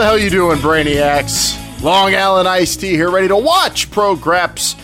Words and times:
How 0.00 0.04
the 0.06 0.12
hell 0.12 0.18
you 0.18 0.30
doing, 0.30 0.56
Brainiacs? 0.60 1.82
Long 1.82 2.14
Island 2.14 2.48
Ice 2.48 2.74
T 2.74 2.88
here, 2.88 3.10
ready 3.10 3.28
to 3.28 3.36
watch 3.36 3.90
Pro 3.90 4.16
Graps 4.16 4.74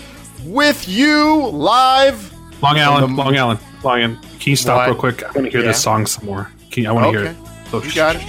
with 0.45 0.87
you 0.87 1.47
live. 1.47 2.35
Long 2.63 2.79
Island, 2.79 3.17
the, 3.17 3.23
Long 3.23 3.35
Island, 3.35 3.59
Long 3.83 3.99
Island. 3.99 4.19
Can 4.39 4.51
you 4.51 4.57
stop 4.57 4.77
What? 4.77 4.89
real 4.89 4.95
quick? 4.95 5.23
I 5.23 5.29
want 5.29 5.47
to 5.47 5.51
hear 5.51 5.61
Yeah. 5.63 5.69
this 5.69 5.83
song 5.83 6.05
some 6.05 6.27
more. 6.27 6.51
Can 6.71 6.83
you, 6.83 6.91
I 6.91 6.93
want 6.93 7.07
to 7.15 7.19
hear 7.19 7.31
it. 7.31 7.37
So, 7.71 7.83
you 7.83 7.95
got 7.95 8.17
it. 8.17 8.23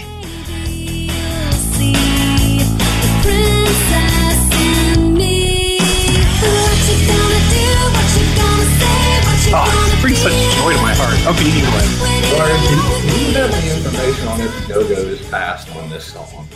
Oh, 9.49 9.93
it 9.97 10.01
brings 10.01 10.19
such 10.19 10.32
joy 10.32 10.71
to 10.71 10.82
my 10.82 10.93
heart. 10.96 11.35
Okay, 11.35 11.46
you 11.47 11.51
can 11.51 11.63
go 11.63 11.75
ahead. 11.75 12.32
Lauren, 12.32 12.61
do 12.63 13.11
do 13.11 13.25
you 13.25 13.33
have 13.35 13.51
any 13.51 13.75
information 13.75 14.27
on 14.29 14.39
if 14.39 14.68
the 14.68 14.74
Go-Go's 14.74 15.29
passed 15.29 15.74
on 15.75 15.89
this 15.89 16.05
song? 16.05 16.46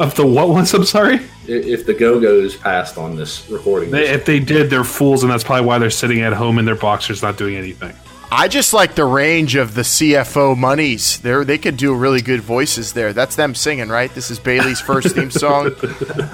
Of 0.00 0.16
the 0.16 0.26
what 0.26 0.48
ones? 0.48 0.74
I'm 0.74 0.84
sorry. 0.84 1.20
If 1.46 1.86
the 1.86 1.94
Go-Go's 1.94 2.56
passed 2.56 2.98
on 2.98 3.16
this 3.16 3.48
recording? 3.48 3.90
They, 3.90 4.08
if 4.08 4.24
they 4.24 4.40
did, 4.40 4.68
they're 4.70 4.82
fools, 4.82 5.22
and 5.22 5.30
that's 5.30 5.44
probably 5.44 5.66
why 5.66 5.78
they're 5.78 5.90
sitting 5.90 6.20
at 6.22 6.32
home 6.32 6.58
in 6.58 6.64
their 6.64 6.74
boxers, 6.74 7.22
not 7.22 7.36
doing 7.36 7.54
anything. 7.54 7.94
I 8.32 8.48
just 8.48 8.72
like 8.72 8.96
the 8.96 9.04
range 9.04 9.54
of 9.54 9.74
the 9.74 9.82
CFO 9.82 10.56
monies. 10.56 11.20
They 11.20 11.44
they 11.44 11.58
could 11.58 11.76
do 11.76 11.94
really 11.94 12.20
good 12.20 12.40
voices 12.40 12.92
there. 12.92 13.12
That's 13.12 13.36
them 13.36 13.54
singing, 13.54 13.88
right? 13.88 14.12
This 14.12 14.32
is 14.32 14.40
Bayley's 14.40 14.80
first 14.80 15.14
theme 15.14 15.30
song. 15.30 15.70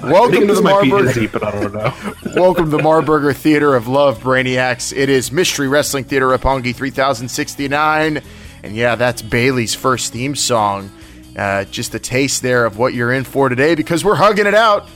Welcome 0.01 0.41
to 0.41 0.45
this 0.47 0.57
the 0.57 0.63
might 0.63 0.81
be 0.81 0.89
Marburger. 0.89 1.09
Izzy, 1.09 1.27
but 1.27 1.43
I 1.43 1.51
don't 1.51 1.73
know. 1.73 1.93
Welcome 2.41 2.71
to 2.71 2.71
the 2.71 2.79
Marburger 2.79 3.35
Theater 3.35 3.75
of 3.75 3.87
Love, 3.87 4.19
Brainiacs. 4.19 4.97
It 4.97 5.09
is 5.09 5.31
Mystery 5.31 5.67
Wrestling 5.67 6.05
Theater 6.05 6.29
Roppongi 6.29 6.73
3069. 6.73 8.23
And 8.63 8.75
yeah, 8.75 8.95
that's 8.95 9.21
Bayley's 9.21 9.75
first 9.75 10.13
theme 10.13 10.35
song. 10.35 10.89
Uh, 11.35 11.63
just 11.65 11.95
a 11.95 11.99
taste 11.99 12.41
there 12.41 12.65
of 12.65 12.77
what 12.77 12.93
you're 12.93 13.13
in 13.13 13.23
for 13.23 13.47
today 13.47 13.73
because 13.73 14.03
we're 14.03 14.15
hugging 14.15 14.45
it 14.45 14.53
out 14.53 14.87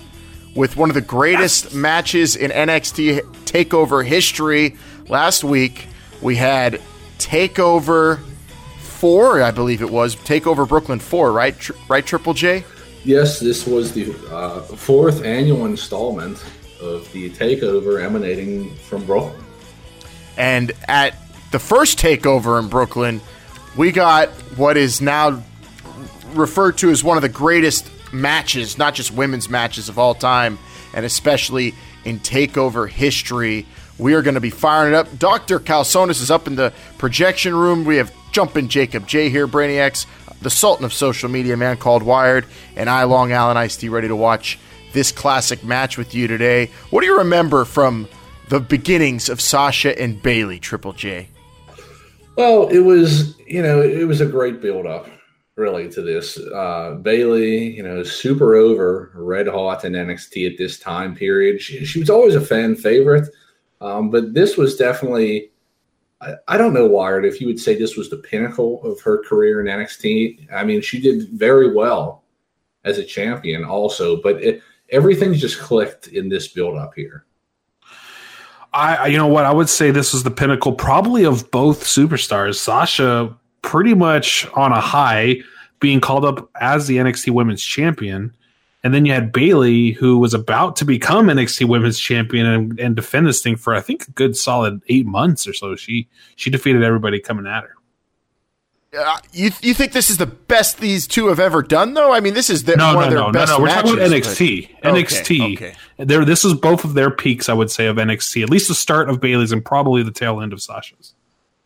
with 0.55 0.77
one 0.77 0.89
of 0.89 0.93
the 0.93 1.01
greatest 1.01 1.73
matches 1.73 2.35
in 2.35 2.51
NXT 2.51 3.21
TakeOver 3.45 4.05
history. 4.05 4.75
Last 5.07 5.43
week, 5.43 5.87
we 6.21 6.35
had 6.35 6.81
TakeOver 7.19 8.19
4, 8.79 9.43
I 9.43 9.51
believe 9.51 9.81
it 9.81 9.89
was. 9.89 10.15
TakeOver 10.15 10.67
Brooklyn 10.67 10.99
4, 10.99 11.31
right? 11.31 11.57
Tr- 11.57 11.73
right, 11.87 12.05
Triple 12.05 12.33
J? 12.33 12.63
Yes, 13.03 13.39
this 13.39 13.67
was 13.67 13.93
the 13.93 14.15
uh, 14.31 14.61
fourth 14.61 15.23
annual 15.23 15.65
installment 15.65 16.43
of 16.81 17.11
the 17.11 17.29
takeover 17.31 18.03
emanating 18.03 18.73
from 18.75 19.05
Brooklyn. 19.05 19.43
And 20.37 20.71
at 20.87 21.15
the 21.51 21.59
first 21.59 21.99
takeover 21.99 22.59
in 22.59 22.67
Brooklyn, 22.67 23.21
we 23.75 23.91
got 23.91 24.29
what 24.57 24.75
is 24.77 25.01
now 25.01 25.43
referred 26.37 26.77
to 26.79 26.89
as 26.89 27.03
one 27.03 27.17
of 27.17 27.21
the 27.23 27.29
greatest 27.29 27.89
matches, 28.13 28.77
not 28.77 28.95
just 28.95 29.11
women's 29.11 29.49
matches 29.49 29.89
of 29.89 29.99
all 29.99 30.15
time, 30.15 30.57
and 30.93 31.05
especially 31.05 31.73
in 32.03 32.19
takeover 32.19 32.89
history. 32.89 33.65
We 33.97 34.13
are 34.13 34.21
going 34.21 34.35
to 34.35 34.41
be 34.41 34.49
firing 34.49 34.93
it 34.93 34.97
up. 34.97 35.17
Dr. 35.17 35.59
Calsonis 35.59 36.21
is 36.21 36.29
up 36.29 36.47
in 36.47 36.55
the 36.55 36.73
projection 36.97 37.55
room. 37.55 37.85
We 37.85 37.97
have 37.97 38.13
Jumpin' 38.31 38.67
Jacob 38.67 39.07
J 39.07 39.29
here, 39.29 39.47
Brainiacs, 39.47 40.05
the 40.41 40.49
Sultan 40.49 40.85
of 40.85 40.93
social 40.93 41.29
media, 41.29 41.55
man 41.55 41.77
called 41.77 42.03
Wired, 42.03 42.45
and 42.75 42.89
I, 42.89 43.03
Long 43.03 43.31
Island 43.31 43.57
Ice 43.57 43.77
T, 43.77 43.89
ready 43.89 44.07
to 44.07 44.15
watch 44.15 44.59
this 44.93 45.11
classic 45.11 45.63
match 45.63 45.97
with 45.97 46.13
you 46.13 46.27
today. 46.27 46.69
What 46.89 47.01
do 47.01 47.07
you 47.07 47.17
remember 47.17 47.65
from 47.65 48.07
the 48.49 48.59
beginnings 48.59 49.29
of 49.29 49.41
Sasha 49.41 49.99
and 49.99 50.21
Bayley, 50.21 50.59
Triple 50.59 50.93
J? 50.93 51.29
Well, 52.37 52.67
it 52.67 52.79
was 52.79 53.37
you 53.47 53.61
know 53.61 53.81
it 53.81 54.05
was 54.05 54.19
a 54.19 54.25
great 54.25 54.61
build 54.61 54.85
up 54.85 55.07
really 55.55 55.89
to 55.89 56.01
this. 56.01 56.37
Uh, 56.37 56.97
Bayley, 57.01 57.75
you 57.75 57.83
know, 57.83 58.03
super 58.03 58.55
over, 58.55 59.11
red 59.15 59.47
hot 59.47 59.85
in 59.85 59.93
NXT 59.93 60.51
at 60.51 60.57
this 60.57 60.79
time 60.79 61.15
period. 61.15 61.61
She, 61.61 61.85
she 61.85 61.99
was 61.99 62.09
always 62.09 62.35
a 62.35 62.41
fan 62.41 62.75
favorite, 62.75 63.29
um, 63.81 64.09
but 64.09 64.33
this 64.33 64.57
was 64.57 64.75
definitely. 64.75 65.51
I, 66.21 66.33
I 66.47 66.57
don't 66.57 66.73
know, 66.73 66.87
Wired, 66.87 67.25
if 67.25 67.41
you 67.41 67.47
would 67.47 67.59
say 67.59 67.75
this 67.75 67.97
was 67.97 68.09
the 68.09 68.17
pinnacle 68.17 68.81
of 68.85 69.01
her 69.01 69.23
career 69.23 69.59
in 69.59 69.67
NXT. 69.67 70.51
I 70.53 70.63
mean, 70.63 70.81
she 70.81 71.01
did 71.01 71.29
very 71.29 71.73
well 71.73 72.23
as 72.85 72.97
a 72.97 73.03
champion, 73.03 73.65
also, 73.65 74.21
but 74.21 74.41
it, 74.41 74.61
everything 74.89 75.33
just 75.33 75.59
clicked 75.59 76.07
in 76.07 76.29
this 76.29 76.47
build 76.47 76.77
up 76.77 76.93
here. 76.95 77.25
I- 78.71 79.07
you 79.07 79.17
know 79.17 79.27
what? 79.27 79.45
I 79.45 79.53
would 79.53 79.69
say 79.69 79.91
this 79.91 80.13
was 80.13 80.23
the 80.23 80.31
pinnacle, 80.31 80.73
probably 80.73 81.25
of 81.25 81.49
both 81.51 81.83
superstars. 81.83 82.55
Sasha, 82.55 83.35
pretty 83.65 83.95
much 83.95 84.47
on 84.53 84.71
a 84.71 84.79
high, 84.79 85.37
being 85.79 85.99
called 85.99 86.23
up 86.23 86.49
as 86.61 86.85
the 86.87 86.97
NXT 86.97 87.31
Women's 87.31 87.63
Champion, 87.63 88.33
and 88.83 88.93
then 88.93 89.05
you 89.05 89.11
had 89.11 89.31
Bayley, 89.33 89.91
who 89.91 90.19
was 90.19 90.35
about 90.35 90.75
to 90.77 90.85
become 90.85 91.27
NXT 91.27 91.67
Women's 91.67 91.99
Champion 91.99 92.45
and, 92.45 92.79
and 92.79 92.95
defend 92.95 93.25
this 93.25 93.41
thing 93.41 93.55
for 93.55 93.73
I 93.73 93.81
think 93.81 94.07
a 94.07 94.11
good 94.11 94.37
solid 94.37 94.81
eight 94.87 95.07
months 95.07 95.47
or 95.47 95.53
so. 95.53 95.75
She 95.75 96.07
she 96.35 96.51
defeated 96.51 96.83
everybody 96.83 97.19
coming 97.19 97.47
at 97.47 97.63
her. 97.63 97.71
Uh, 98.97 99.17
you 99.33 99.49
you 99.61 99.73
think 99.73 99.91
this 99.91 100.11
is 100.11 100.17
the 100.17 100.27
best 100.27 100.77
these 100.79 101.07
two 101.07 101.27
have 101.27 101.39
ever 101.39 101.63
done, 101.63 101.95
though? 101.95 102.13
I 102.13 102.19
mean, 102.19 102.35
this 102.35 102.51
is 102.51 102.63
the, 102.63 102.75
No, 102.77 102.93
one 102.93 102.95
no, 102.95 103.01
of 103.01 103.09
their 103.09 103.19
no, 103.19 103.25
no, 103.25 103.31
best 103.31 103.51
no. 103.51 103.59
We're 103.59 103.69
talking 103.69 103.93
about 103.95 104.11
NXT. 104.11 104.69
but- 104.83 104.93
NXT. 104.93 105.53
Okay, 105.53 105.53
okay. 105.69 105.75
There, 105.97 106.23
this 106.23 106.45
is 106.45 106.53
both 106.53 106.85
of 106.85 106.93
their 106.93 107.09
peaks, 107.09 107.49
I 107.49 107.53
would 107.53 107.71
say, 107.71 107.87
of 107.87 107.97
NXT. 107.97 108.43
At 108.43 108.49
least 108.51 108.67
the 108.67 108.75
start 108.75 109.09
of 109.09 109.19
Bayley's 109.19 109.51
and 109.51 109.65
probably 109.65 110.03
the 110.03 110.11
tail 110.11 110.39
end 110.39 110.53
of 110.53 110.61
Sasha's. 110.61 111.14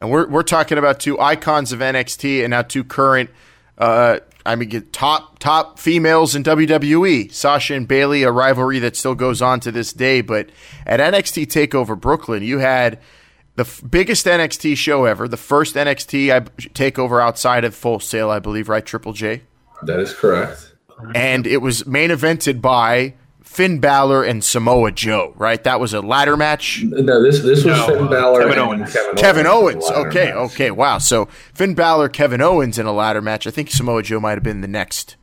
And 0.01 0.09
we're 0.11 0.27
we're 0.27 0.43
talking 0.43 0.77
about 0.77 0.99
two 1.01 1.19
icons 1.19 1.73
of 1.73 1.79
NXT 1.79 2.41
and 2.43 2.51
now 2.51 2.61
two 2.61 2.85
current, 2.85 3.29
uh, 3.77 4.19
I 4.45 4.55
mean, 4.55 4.87
top 4.93 5.39
top 5.39 5.77
females 5.77 6.35
in 6.35 6.43
WWE. 6.43 7.31
Sasha 7.33 7.73
and 7.73 7.85
Bayley, 7.85 8.23
a 8.23 8.31
rivalry 8.31 8.79
that 8.79 8.95
still 8.95 9.13
goes 9.15 9.41
on 9.41 9.59
to 9.61 9.73
this 9.73 9.91
day. 9.91 10.21
But 10.21 10.51
at 10.85 11.01
NXT 11.01 11.47
Takeover 11.47 11.99
Brooklyn, 11.99 12.43
you 12.43 12.59
had 12.59 12.99
the 13.55 13.63
f- 13.63 13.81
biggest 13.89 14.25
NXT 14.25 14.77
show 14.77 15.03
ever, 15.03 15.27
the 15.27 15.35
first 15.35 15.75
NXT 15.75 16.31
I, 16.33 16.39
takeover 16.69 17.21
outside 17.21 17.65
of 17.65 17.75
Full 17.75 17.99
Sail, 17.99 18.29
I 18.29 18.39
believe, 18.39 18.69
right? 18.69 18.85
Triple 18.85 19.11
J, 19.11 19.41
That 19.83 19.99
is 19.99 20.13
correct. 20.13 20.75
and 21.13 21.45
it 21.45 21.57
was 21.57 21.85
main 21.85 22.09
evented 22.09 22.61
by. 22.61 23.15
Finn 23.49 23.79
Balor 23.79 24.23
and 24.23 24.43
Samoa 24.43 24.91
Joe, 24.91 25.33
right? 25.35 25.61
That 25.63 25.79
was 25.79 25.93
a 25.93 26.01
ladder 26.01 26.37
match. 26.37 26.83
No, 26.83 27.21
this 27.21 27.39
this 27.41 27.65
was 27.65 27.75
No, 27.77 27.87
Finn 27.87 28.05
uh, 28.05 28.09
Balor 28.09 28.39
Kevin 28.41 28.51
and 28.51 28.61
Owens. 28.61 28.93
Kevin, 28.93 29.15
Kevin 29.15 29.47
Owens. 29.47 29.83
Owens. 29.85 29.87
in 29.89 29.93
the 29.93 29.99
ladder 29.99 30.09
Okay, 30.09 30.25
match. 30.27 30.35
okay, 30.51 30.71
wow. 30.71 30.97
So 30.99 31.25
Finn 31.53 31.73
Balor, 31.73 32.09
Kevin 32.09 32.41
Owens 32.41 32.77
in 32.77 32.85
a 32.85 32.93
ladder 32.93 33.21
match. 33.21 33.47
I 33.47 33.51
think 33.51 33.71
Samoa 33.71 34.03
Joe 34.03 34.19
might 34.19 34.33
have 34.37 34.43
been 34.43 34.61
the 34.61 34.67
next 34.67 35.17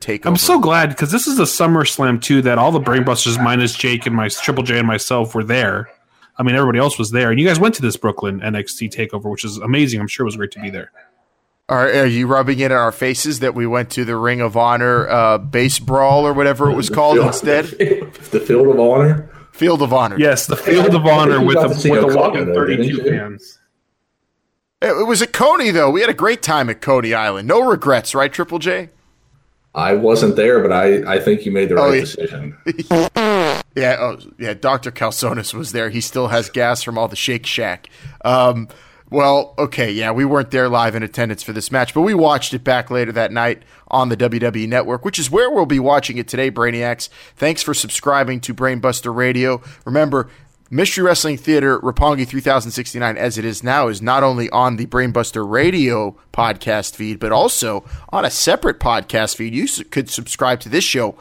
takeover. 0.00 0.26
I'm 0.26 0.36
so 0.38 0.58
glad 0.58 0.88
because 0.88 1.12
this 1.12 1.26
is 1.26 1.38
a 1.38 1.42
SummerSlam 1.44 2.20
too 2.22 2.40
that 2.42 2.56
all 2.58 2.72
the 2.72 2.80
Brainbusters 2.80 3.40
minus 3.40 3.76
Jake 3.76 4.06
and 4.06 4.16
my 4.16 4.28
Triple 4.28 4.64
J 4.64 4.78
and 4.78 4.86
myself 4.86 5.34
were 5.34 5.44
there. 5.44 5.88
I 6.38 6.42
mean, 6.42 6.54
everybody 6.56 6.78
else 6.78 6.98
was 6.98 7.10
there, 7.10 7.30
and 7.30 7.38
you 7.38 7.46
guys 7.46 7.60
went 7.60 7.74
to 7.76 7.82
this 7.82 7.98
Brooklyn 7.98 8.40
NXT 8.40 8.90
takeover, 8.92 9.30
which 9.30 9.44
is 9.44 9.58
amazing. 9.58 10.00
I'm 10.00 10.08
sure 10.08 10.24
it 10.24 10.28
was 10.28 10.36
great 10.36 10.50
to 10.52 10.60
be 10.60 10.70
there. 10.70 10.90
Are, 11.68 11.88
are 11.88 12.06
you 12.06 12.26
rubbing 12.26 12.58
it 12.58 12.66
in 12.66 12.76
our 12.76 12.92
faces 12.92 13.40
that 13.40 13.54
we 13.54 13.66
went 13.66 13.90
to 13.90 14.04
the 14.04 14.16
Ring 14.16 14.40
of 14.40 14.56
Honor 14.56 15.08
uh, 15.08 15.38
base 15.38 15.78
brawl 15.78 16.26
or 16.26 16.32
whatever 16.32 16.70
it 16.70 16.74
was 16.74 16.90
called 16.90 17.16
Field- 17.16 17.26
instead? 17.28 17.64
the 18.30 18.40
Field 18.44 18.66
of 18.68 18.78
Honor. 18.80 19.30
Field 19.52 19.80
of 19.82 19.92
Honor. 19.92 20.18
Yes, 20.18 20.46
the 20.46 20.56
Field 20.56 20.94
of 20.94 21.06
Honor 21.06 21.42
with 21.42 21.56
got 21.56 21.66
a, 21.70 21.74
to 21.74 21.80
see 21.80 21.90
with 21.90 22.00
a 22.00 22.06
Okada, 22.06 22.18
whopping 22.20 22.46
though, 22.46 22.64
didn't 22.66 22.86
32 22.86 23.02
you? 23.04 23.10
fans. 23.18 23.58
It, 24.82 24.88
it 24.88 25.06
was 25.06 25.22
at 25.22 25.32
Coney 25.32 25.70
though. 25.70 25.90
We 25.90 26.00
had 26.00 26.10
a 26.10 26.14
great 26.14 26.42
time 26.42 26.68
at 26.68 26.80
Coney 26.80 27.14
Island. 27.14 27.46
No 27.48 27.60
regrets, 27.62 28.14
right, 28.14 28.32
Triple 28.32 28.58
J? 28.58 28.90
I 29.74 29.94
wasn't 29.94 30.36
there, 30.36 30.60
but 30.60 30.72
I, 30.72 31.14
I 31.14 31.18
think 31.20 31.46
you 31.46 31.52
made 31.52 31.70
the 31.70 31.76
right 31.76 31.84
Oh, 31.84 31.92
yeah. 31.92 32.00
decision. 32.00 32.58
Yeah, 33.74 33.96
oh, 34.00 34.18
yeah. 34.38 34.52
Dr. 34.52 34.90
Calsonis 34.90 35.54
was 35.54 35.72
there. 35.72 35.88
He 35.88 36.02
still 36.02 36.28
has 36.28 36.50
gas 36.50 36.82
from 36.82 36.98
all 36.98 37.08
the 37.08 37.16
Shake 37.16 37.46
Shack. 37.46 37.88
Um, 38.22 38.68
well, 39.12 39.54
okay, 39.58 39.90
yeah, 39.90 40.10
we 40.10 40.24
weren't 40.24 40.50
there 40.50 40.68
live 40.68 40.94
in 40.94 41.02
attendance 41.02 41.42
for 41.42 41.52
this 41.52 41.70
match, 41.70 41.94
but 41.94 42.00
we 42.00 42.14
watched 42.14 42.54
it 42.54 42.64
back 42.64 42.90
later 42.90 43.12
that 43.12 43.30
night 43.30 43.62
on 43.88 44.08
the 44.08 44.16
WWE 44.16 44.66
Network, 44.66 45.04
which 45.04 45.18
is 45.18 45.30
where 45.30 45.50
we'll 45.50 45.66
be 45.66 45.78
watching 45.78 46.16
it 46.16 46.26
today, 46.26 46.50
Brainiacs. 46.50 47.08
Thanks 47.36 47.62
for 47.62 47.74
subscribing 47.74 48.40
to 48.40 48.54
Brainbuster 48.54 49.14
Radio. 49.14 49.62
Remember, 49.84 50.30
Mystery 50.70 51.04
Wrestling 51.04 51.36
Theater 51.36 51.78
Roppongi 51.80 52.26
3069, 52.26 53.18
as 53.18 53.36
it 53.36 53.44
is 53.44 53.62
now, 53.62 53.88
is 53.88 54.00
not 54.00 54.22
only 54.22 54.48
on 54.48 54.76
the 54.76 54.86
Brainbuster 54.86 55.46
Radio 55.46 56.16
podcast 56.32 56.96
feed, 56.96 57.20
but 57.20 57.30
also 57.30 57.84
on 58.08 58.24
a 58.24 58.30
separate 58.30 58.80
podcast 58.80 59.36
feed. 59.36 59.54
You 59.54 59.68
could 59.84 60.08
subscribe 60.08 60.60
to 60.60 60.70
this 60.70 60.84
show 60.84 61.18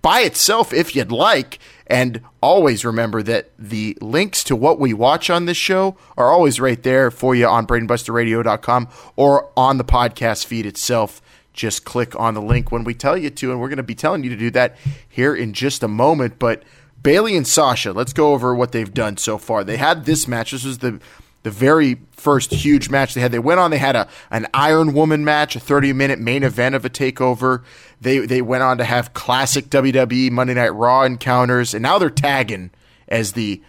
by 0.00 0.20
itself 0.20 0.72
if 0.72 0.96
you'd 0.96 1.12
like. 1.12 1.58
And 1.90 2.20
always 2.40 2.84
remember 2.84 3.20
that 3.24 3.50
the 3.58 3.98
links 4.00 4.44
to 4.44 4.54
what 4.54 4.78
we 4.78 4.94
watch 4.94 5.28
on 5.28 5.46
this 5.46 5.56
show 5.56 5.96
are 6.16 6.30
always 6.30 6.60
right 6.60 6.80
there 6.80 7.10
for 7.10 7.34
you 7.34 7.48
on 7.48 7.66
brainbusterradio.com 7.66 8.88
or 9.16 9.50
on 9.56 9.76
the 9.76 9.84
podcast 9.84 10.46
feed 10.46 10.66
itself. 10.66 11.20
Just 11.52 11.84
click 11.84 12.14
on 12.14 12.34
the 12.34 12.40
link 12.40 12.70
when 12.70 12.84
we 12.84 12.94
tell 12.94 13.16
you 13.16 13.28
to, 13.28 13.50
and 13.50 13.60
we're 13.60 13.68
going 13.68 13.78
to 13.78 13.82
be 13.82 13.96
telling 13.96 14.22
you 14.22 14.30
to 14.30 14.36
do 14.36 14.52
that 14.52 14.76
here 15.08 15.34
in 15.34 15.52
just 15.52 15.82
a 15.82 15.88
moment. 15.88 16.38
But 16.38 16.62
Bayley 17.02 17.36
and 17.36 17.46
Sasha, 17.46 17.92
let's 17.92 18.12
go 18.12 18.34
over 18.34 18.54
what 18.54 18.70
they've 18.70 18.94
done 18.94 19.16
so 19.16 19.36
far. 19.36 19.64
They 19.64 19.76
had 19.76 20.04
this 20.04 20.28
match. 20.28 20.52
This 20.52 20.64
was 20.64 20.78
the 20.78 21.00
the 21.42 21.50
very 21.50 22.00
first 22.12 22.52
huge 22.52 22.90
match 22.90 23.14
they 23.14 23.20
had. 23.20 23.32
They 23.32 23.38
went 23.38 23.60
on. 23.60 23.70
They 23.70 23.78
had 23.78 23.96
a 23.96 24.08
an 24.30 24.46
Iron 24.52 24.92
Woman 24.92 25.24
match, 25.24 25.56
a 25.56 25.60
30 25.60 25.92
minute 25.92 26.18
main 26.18 26.42
event 26.42 26.74
of 26.74 26.84
a 26.84 26.90
takeover. 26.90 27.62
They 28.00 28.18
they 28.18 28.42
went 28.42 28.62
on 28.62 28.78
to 28.78 28.84
have 28.84 29.14
classic 29.14 29.66
WWE 29.70 30.30
Monday 30.30 30.54
Night 30.54 30.74
Raw 30.74 31.02
encounters, 31.02 31.74
and 31.74 31.82
now 31.82 31.98
they're 31.98 32.10
tagging 32.10 32.70
as 33.08 33.32
the 33.32 33.62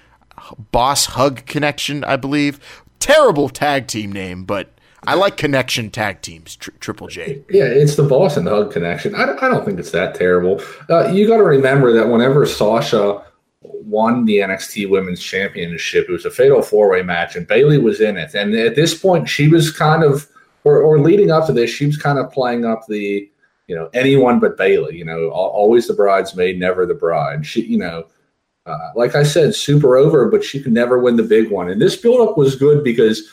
Boss 0.72 1.08
Hug 1.08 1.46
Connection, 1.46 2.04
I 2.04 2.16
believe. 2.16 2.60
Terrible 3.00 3.50
tag 3.50 3.88
team 3.88 4.12
name, 4.12 4.44
but 4.44 4.74
I 5.04 5.16
like 5.16 5.36
connection 5.38 5.90
tag 5.90 6.22
teams. 6.22 6.56
Tri- 6.56 6.74
Triple 6.80 7.08
J. 7.08 7.42
Yeah, 7.50 7.64
it's 7.64 7.96
the 7.96 8.04
Boss 8.04 8.38
and 8.38 8.46
the 8.46 8.52
Hug 8.52 8.72
connection. 8.72 9.16
I, 9.16 9.24
I 9.24 9.50
don't 9.50 9.66
think 9.66 9.80
it's 9.80 9.92
that 9.92 10.14
terrible. 10.14 10.62
Uh, 10.90 11.08
you 11.08 11.28
got 11.28 11.38
to 11.38 11.44
remember 11.44 11.92
that 11.94 12.10
whenever 12.10 12.46
Sasha 12.46 13.24
won 13.62 14.26
the 14.26 14.38
NXT 14.38 14.90
Women's 14.90 15.22
Championship, 15.22 16.08
it 16.10 16.12
was 16.12 16.26
a 16.26 16.32
fatal 16.32 16.62
four 16.62 16.90
way 16.90 17.04
match, 17.04 17.36
and 17.36 17.48
Bayley 17.48 17.78
was 17.78 18.02
in 18.02 18.18
it. 18.18 18.34
And 18.34 18.56
at 18.56 18.76
this 18.76 18.98
point, 18.98 19.30
she 19.30 19.48
was 19.48 19.72
kind 19.72 20.04
of, 20.04 20.28
or, 20.64 20.82
or 20.82 21.00
leading 21.00 21.32
up 21.32 21.48
to 21.48 21.54
this, 21.54 21.70
she 21.70 21.86
was 21.86 21.98
kind 21.98 22.20
of 22.20 22.32
playing 22.32 22.66
up 22.66 22.82
the, 22.88 23.30
you 23.68 23.76
know, 23.76 23.90
anyone 23.94 24.40
but 24.40 24.58
Bayley. 24.58 24.98
You 24.98 25.06
know, 25.06 25.30
always 25.30 25.88
the 25.88 25.94
bridesmaid, 25.94 26.60
never 26.60 26.86
the 26.86 26.96
bride. 26.96 27.46
She, 27.46 27.62
you 27.62 27.78
know. 27.78 28.06
Uh, 28.68 28.92
like 28.96 29.16
I 29.16 29.24
said, 29.24 29.56
super 29.56 29.98
over, 29.98 30.30
but 30.30 30.44
she 30.44 30.62
could 30.62 30.72
never 30.72 31.00
win 31.00 31.16
the 31.16 31.24
big 31.24 31.50
one. 31.50 31.68
And 31.68 31.82
this 31.82 31.96
build-up 31.96 32.38
was 32.38 32.56
good 32.56 32.84
because 32.84 33.28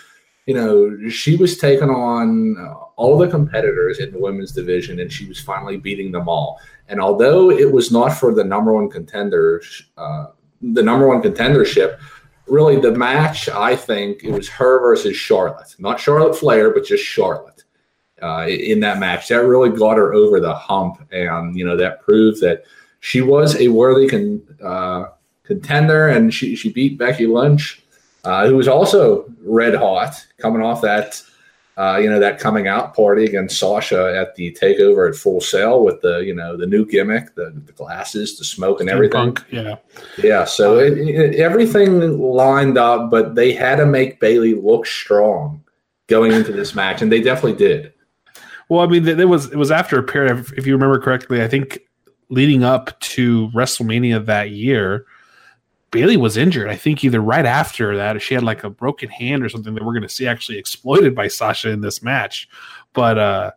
you 0.49 0.55
know, 0.55 1.11
she 1.11 1.37
was 1.37 1.59
taking 1.59 1.91
on 1.91 2.57
uh, 2.59 2.73
all 2.97 3.19
the 3.19 3.29
competitors 3.29 3.99
in 3.99 4.11
the 4.11 4.19
women's 4.19 4.51
division, 4.51 4.99
and 4.99 5.13
she 5.13 5.27
was 5.27 5.39
finally 5.39 5.77
beating 5.77 6.11
them 6.11 6.27
all. 6.27 6.59
And 6.89 7.01
although 7.01 7.51
it 7.51 7.71
was 7.71 7.93
not 7.93 8.11
for 8.11 8.35
the 8.35 8.45
number 8.45 8.73
one 8.73 8.89
contender, 8.89 9.63
uh, 9.97 10.27
the 10.61 10.83
number 10.83 11.07
one 11.07 11.23
contendership, 11.23 11.99
really 12.47 12.81
the 12.81 12.93
match, 12.93 13.49
I 13.49 13.77
think 13.77 14.25
it 14.25 14.33
was 14.33 14.49
her 14.49 14.81
versus 14.81 15.17
Charlotte, 15.17 15.75
not 15.79 16.01
Charlotte 16.01 16.37
Flair, 16.37 16.71
but 16.71 16.85
just 16.85 17.05
Charlotte. 17.05 17.65
Uh, 18.21 18.47
in 18.49 18.81
that 18.81 18.99
match, 18.99 19.29
that 19.29 19.47
really 19.47 19.71
got 19.71 19.97
her 19.97 20.13
over 20.13 20.41
the 20.41 20.53
hump, 20.53 21.01
and 21.13 21.57
you 21.57 21.65
know 21.65 21.77
that 21.77 22.03
proved 22.03 22.41
that 22.41 22.65
she 22.99 23.21
was 23.21 23.55
a 23.61 23.69
worthy 23.69 24.09
con- 24.09 24.43
uh, 24.61 25.05
contender, 25.45 26.09
and 26.09 26.35
she 26.35 26.57
she 26.57 26.73
beat 26.73 26.99
Becky 26.99 27.27
Lynch 27.27 27.81
uh, 28.25 28.47
who 28.47 28.57
was 28.57 28.69
also 28.69 29.25
red 29.43 29.75
hot 29.75 30.27
coming 30.39 30.63
off 30.63 30.83
that, 30.83 31.23
uh, 31.79 31.97
you 31.97 32.11
know, 32.11 32.19
that 32.19 32.41
coming 32.41 32.67
out 32.67 32.95
party 32.95 33.25
against 33.25 33.57
Sasha 33.57 34.13
at 34.19 34.35
the 34.35 34.53
takeover 34.61 35.09
at 35.09 35.15
Full 35.15 35.41
Sail 35.41 35.85
with 35.85 36.01
the, 36.01 36.19
you 36.19 36.35
know, 36.35 36.57
the 36.57 36.67
new 36.67 36.85
gimmick, 36.85 37.37
the, 37.37 37.53
the 37.67 37.73
glasses, 37.73 38.37
the 38.37 38.45
smoke, 38.45 38.81
and 38.81 38.91
everything. 38.91 39.35
Punk, 39.35 39.45
yeah, 39.53 39.77
yeah. 40.19 40.45
So 40.45 40.79
it, 40.79 40.99
it, 40.99 41.37
everything 41.37 42.19
lined 42.19 42.77
up, 42.77 43.13
but 43.13 43.37
they 43.37 43.53
had 43.53 43.77
to 43.77 43.87
make 43.87 44.19
Bayley 44.19 44.55
look 44.55 44.87
strong 44.87 45.63
going 46.09 46.33
into 46.33 46.51
this 46.51 46.75
match, 46.75 47.01
and 47.01 47.13
they 47.13 47.21
definitely 47.21 47.57
did. 47.59 47.93
Well, 48.69 48.81
I 48.81 48.87
mean, 48.87 49.05
there 49.05 49.29
was 49.29 49.47
it 49.53 49.57
was 49.57 49.71
after 49.71 49.99
a 50.01 50.03
period. 50.03 50.33
Of, 50.33 50.53
if 50.55 50.67
you 50.67 50.73
remember 50.73 50.99
correctly, 50.99 51.43
I 51.43 51.49
think 51.49 51.79
leading 52.29 52.65
up 52.65 52.99
to 53.01 53.49
WrestleMania 53.51 54.27
that 54.27 54.51
year 54.51 55.07
Bayley 55.91 56.17
was 56.17 56.37
injured. 56.37 56.69
I 56.69 56.77
think 56.77 57.03
either 57.03 57.21
right 57.21 57.47
after 57.47 57.97
that, 57.97 58.21
she 58.21 58.35
had 58.35 58.43
like 58.43 58.65
a 58.65 58.71
broken 58.71 59.09
hand 59.09 59.43
or 59.43 59.49
something 59.49 59.75
that 59.75 59.85
we're 59.85 59.93
going 59.93 60.03
to 60.03 60.09
see 60.09 60.27
actually 60.27 60.59
exploited 60.59 61.15
by 61.15 61.29
Sasha 61.29 61.71
in 61.71 61.81
this 61.81 62.03
match. 62.03 62.49
But 62.93 63.19
uh, 63.19 63.51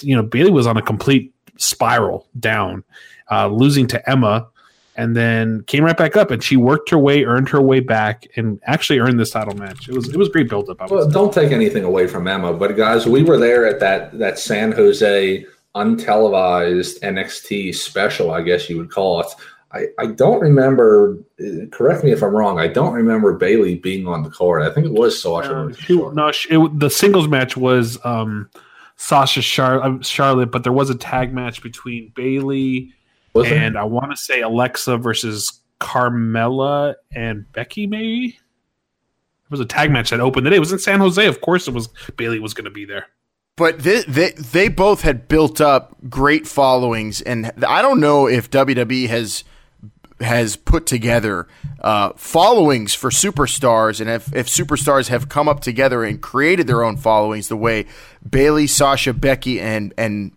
you 0.00 0.16
know, 0.16 0.22
Bayley 0.22 0.50
was 0.50 0.66
on 0.66 0.76
a 0.76 0.82
complete 0.82 1.32
spiral 1.56 2.26
down, 2.38 2.84
uh, 3.30 3.48
losing 3.48 3.86
to 3.88 4.10
Emma, 4.10 4.48
and 4.96 5.14
then 5.14 5.62
came 5.64 5.84
right 5.84 5.96
back 5.96 6.16
up. 6.16 6.30
And 6.30 6.42
she 6.42 6.56
worked 6.56 6.90
her 6.90 6.98
way, 6.98 7.24
earned 7.24 7.48
her 7.50 7.60
way 7.60 7.80
back, 7.80 8.26
and 8.36 8.60
actually 8.64 8.98
earned 8.98 9.20
this 9.20 9.30
title 9.30 9.56
match. 9.56 9.88
It 9.88 9.94
was 9.94 10.08
it 10.08 10.16
was 10.16 10.28
great 10.28 10.48
build 10.48 10.68
up. 10.68 10.90
Well, 10.90 11.08
don't 11.08 11.32
take 11.32 11.52
anything 11.52 11.84
away 11.84 12.06
from 12.08 12.26
Emma, 12.26 12.52
but 12.52 12.76
guys, 12.76 13.06
we 13.06 13.22
were 13.22 13.38
there 13.38 13.66
at 13.66 13.78
that 13.80 14.18
that 14.18 14.38
San 14.38 14.72
Jose 14.72 15.46
untelevised 15.76 17.00
NXT 17.00 17.74
special, 17.74 18.30
I 18.32 18.40
guess 18.40 18.68
you 18.68 18.78
would 18.78 18.90
call 18.90 19.20
it 19.20 19.26
I, 19.72 19.86
I 19.98 20.06
don't 20.06 20.40
remember. 20.40 21.18
Correct 21.70 22.04
me 22.04 22.12
if 22.12 22.22
I'm 22.22 22.34
wrong. 22.34 22.58
I 22.58 22.68
don't 22.68 22.94
remember 22.94 23.34
Bayley 23.34 23.76
being 23.76 24.06
on 24.06 24.22
the 24.22 24.30
card. 24.30 24.62
I 24.62 24.72
think 24.72 24.86
it 24.86 24.92
was 24.92 25.20
Sasha. 25.20 25.66
Uh, 25.66 25.72
she, 25.72 25.96
no, 25.96 26.32
she, 26.32 26.50
it, 26.50 26.78
the 26.78 26.90
singles 26.90 27.28
match 27.28 27.56
was 27.56 27.98
um, 28.04 28.48
Sasha 28.96 29.42
Char- 29.42 29.82
uh, 29.82 30.00
Charlotte, 30.02 30.50
but 30.50 30.62
there 30.62 30.72
was 30.72 30.88
a 30.88 30.94
tag 30.94 31.32
match 31.32 31.62
between 31.62 32.12
Bayley 32.14 32.92
was 33.34 33.50
and 33.50 33.74
it? 33.74 33.78
I 33.78 33.84
want 33.84 34.12
to 34.12 34.16
say 34.16 34.40
Alexa 34.40 34.98
versus 34.98 35.60
Carmella 35.80 36.94
and 37.14 37.50
Becky. 37.52 37.86
Maybe 37.86 38.26
it 38.28 39.50
was 39.50 39.60
a 39.60 39.66
tag 39.66 39.90
match 39.90 40.10
that 40.10 40.20
opened 40.20 40.46
the 40.46 40.50
day. 40.50 40.56
It 40.56 40.60
was 40.60 40.72
in 40.72 40.78
San 40.78 41.00
Jose. 41.00 41.26
Of 41.26 41.40
course, 41.40 41.68
it 41.68 41.74
was 41.74 41.88
Bayley 42.16 42.38
was 42.38 42.54
going 42.54 42.64
to 42.64 42.70
be 42.70 42.84
there 42.84 43.06
but 43.56 43.80
they, 43.80 44.02
they 44.02 44.30
they 44.32 44.68
both 44.68 45.00
had 45.00 45.28
built 45.28 45.60
up 45.60 45.96
great 46.08 46.46
followings, 46.46 47.22
and 47.22 47.50
I 47.66 47.82
don't 47.82 48.00
know 48.00 48.26
if 48.28 48.50
WWE 48.50 49.08
has 49.08 49.44
has 50.20 50.56
put 50.56 50.86
together 50.86 51.46
uh, 51.80 52.12
followings 52.16 52.94
for 52.94 53.10
superstars, 53.10 54.00
and 54.00 54.08
if, 54.08 54.34
if 54.34 54.48
superstars 54.48 55.08
have 55.08 55.28
come 55.28 55.48
up 55.48 55.60
together 55.60 56.04
and 56.04 56.20
created 56.20 56.66
their 56.66 56.82
own 56.82 56.96
followings, 56.96 57.48
the 57.48 57.56
way 57.56 57.86
Bayley, 58.28 58.66
Sasha, 58.66 59.12
Becky, 59.12 59.60
and 59.60 59.92
and 59.98 60.32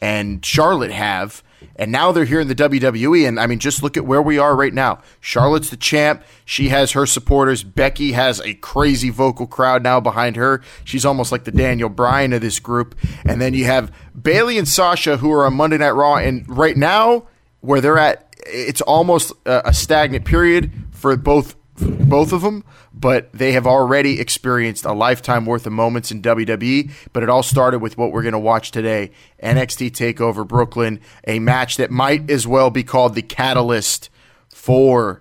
and 0.00 0.44
Charlotte 0.44 0.90
have, 0.90 1.42
and 1.76 1.90
now 1.90 2.12
they're 2.12 2.24
here 2.24 2.40
in 2.40 2.48
the 2.48 2.54
WWE. 2.54 3.26
And 3.26 3.38
I 3.38 3.46
mean, 3.46 3.58
just 3.58 3.82
look 3.82 3.96
at 3.96 4.04
where 4.04 4.22
we 4.22 4.38
are 4.38 4.54
right 4.54 4.74
now. 4.74 5.00
Charlotte's 5.20 5.70
the 5.70 5.76
champ. 5.76 6.22
She 6.44 6.68
has 6.68 6.92
her 6.92 7.06
supporters. 7.06 7.62
Becky 7.62 8.12
has 8.12 8.40
a 8.40 8.54
crazy 8.54 9.10
vocal 9.10 9.46
crowd 9.46 9.82
now 9.82 10.00
behind 10.00 10.36
her. 10.36 10.62
She's 10.84 11.04
almost 11.04 11.32
like 11.32 11.44
the 11.44 11.52
Daniel 11.52 11.88
Bryan 11.88 12.32
of 12.32 12.42
this 12.42 12.58
group. 12.60 12.94
And 13.24 13.40
then 13.40 13.54
you 13.54 13.64
have 13.64 13.92
Bayley 14.20 14.58
and 14.58 14.68
Sasha, 14.68 15.18
who 15.18 15.32
are 15.32 15.46
on 15.46 15.54
Monday 15.54 15.78
Night 15.78 15.90
Raw, 15.90 16.16
and 16.16 16.44
right 16.48 16.76
now 16.76 17.28
where 17.60 17.80
they're 17.80 17.98
at 17.98 18.23
it's 18.46 18.80
almost 18.80 19.32
a, 19.46 19.72
stagnant 19.72 20.24
period 20.24 20.70
for 20.92 21.16
both 21.16 21.56
both 21.76 22.32
of 22.32 22.42
them, 22.42 22.62
but 22.92 23.32
they 23.32 23.50
have 23.52 23.66
already 23.66 24.20
experienced 24.20 24.84
a 24.84 24.92
lifetime 24.92 25.44
worth 25.44 25.66
of 25.66 25.72
moments 25.72 26.12
in 26.12 26.22
WWE. 26.22 26.90
But 27.12 27.24
it 27.24 27.28
all 27.28 27.42
started 27.42 27.80
with 27.80 27.98
what 27.98 28.12
we're 28.12 28.22
going 28.22 28.32
to 28.32 28.38
watch 28.38 28.70
today 28.70 29.10
NXT 29.42 29.90
TakeOver 29.90 30.46
Brooklyn, 30.46 31.00
a 31.26 31.40
match 31.40 31.76
that 31.76 31.90
might 31.90 32.30
as 32.30 32.46
well 32.46 32.70
be 32.70 32.84
called 32.84 33.14
the 33.14 33.22
catalyst 33.22 34.08
for 34.48 35.20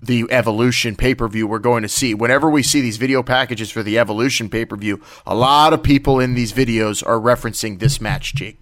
the 0.00 0.26
Evolution 0.30 0.94
pay 0.94 1.14
per 1.14 1.26
view 1.26 1.46
we're 1.46 1.58
going 1.58 1.82
to 1.82 1.88
see. 1.88 2.14
Whenever 2.14 2.50
we 2.50 2.62
see 2.62 2.80
these 2.80 2.98
video 2.98 3.22
packages 3.22 3.70
for 3.70 3.82
the 3.82 3.98
Evolution 3.98 4.48
pay 4.48 4.64
per 4.64 4.76
view, 4.76 5.02
a 5.26 5.34
lot 5.34 5.72
of 5.72 5.82
people 5.82 6.20
in 6.20 6.34
these 6.34 6.52
videos 6.52 7.04
are 7.06 7.18
referencing 7.18 7.78
this 7.78 8.00
match, 8.00 8.34
Jake. 8.34 8.58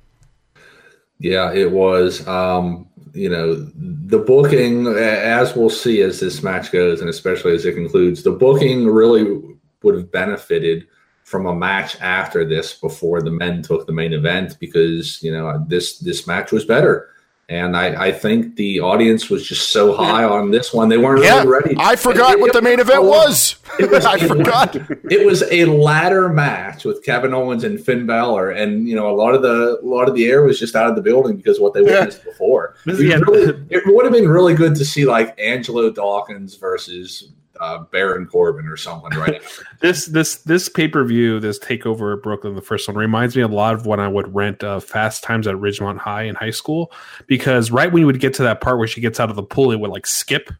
Yeah, 1.18 1.52
it 1.52 1.72
was. 1.72 2.26
Um, 2.26 2.88
you 3.16 3.30
know, 3.30 3.54
the 3.74 4.18
booking, 4.18 4.86
as 4.86 5.56
we'll 5.56 5.70
see 5.70 6.02
as 6.02 6.20
this 6.20 6.42
match 6.42 6.70
goes, 6.70 7.00
and 7.00 7.08
especially 7.08 7.54
as 7.54 7.64
it 7.64 7.74
concludes, 7.74 8.22
the 8.22 8.30
booking 8.30 8.86
really 8.86 9.56
would 9.82 9.94
have 9.94 10.12
benefited 10.12 10.86
from 11.24 11.46
a 11.46 11.54
match 11.54 12.00
after 12.00 12.44
this 12.44 12.74
before 12.74 13.20
the 13.20 13.30
men 13.30 13.62
took 13.62 13.86
the 13.86 13.92
main 13.92 14.12
event 14.12 14.56
because 14.60 15.20
you 15.22 15.32
know 15.32 15.64
this 15.66 15.98
this 15.98 16.26
match 16.26 16.52
was 16.52 16.64
better. 16.64 17.08
And 17.48 17.76
I, 17.76 18.06
I 18.06 18.12
think 18.12 18.56
the 18.56 18.80
audience 18.80 19.30
was 19.30 19.46
just 19.46 19.70
so 19.70 19.94
high 19.94 20.24
on 20.24 20.50
this 20.50 20.74
one 20.74 20.88
they 20.88 20.98
weren't 20.98 21.22
yeah, 21.22 21.36
really 21.36 21.48
ready. 21.48 21.76
I 21.78 21.94
forgot 21.94 22.32
it, 22.32 22.40
what 22.40 22.52
the 22.52 22.60
main 22.60 22.80
event 22.80 23.04
was. 23.04 23.54
It 23.78 23.88
was 23.88 24.04
I 24.06 24.18
forgot. 24.18 24.74
It 24.74 25.24
was 25.24 25.44
a 25.44 25.64
ladder 25.66 26.28
match 26.28 26.84
with 26.84 27.04
Kevin 27.04 27.32
Owens 27.32 27.62
and 27.62 27.80
Finn 27.80 28.04
Balor, 28.04 28.50
and 28.50 28.88
you 28.88 28.96
know 28.96 29.08
a 29.08 29.14
lot 29.14 29.32
of 29.32 29.42
the 29.42 29.78
a 29.80 29.86
lot 29.86 30.08
of 30.08 30.16
the 30.16 30.26
air 30.26 30.42
was 30.42 30.58
just 30.58 30.74
out 30.74 30.90
of 30.90 30.96
the 30.96 31.02
building 31.02 31.36
because 31.36 31.60
what 31.60 31.72
they 31.72 31.82
witnessed 31.82 32.22
yeah. 32.24 32.32
before. 32.32 32.74
It, 32.84 32.98
really, 33.28 33.66
it 33.70 33.82
would 33.86 34.04
have 34.04 34.12
been 34.12 34.28
really 34.28 34.54
good 34.54 34.74
to 34.74 34.84
see 34.84 35.04
like 35.04 35.38
Angelo 35.38 35.88
Dawkins 35.90 36.56
versus 36.56 37.30
uh, 37.60 37.78
Baron 37.90 38.26
Corbin 38.26 38.66
or 38.66 38.76
someone 38.76 39.16
right 39.16 39.42
this 39.80 40.06
this 40.06 40.36
this 40.42 40.68
pay 40.68 40.88
per 40.88 41.04
view, 41.04 41.40
this 41.40 41.58
takeover 41.58 42.16
at 42.16 42.22
Brooklyn, 42.22 42.54
the 42.54 42.62
first 42.62 42.88
one 42.88 42.96
reminds 42.96 43.36
me 43.36 43.42
a 43.42 43.48
lot 43.48 43.74
of 43.74 43.86
when 43.86 44.00
I 44.00 44.08
would 44.08 44.34
rent 44.34 44.62
uh, 44.62 44.80
Fast 44.80 45.22
Times 45.22 45.46
at 45.46 45.54
Ridgemont 45.56 45.98
High 45.98 46.22
in 46.22 46.34
high 46.34 46.50
school 46.50 46.92
because 47.26 47.70
right 47.70 47.92
when 47.92 48.00
you 48.00 48.06
would 48.06 48.20
get 48.20 48.34
to 48.34 48.42
that 48.42 48.60
part 48.60 48.78
where 48.78 48.88
she 48.88 49.00
gets 49.00 49.20
out 49.20 49.30
of 49.30 49.36
the 49.36 49.42
pool, 49.42 49.72
it 49.72 49.80
would 49.80 49.90
like 49.90 50.06
skip 50.06 50.50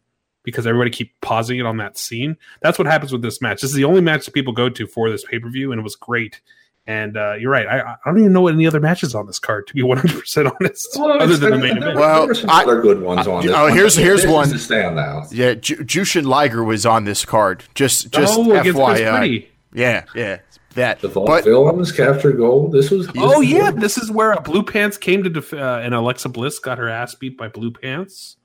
because 0.43 0.65
everybody 0.65 0.89
keep 0.89 1.19
pausing 1.21 1.59
it 1.59 1.65
on 1.65 1.75
that 1.75 1.97
scene. 1.97 2.37
That's 2.61 2.79
what 2.79 2.87
happens 2.87 3.11
with 3.11 3.21
this 3.21 3.41
match. 3.41 3.61
This 3.61 3.71
is 3.71 3.75
the 3.75 3.83
only 3.83 3.99
match 3.99 4.25
that 4.25 4.33
people 4.33 4.53
go 4.53 4.69
to 4.69 4.87
for 4.87 5.09
this 5.09 5.25
pay 5.25 5.39
per 5.39 5.49
view, 5.49 5.71
and 5.71 5.79
it 5.79 5.83
was 5.83 5.95
great. 5.95 6.41
And 6.87 7.17
uh, 7.17 7.33
you're 7.33 7.51
right. 7.51 7.67
I, 7.67 7.81
I, 7.81 7.97
don't 8.05 8.19
even 8.19 8.31
know 8.31 8.47
any 8.47 8.65
other 8.65 8.79
matches 8.79 9.13
on 9.13 9.27
this 9.27 9.39
card, 9.39 9.67
to 9.67 9.73
be 9.73 9.83
100 9.83 10.19
percent 10.21 10.47
honest, 10.47 10.87
well, 10.95 11.21
other 11.21 11.35
than 11.35 11.51
the 11.51 11.57
main 11.57 11.77
event. 11.77 11.97
Well, 11.97 12.33
some 12.33 12.49
I, 12.49 12.63
other 12.63 12.81
good 12.81 13.01
ones 13.01 13.27
on 13.27 13.45
this. 13.45 13.53
Oh, 13.53 13.67
here's 13.67 13.97
here's 13.97 14.21
this 14.21 14.31
one. 14.31 14.57
stand 14.57 14.97
out. 14.97 15.31
Yeah, 15.33 15.55
J- 15.55 15.75
Jushin 15.75 16.25
Liger 16.25 16.63
was 16.63 16.85
on 16.85 17.03
this 17.03 17.25
card. 17.25 17.65
Just 17.75 18.11
just 18.11 18.39
oh, 18.39 18.45
FYI. 18.45 19.47
Yeah, 19.73 20.05
yeah. 20.15 20.39
That 20.75 21.01
the 21.01 21.09
Vaudevillains 21.09 21.93
captured 21.93 22.37
gold. 22.37 22.71
This 22.71 22.89
was. 22.89 23.09
Oh 23.17 23.41
yeah, 23.41 23.71
this 23.71 23.97
is 23.97 24.09
where 24.09 24.33
Blue 24.41 24.63
Pants 24.63 24.97
came 24.97 25.23
to 25.23 25.29
def- 25.29 25.53
uh, 25.53 25.81
and 25.83 25.93
Alexa 25.93 26.29
Bliss 26.29 26.59
got 26.59 26.77
her 26.77 26.87
ass 26.87 27.15
beat 27.15 27.37
by 27.37 27.49
Blue 27.49 27.71
Pants. 27.71 28.37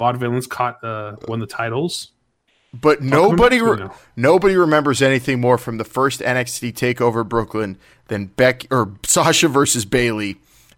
Vaudevillains 0.00 0.48
caught 0.48 0.82
uh, 0.82 1.16
won 1.28 1.40
the 1.40 1.46
titles. 1.46 2.12
But 2.80 3.02
nobody 3.02 3.60
re- 3.60 3.88
nobody 4.16 4.56
remembers 4.56 5.02
anything 5.02 5.40
more 5.40 5.58
from 5.58 5.78
the 5.78 5.84
first 5.84 6.20
NXT 6.20 6.72
Takeover 6.72 7.26
Brooklyn 7.28 7.78
than 8.08 8.26
Beck 8.26 8.66
or 8.70 8.92
Sasha 9.04 9.48
versus 9.48 9.84
Bayley, 9.84 10.36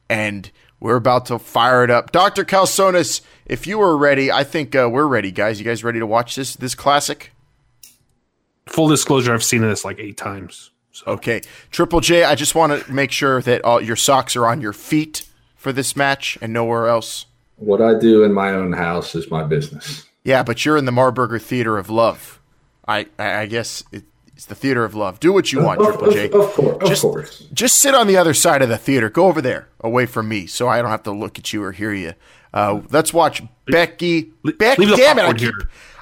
and 0.08 0.50
we're 0.80 0.96
about 0.96 1.26
to 1.26 1.38
fire 1.38 1.84
it 1.84 1.90
up. 1.90 2.12
Doctor 2.12 2.44
Calzones, 2.44 3.20
if 3.46 3.66
you 3.66 3.80
are 3.80 3.96
ready, 3.96 4.30
I 4.30 4.44
think 4.44 4.74
uh, 4.74 4.88
we're 4.90 5.06
ready, 5.06 5.30
guys. 5.30 5.58
You 5.58 5.64
guys 5.64 5.82
ready 5.82 5.98
to 5.98 6.06
watch 6.06 6.36
this 6.36 6.56
this 6.56 6.74
classic? 6.74 7.32
Full 8.66 8.88
disclosure, 8.88 9.32
I've 9.32 9.44
seen 9.44 9.62
this 9.62 9.84
like 9.84 9.98
eight 9.98 10.16
times. 10.16 10.70
So 10.92 11.12
Okay, 11.12 11.40
Triple 11.70 12.00
J, 12.00 12.24
I 12.24 12.34
just 12.34 12.54
want 12.54 12.84
to 12.84 12.92
make 12.92 13.12
sure 13.12 13.40
that 13.42 13.64
all 13.64 13.80
your 13.80 13.96
socks 13.96 14.36
are 14.36 14.46
on 14.46 14.60
your 14.60 14.72
feet 14.72 15.26
for 15.56 15.72
this 15.72 15.96
match 15.96 16.36
and 16.42 16.52
nowhere 16.52 16.88
else. 16.88 17.26
What 17.56 17.80
I 17.80 17.98
do 17.98 18.22
in 18.24 18.32
my 18.32 18.50
own 18.52 18.72
house 18.72 19.14
is 19.14 19.30
my 19.30 19.42
business. 19.42 20.07
Yeah, 20.24 20.42
but 20.42 20.64
you're 20.64 20.76
in 20.76 20.84
the 20.84 20.92
Marburger 20.92 21.40
Theater 21.40 21.78
of 21.78 21.88
Love. 21.90 22.40
I 22.86 23.06
I, 23.18 23.34
I 23.40 23.46
guess 23.46 23.82
it, 23.92 24.04
it's 24.34 24.46
the 24.46 24.54
Theater 24.54 24.84
of 24.84 24.94
Love. 24.94 25.20
Do 25.20 25.32
what 25.32 25.52
you 25.52 25.62
want, 25.62 25.80
Of, 25.80 25.86
Triple 25.86 26.12
J. 26.12 26.24
of 26.30 26.52
course, 26.52 26.58
of 26.82 26.88
Just- 26.88 27.02
course. 27.02 27.38
Just 27.52 27.78
sit 27.78 27.94
on 27.94 28.06
the 28.06 28.16
other 28.16 28.34
side 28.34 28.62
of 28.62 28.68
the 28.68 28.78
theater. 28.78 29.10
Go 29.10 29.26
over 29.26 29.40
there, 29.42 29.68
away 29.80 30.06
from 30.06 30.28
me, 30.28 30.46
so 30.46 30.68
I 30.68 30.80
don't 30.80 30.90
have 30.90 31.02
to 31.04 31.12
look 31.12 31.38
at 31.38 31.52
you 31.52 31.62
or 31.62 31.72
hear 31.72 31.92
you. 31.92 32.14
Uh, 32.54 32.80
let's 32.90 33.12
watch 33.12 33.42
Becky. 33.66 34.32
Le- 34.42 34.52
Becky, 34.54 34.86
leave 34.86 34.96
damn 34.96 35.18
it! 35.18 35.24
I 35.24 35.32
keep. 35.34 35.54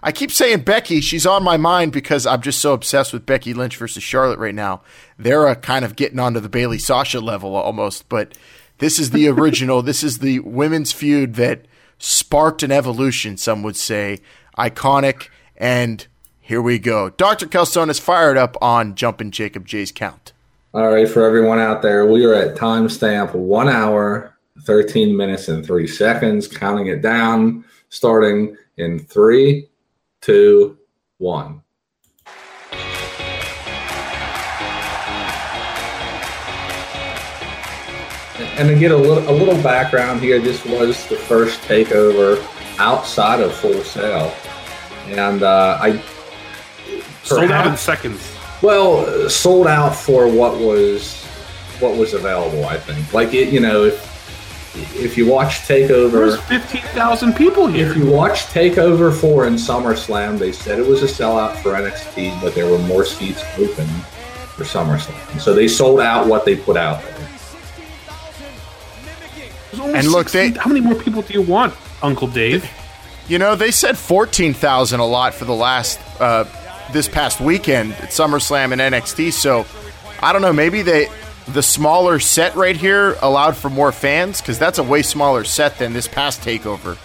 I 0.03 0.13
keep 0.13 0.31
saying 0.31 0.61
Becky. 0.61 1.01
She's 1.01 1.27
on 1.27 1.43
my 1.43 1.57
mind 1.57 1.91
because 1.93 2.27
I'm 2.27 2.41
just 2.41 2.61
so 2.61 2.73
obsessed 2.75 3.13
with 3.13 3.27
Becky 3.27 3.53
Lynch 3.55 3.77
versus 3.77 4.05
Charlotte 4.05 4.39
right 4.39 4.55
now. 4.55 4.83
They're 5.19 5.49
uh, 5.49 5.57
kind 5.57 5.85
of 5.85 5.97
getting 5.97 6.21
onto 6.21 6.39
the 6.39 6.49
Bayley 6.49 6.79
Sasha 6.79 7.19
level 7.19 7.57
almost, 7.57 8.09
but 8.09 8.39
this 8.79 9.01
is 9.01 9.11
the 9.11 9.27
original. 9.29 9.83
this 9.83 10.05
is 10.05 10.19
the 10.19 10.39
women's 10.41 10.93
feud 10.93 11.35
that 11.35 11.63
sparked 11.99 12.63
an 12.63 12.73
evolution. 12.73 13.37
Some 13.37 13.63
would 13.63 13.77
say 13.77 14.19
iconic, 14.59 15.29
and 15.57 16.07
here 16.41 16.63
we 16.63 16.79
go. 16.79 17.11
Doctor 17.11 17.47
Calzone 17.47 17.91
is 17.91 17.99
fired 17.99 18.37
up 18.37 18.57
on 18.63 18.95
jumping 18.95 19.31
Jacob 19.31 19.67
J's 19.67 19.93
count. 19.93 20.33
All 20.75 20.93
right, 20.93 21.09
for 21.09 21.25
everyone 21.25 21.59
out 21.59 21.83
there, 21.83 22.07
we 22.07 22.25
are 22.25 22.35
at 22.35 22.57
timestamp 22.57 23.35
one 23.35 23.69
hour, 23.69 24.37
13 24.65 25.17
minutes, 25.17 25.49
and 25.49 25.65
three 25.65 25.87
seconds, 25.87 26.47
counting 26.47 26.87
it 26.89 27.01
down, 27.01 27.65
starting 27.89 28.57
in 28.77 28.99
three, 28.99 29.69
two, 30.21 30.77
one. 31.19 31.63
And 38.39 38.69
to 38.69 38.79
get 38.79 38.91
a 38.91 38.97
little, 38.97 39.29
a 39.29 39.33
little 39.33 39.61
background 39.63 40.21
here, 40.21 40.39
this 40.39 40.65
was 40.65 41.07
the 41.09 41.17
first 41.17 41.61
takeover 41.63 42.45
outside 42.79 43.41
of 43.41 43.55
Full 43.55 43.83
Sail. 43.83 44.35
And 45.07 45.43
uh, 45.43 45.79
I 45.81 46.03
sold 47.23 47.51
out 47.51 47.67
in 47.67 47.77
seconds. 47.77 48.31
well, 48.63 49.29
sold 49.31 49.67
out 49.67 49.95
for 49.95 50.29
what 50.29 50.59
was 50.59 51.25
what 51.81 51.97
was 51.97 52.15
available. 52.15 52.67
I 52.67 52.77
think. 52.77 53.13
Like 53.13 53.33
it, 53.35 53.53
you 53.53 53.61
know, 53.61 53.85
if 53.85 54.17
if 54.97 55.17
you 55.17 55.27
watch 55.27 55.61
Takeover, 55.61 56.39
fifteen 56.43 56.83
thousand 56.93 57.35
people 57.35 57.67
here. 57.67 57.91
if 57.91 57.97
you 57.97 58.07
watch 58.07 58.45
Takeover 58.47 59.15
four 59.15 59.47
in 59.47 59.55
SummerSlam, 59.55 60.39
they 60.39 60.53
said 60.53 60.79
it 60.79 60.87
was 60.87 61.03
a 61.03 61.07
sellout 61.07 61.57
for 61.63 61.73
NXT, 61.73 62.41
but 62.43 62.55
there 62.55 62.71
were 62.71 62.79
more 62.81 63.05
seats 63.05 63.43
open 63.59 63.87
for 63.87 64.65
SummerSlam. 64.65 65.41
So 65.41 65.55
they 65.55 65.69
sold 65.69 66.01
out 66.01 66.27
what 66.27 66.45
they 66.45 66.57
put 66.57 66.77
out 66.77 67.03
there. 67.03 67.16
And 69.79 70.09
look, 70.09 70.29
16 70.29 70.55
they- 70.55 70.61
how 70.61 70.69
many 70.69 70.81
more 70.81 70.95
people 70.95 71.23
do 71.23 71.33
you 71.33 71.43
want, 71.43 71.75
Uncle 72.03 72.29
Dave? 72.29 72.69
You 73.29 73.39
know, 73.39 73.57
they 73.57 73.71
said 73.71 73.99
14,000 73.99 75.01
a 75.01 75.07
lot 75.07 75.35
for 75.35 75.45
the 75.45 75.55
last, 75.55 75.99
uh, 76.21 76.45
this 76.93 77.09
past 77.09 77.41
weekend 77.41 77.93
at 77.95 78.11
SummerSlam 78.11 78.73
and 78.73 78.81
NXT. 78.81 79.33
So 79.33 79.67
I 80.23 80.33
don't 80.33 80.43
know. 80.43 80.53
Maybe 80.53 80.83
they, 80.83 81.09
the 81.49 81.63
smaller 81.63 82.19
set 82.19 82.55
right 82.55 82.77
here 82.77 83.17
allowed 83.21 83.57
for 83.57 83.69
more 83.69 83.93
fans 83.93 84.41
because 84.41 84.59
that's 84.59 84.79
a 84.79 84.83
way 84.83 85.03
smaller 85.03 85.45
set 85.45 85.79
than 85.79 85.93
this 85.93 86.07
past 86.09 86.41
takeover. 86.43 86.97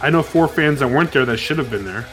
I 0.00 0.10
know 0.10 0.22
four 0.22 0.48
fans 0.48 0.80
that 0.80 0.88
weren't 0.88 1.12
there 1.12 1.24
that 1.24 1.36
should 1.38 1.58
have 1.58 1.70
been 1.70 1.84
there. 1.84 2.06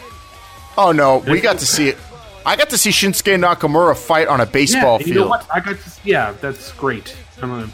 Oh 0.78 0.92
no, 0.92 1.18
we 1.18 1.42
got 1.42 1.58
to 1.60 1.66
see 1.66 1.90
it. 1.90 1.98
I 2.46 2.56
got 2.56 2.70
to 2.70 2.78
see 2.78 2.92
Shinsuke 2.92 3.36
Nakamura 3.38 3.98
fight 3.98 4.28
on 4.28 4.42
a 4.42 4.46
baseball 4.46 5.00
yeah, 5.00 5.06
field. 5.06 5.08
You 5.08 5.22
know 5.22 5.28
what? 5.28 5.46
I 5.54 5.60
got 5.60 5.80
to. 5.80 5.92
Yeah, 6.04 6.34
that's 6.40 6.72
great. 6.74 7.16
I'm 7.42 7.52
a, 7.52 7.70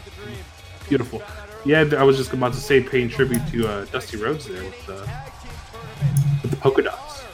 beautiful. 0.88 1.22
Yeah, 1.64 1.84
I 1.98 2.04
was 2.04 2.16
just 2.16 2.32
about 2.32 2.52
to 2.52 2.60
say 2.60 2.80
paying 2.82 3.08
tribute 3.08 3.46
to 3.48 3.68
uh, 3.68 3.84
Dusty 3.86 4.16
Rhodes 4.16 4.46
there 4.46 4.62
with, 4.62 4.88
uh, 4.88 5.06
with 6.42 6.50
the 6.52 6.56
polka 6.56 6.82
dots. 6.82 7.24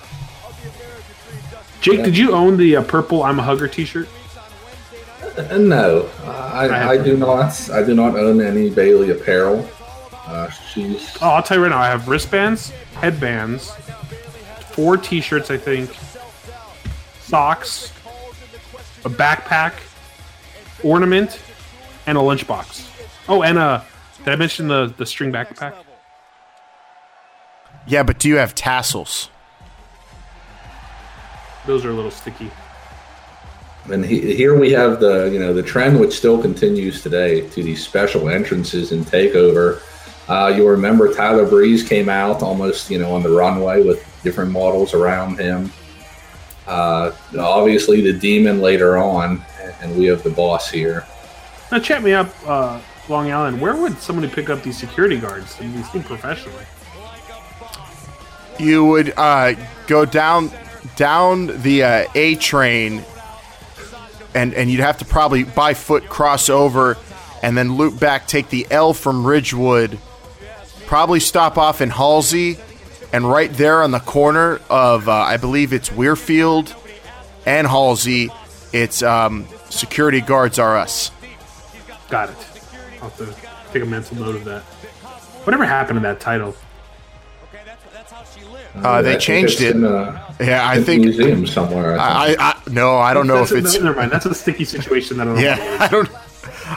Jake, 1.80 2.04
did 2.04 2.16
you 2.16 2.32
own 2.32 2.56
the 2.56 2.76
uh, 2.76 2.82
purple 2.82 3.22
"I'm 3.24 3.38
a 3.38 3.42
Hugger" 3.42 3.68
T-shirt? 3.68 4.08
Uh, 5.36 5.58
no, 5.58 6.08
I, 6.24 6.68
have 6.68 6.88
I 6.88 6.96
do 6.96 7.16
not. 7.16 7.70
I 7.70 7.82
do 7.82 7.94
not 7.94 8.16
own 8.16 8.40
any 8.40 8.70
Bayley 8.70 9.10
apparel. 9.10 9.68
Uh, 10.12 10.48
she's 10.48 11.16
Oh, 11.20 11.30
I'll 11.30 11.42
tell 11.42 11.58
you 11.58 11.64
right 11.64 11.70
now. 11.70 11.78
I 11.78 11.88
have 11.88 12.08
wristbands, 12.08 12.70
headbands, 12.94 13.70
four 14.70 14.96
T-shirts, 14.96 15.50
I 15.50 15.58
think, 15.58 15.90
socks, 17.20 17.92
a 19.04 19.10
backpack, 19.10 19.74
ornament, 20.82 21.40
and 22.06 22.18
a 22.18 22.20
lunchbox. 22.20 22.88
Oh, 23.28 23.42
and 23.42 23.58
uh, 23.58 23.82
did 24.18 24.28
I 24.28 24.36
mention 24.36 24.68
the 24.68 24.92
the 24.96 25.06
string 25.06 25.32
backpack? 25.32 25.74
yeah, 27.86 28.02
but 28.02 28.18
do 28.18 28.28
you 28.28 28.36
have 28.36 28.54
tassels? 28.54 29.28
Those 31.66 31.84
are 31.84 31.90
a 31.90 31.94
little 31.94 32.10
sticky. 32.10 32.50
And 33.90 34.04
he, 34.04 34.34
here 34.34 34.56
we 34.58 34.70
have 34.72 35.00
the 35.00 35.30
you 35.32 35.38
know 35.38 35.52
the 35.52 35.62
trend 35.62 35.98
which 35.98 36.12
still 36.12 36.40
continues 36.40 37.02
today 37.02 37.48
to 37.48 37.62
these 37.62 37.84
special 37.84 38.28
entrances 38.28 38.92
and 38.92 39.04
takeover. 39.04 39.80
Uh, 40.28 40.52
you'll 40.54 40.68
remember 40.68 41.12
Tyler 41.12 41.48
Breeze 41.48 41.86
came 41.86 42.08
out 42.08 42.42
almost 42.42 42.90
you 42.90 42.98
know 42.98 43.12
on 43.12 43.22
the 43.22 43.30
runway 43.30 43.82
with 43.82 44.06
different 44.22 44.52
models 44.52 44.94
around 44.94 45.38
him. 45.38 45.72
Uh, 46.66 47.10
obviously 47.38 48.00
the 48.00 48.12
demon 48.12 48.60
later 48.60 48.96
on, 48.96 49.44
and 49.80 49.96
we 49.98 50.06
have 50.06 50.22
the 50.22 50.30
boss 50.30 50.70
here. 50.70 51.04
Now, 51.72 51.78
chat 51.78 52.02
me 52.02 52.12
up, 52.12 52.28
uh, 52.46 52.82
Long 53.08 53.32
Island. 53.32 53.58
Where 53.58 53.74
would 53.74 53.98
somebody 53.98 54.28
pick 54.28 54.50
up 54.50 54.62
these 54.62 54.76
security 54.76 55.18
guards? 55.18 55.56
These 55.56 55.88
professionally. 56.04 56.66
You 58.58 58.84
would 58.84 59.14
uh, 59.16 59.54
go 59.86 60.04
down 60.04 60.50
down 60.96 61.62
the 61.62 61.82
uh, 61.82 62.04
A 62.14 62.34
train, 62.34 63.02
and 64.34 64.52
and 64.52 64.70
you'd 64.70 64.80
have 64.80 64.98
to 64.98 65.06
probably 65.06 65.44
by 65.44 65.72
foot 65.72 66.10
cross 66.10 66.50
over, 66.50 66.98
and 67.42 67.56
then 67.56 67.76
loop 67.76 67.98
back, 67.98 68.26
take 68.26 68.50
the 68.50 68.66
L 68.70 68.92
from 68.92 69.26
Ridgewood, 69.26 69.98
probably 70.84 71.20
stop 71.20 71.56
off 71.56 71.80
in 71.80 71.88
Halsey, 71.88 72.58
and 73.14 73.26
right 73.26 73.50
there 73.50 73.82
on 73.82 73.92
the 73.92 74.00
corner 74.00 74.60
of 74.68 75.08
uh, 75.08 75.12
I 75.12 75.38
believe 75.38 75.72
it's 75.72 75.88
Weirfield 75.88 76.74
and 77.46 77.66
Halsey, 77.66 78.28
it's 78.74 79.02
um, 79.02 79.48
security 79.70 80.20
guards 80.20 80.58
are 80.58 80.76
us. 80.76 81.10
Got 82.12 82.28
it. 82.28 82.36
I'll 83.00 83.08
have 83.08 83.16
to 83.16 83.72
take 83.72 83.82
a 83.82 83.86
mental 83.86 84.18
note 84.18 84.34
of 84.36 84.44
that. 84.44 84.60
Whatever 85.44 85.64
happened 85.64 85.96
to 85.96 86.02
that 86.02 86.20
title? 86.20 86.54
Uh, 88.74 89.00
they 89.00 89.14
I 89.14 89.18
changed 89.18 89.62
it. 89.62 89.76
in 89.76 89.84
a, 89.84 90.34
Yeah, 90.38 90.62
I 90.62 90.74
in 90.76 90.82
a 90.82 90.84
think 90.84 91.04
museum 91.04 91.46
somewhere. 91.46 91.98
I 91.98 92.26
think. 92.26 92.40
I, 92.40 92.50
I 92.50 92.60
no, 92.70 92.98
I 92.98 93.14
don't 93.14 93.26
know 93.26 93.36
That's 93.36 93.52
if 93.52 93.64
a- 93.64 93.66
it's 93.66 93.80
never 93.80 93.96
mind. 93.96 94.12
That's 94.12 94.26
a 94.26 94.34
sticky 94.34 94.66
situation. 94.66 95.16
That 95.16 95.26
I 95.28 95.32
don't 95.34 95.40
Yeah, 95.42 95.54
know. 95.56 95.76
I 95.80 95.88
don't. 95.88 96.10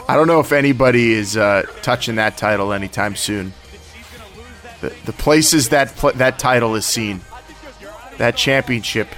I 0.10 0.16
don't 0.16 0.28
know 0.28 0.40
if 0.40 0.54
anybody 0.54 1.12
is 1.12 1.36
uh, 1.36 1.64
touching 1.82 2.16
that 2.16 2.38
title 2.38 2.72
anytime 2.72 3.18
soon. 3.18 3.52
The, 4.80 4.94
the 5.06 5.12
places 5.14 5.68
that 5.70 5.96
pl- 5.98 6.14
that 6.14 6.40
title 6.40 6.76
is 6.76 6.86
seen, 6.86 7.20
that 8.20 8.38
championship, 8.38 9.10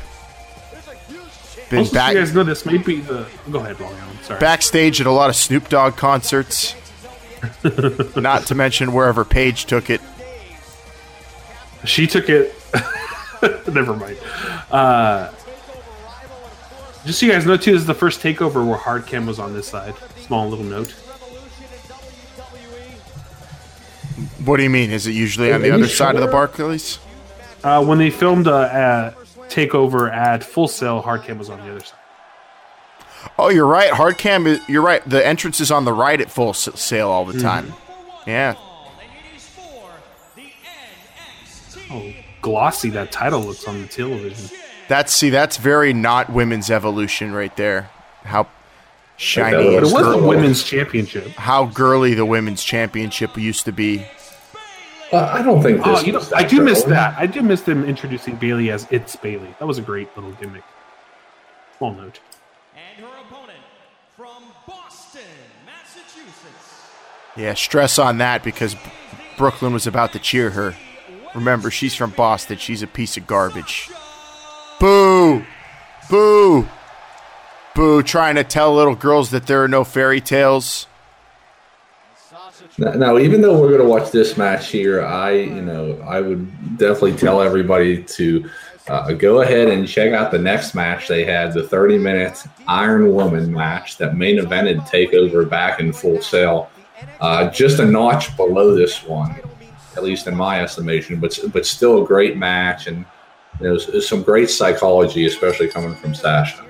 been 1.69 1.79
Also, 1.79 1.91
so 1.91 1.95
back 1.95 2.13
you 2.13 2.19
guys 2.19 2.33
know 2.33 2.43
this 2.43 2.65
may 2.65 2.77
be 2.77 3.01
the. 3.01 3.27
Go 3.51 3.59
ahead, 3.59 3.79
Long 3.79 3.93
Island. 3.93 4.19
Sorry. 4.23 4.39
backstage 4.39 5.01
at 5.01 5.07
a 5.07 5.11
lot 5.11 5.29
of 5.29 5.35
Snoop 5.35 5.69
Dogg 5.69 5.95
concerts. 5.95 6.75
Not 8.15 8.45
to 8.47 8.55
mention 8.55 8.93
wherever 8.93 9.23
Paige 9.23 9.65
took 9.65 9.89
it. 9.89 10.01
She 11.85 12.07
took 12.07 12.29
it. 12.29 12.53
Never 13.67 13.95
mind. 13.95 14.17
Uh, 14.71 15.31
just 17.05 17.19
so 17.19 17.25
you 17.25 17.31
guys 17.31 17.45
know, 17.45 17.55
too, 17.55 17.71
this 17.71 17.81
is 17.81 17.87
the 17.87 17.93
first 17.93 18.21
takeover 18.21 18.67
where 18.67 18.77
Hardcam 18.77 19.27
was 19.27 19.39
on 19.39 19.53
this 19.53 19.67
side. 19.67 19.93
Small 20.17 20.49
little 20.49 20.65
note. 20.65 20.91
What 24.43 24.57
do 24.57 24.63
you 24.63 24.69
mean? 24.69 24.91
Is 24.91 25.07
it 25.07 25.11
usually 25.11 25.53
on 25.53 25.61
the 25.61 25.71
other 25.71 25.87
side 25.87 26.15
of 26.15 26.21
the? 26.21 26.27
Barclays? 26.27 26.99
Uh, 27.63 27.83
when 27.85 27.97
they 27.97 28.09
filmed 28.09 28.47
uh, 28.47 28.55
uh, 28.55 29.13
takeover 29.49 30.11
at 30.11 30.43
Full 30.43 30.67
Sail, 30.67 31.01
Hardcam 31.01 31.37
was 31.37 31.49
on 31.49 31.59
the 31.59 31.71
other 31.71 31.83
side. 31.83 31.99
Oh, 33.37 33.49
you're 33.49 33.67
right. 33.67 33.91
Hardcam. 33.91 34.47
is- 34.47 34.69
You're 34.69 34.81
right. 34.83 35.07
The 35.07 35.25
entrance 35.25 35.59
is 35.59 35.71
on 35.71 35.85
the 35.85 35.93
right 35.93 36.19
at 36.19 36.31
full 36.31 36.53
Sail 36.53 37.09
all 37.09 37.25
the 37.25 37.33
mm-hmm. 37.33 37.41
time. 37.41 37.73
Yeah. 38.25 38.55
Oh, 41.89 42.13
glossy 42.41 42.89
that 42.91 43.11
title 43.11 43.41
looks 43.41 43.65
on 43.67 43.81
the 43.81 43.87
television. 43.87 44.57
That's 44.87 45.13
see, 45.13 45.29
that's 45.29 45.57
very 45.57 45.93
not 45.93 46.29
women's 46.31 46.69
evolution 46.69 47.31
right 47.33 47.55
there. 47.55 47.89
How 48.23 48.47
shiny, 49.15 49.75
But 49.75 49.83
it 49.83 49.93
was 49.93 49.93
the 49.93 50.17
women's 50.25 50.63
championship. 50.63 51.27
how 51.29 51.65
girly 51.65 52.13
the 52.13 52.25
women's 52.25 52.63
championship 52.63 53.37
used 53.37 53.65
to 53.65 53.71
be. 53.71 54.05
Uh, 55.11 55.17
I 55.33 55.41
don't 55.41 55.61
think 55.61 55.77
this. 55.83 55.99
Oh, 56.01 56.01
you 56.05 56.11
know, 56.11 56.21
I 56.35 56.43
do 56.43 56.61
miss 56.61 56.81
girly. 56.81 56.93
that. 56.95 57.17
I 57.17 57.25
do 57.27 57.41
miss 57.41 57.61
them 57.61 57.85
introducing 57.85 58.35
Bayley 58.35 58.71
as 58.71 58.87
It's 58.91 59.15
Bayley. 59.15 59.55
That 59.59 59.65
was 59.65 59.77
a 59.77 59.81
great 59.81 60.13
little 60.17 60.31
gimmick. 60.33 60.63
Small 61.77 61.93
note. 61.93 62.19
And 62.75 63.05
her 63.05 63.11
opponent 63.21 63.59
from 64.15 64.43
Boston, 64.67 65.21
Massachusetts. 65.65 66.89
Yeah, 67.37 67.53
stress 67.53 67.97
on 67.99 68.17
that 68.17 68.43
because 68.43 68.75
Brooklyn 69.37 69.71
was 69.73 69.87
about 69.87 70.11
to 70.13 70.19
cheer 70.19 70.49
her. 70.49 70.75
Remember, 71.35 71.69
she's 71.71 71.95
from 71.95 72.09
Boston. 72.11 72.57
She's 72.57 72.81
a 72.81 72.87
piece 72.87 73.15
of 73.15 73.27
garbage. 73.27 73.89
Boo! 74.79 75.45
Boo! 76.09 76.67
Boo! 77.75 78.03
Trying 78.03 78.35
to 78.35 78.43
tell 78.43 78.73
little 78.75 78.95
girls 78.95 79.29
that 79.31 79.45
there 79.47 79.63
are 79.63 79.67
no 79.67 79.83
fairy 79.83 80.19
tales. 80.19 80.87
Now, 82.77 82.91
now, 82.91 83.17
even 83.17 83.41
though 83.41 83.59
we're 83.59 83.69
going 83.69 83.81
to 83.81 83.87
watch 83.87 84.11
this 84.11 84.37
match 84.37 84.69
here, 84.69 85.01
I, 85.03 85.31
you 85.31 85.61
know, 85.61 85.99
I 86.07 86.21
would 86.21 86.77
definitely 86.77 87.13
tell 87.15 87.41
everybody 87.41 88.03
to 88.03 88.49
uh, 88.89 89.13
go 89.13 89.41
ahead 89.41 89.69
and 89.69 89.87
check 89.87 90.13
out 90.13 90.31
the 90.31 90.39
next 90.39 90.73
match 90.75 91.07
they 91.07 91.23
had, 91.25 91.53
the 91.53 91.63
30-minute 91.63 92.43
Iron 92.67 93.13
Woman 93.13 93.51
match 93.51 93.97
that 93.97 94.15
main 94.15 94.37
evented 94.39 94.87
Takeover 94.89 95.49
back 95.49 95.79
in 95.79 95.91
Full 95.93 96.21
Sail, 96.21 96.69
uh, 97.19 97.49
just 97.49 97.79
a 97.79 97.85
notch 97.85 98.35
below 98.37 98.73
this 98.75 99.03
one, 99.03 99.35
at 99.95 100.03
least 100.03 100.27
in 100.27 100.35
my 100.35 100.61
estimation, 100.61 101.19
but 101.19 101.37
but 101.51 101.65
still 101.65 102.03
a 102.03 102.07
great 102.07 102.37
match 102.37 102.87
and 102.87 103.05
you 103.59 103.67
know, 103.67 103.75
s- 103.75 104.07
some 104.07 104.21
great 104.23 104.49
psychology, 104.49 105.25
especially 105.25 105.67
coming 105.67 105.95
from 105.95 106.13
Sasha. 106.15 106.61
All 106.61 106.65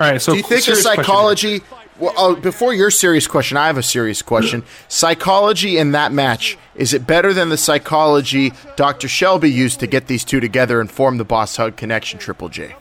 right, 0.00 0.20
so 0.20 0.32
Do 0.32 0.38
you 0.38 0.42
think 0.44 0.64
the 0.64 0.74
serious 0.76 0.84
question 0.84 1.04
psychology? 1.04 1.62
Well, 1.98 2.14
oh, 2.16 2.36
before 2.36 2.72
your 2.72 2.90
serious 2.90 3.26
question, 3.26 3.56
I 3.56 3.66
have 3.66 3.76
a 3.76 3.82
serious 3.82 4.22
question. 4.22 4.62
Psychology 4.86 5.78
in 5.78 5.92
that 5.92 6.12
match 6.12 6.56
is 6.76 6.94
it 6.94 7.06
better 7.06 7.32
than 7.32 7.48
the 7.48 7.56
psychology 7.56 8.52
Dr. 8.76 9.08
Shelby 9.08 9.50
used 9.50 9.80
to 9.80 9.88
get 9.88 10.06
these 10.06 10.24
two 10.24 10.38
together 10.38 10.80
and 10.80 10.88
form 10.90 11.18
the 11.18 11.24
Boss 11.24 11.56
Hug 11.56 11.76
connection? 11.76 12.20
Triple 12.20 12.48
J. 12.48 12.76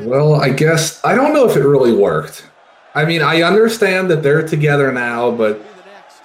Well, 0.00 0.36
I 0.36 0.50
guess 0.50 1.04
I 1.04 1.16
don't 1.16 1.34
know 1.34 1.48
if 1.48 1.56
it 1.56 1.64
really 1.64 1.92
worked. 1.92 2.46
I 2.94 3.04
mean, 3.04 3.22
I 3.22 3.42
understand 3.42 4.10
that 4.10 4.22
they're 4.22 4.46
together 4.46 4.92
now, 4.92 5.32
but 5.32 5.60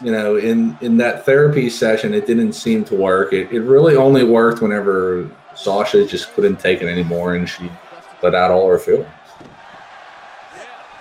you 0.02 0.12
know, 0.12 0.36
in 0.36 0.78
in 0.82 0.98
that 0.98 1.26
therapy 1.26 1.70
session, 1.70 2.14
it 2.14 2.28
didn't 2.28 2.54
seem 2.54 2.84
to 2.86 2.96
work. 2.96 3.34
It, 3.34 3.52
it 3.52 3.62
really 3.62 3.96
only 3.96 4.24
worked 4.24 4.62
whenever 4.62 5.30
Sasha 5.56 6.06
just 6.06 6.32
couldn't 6.34 6.58
take 6.58 6.82
it 6.82 6.88
anymore, 6.88 7.36
and 7.36 7.50
she 7.50 7.72
let 8.22 8.36
out 8.36 8.52
all 8.52 8.70
her 8.70 8.78
feelings. 8.78 9.08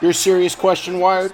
Your 0.01 0.13
serious 0.13 0.55
question, 0.55 0.99
Wired? 1.01 1.33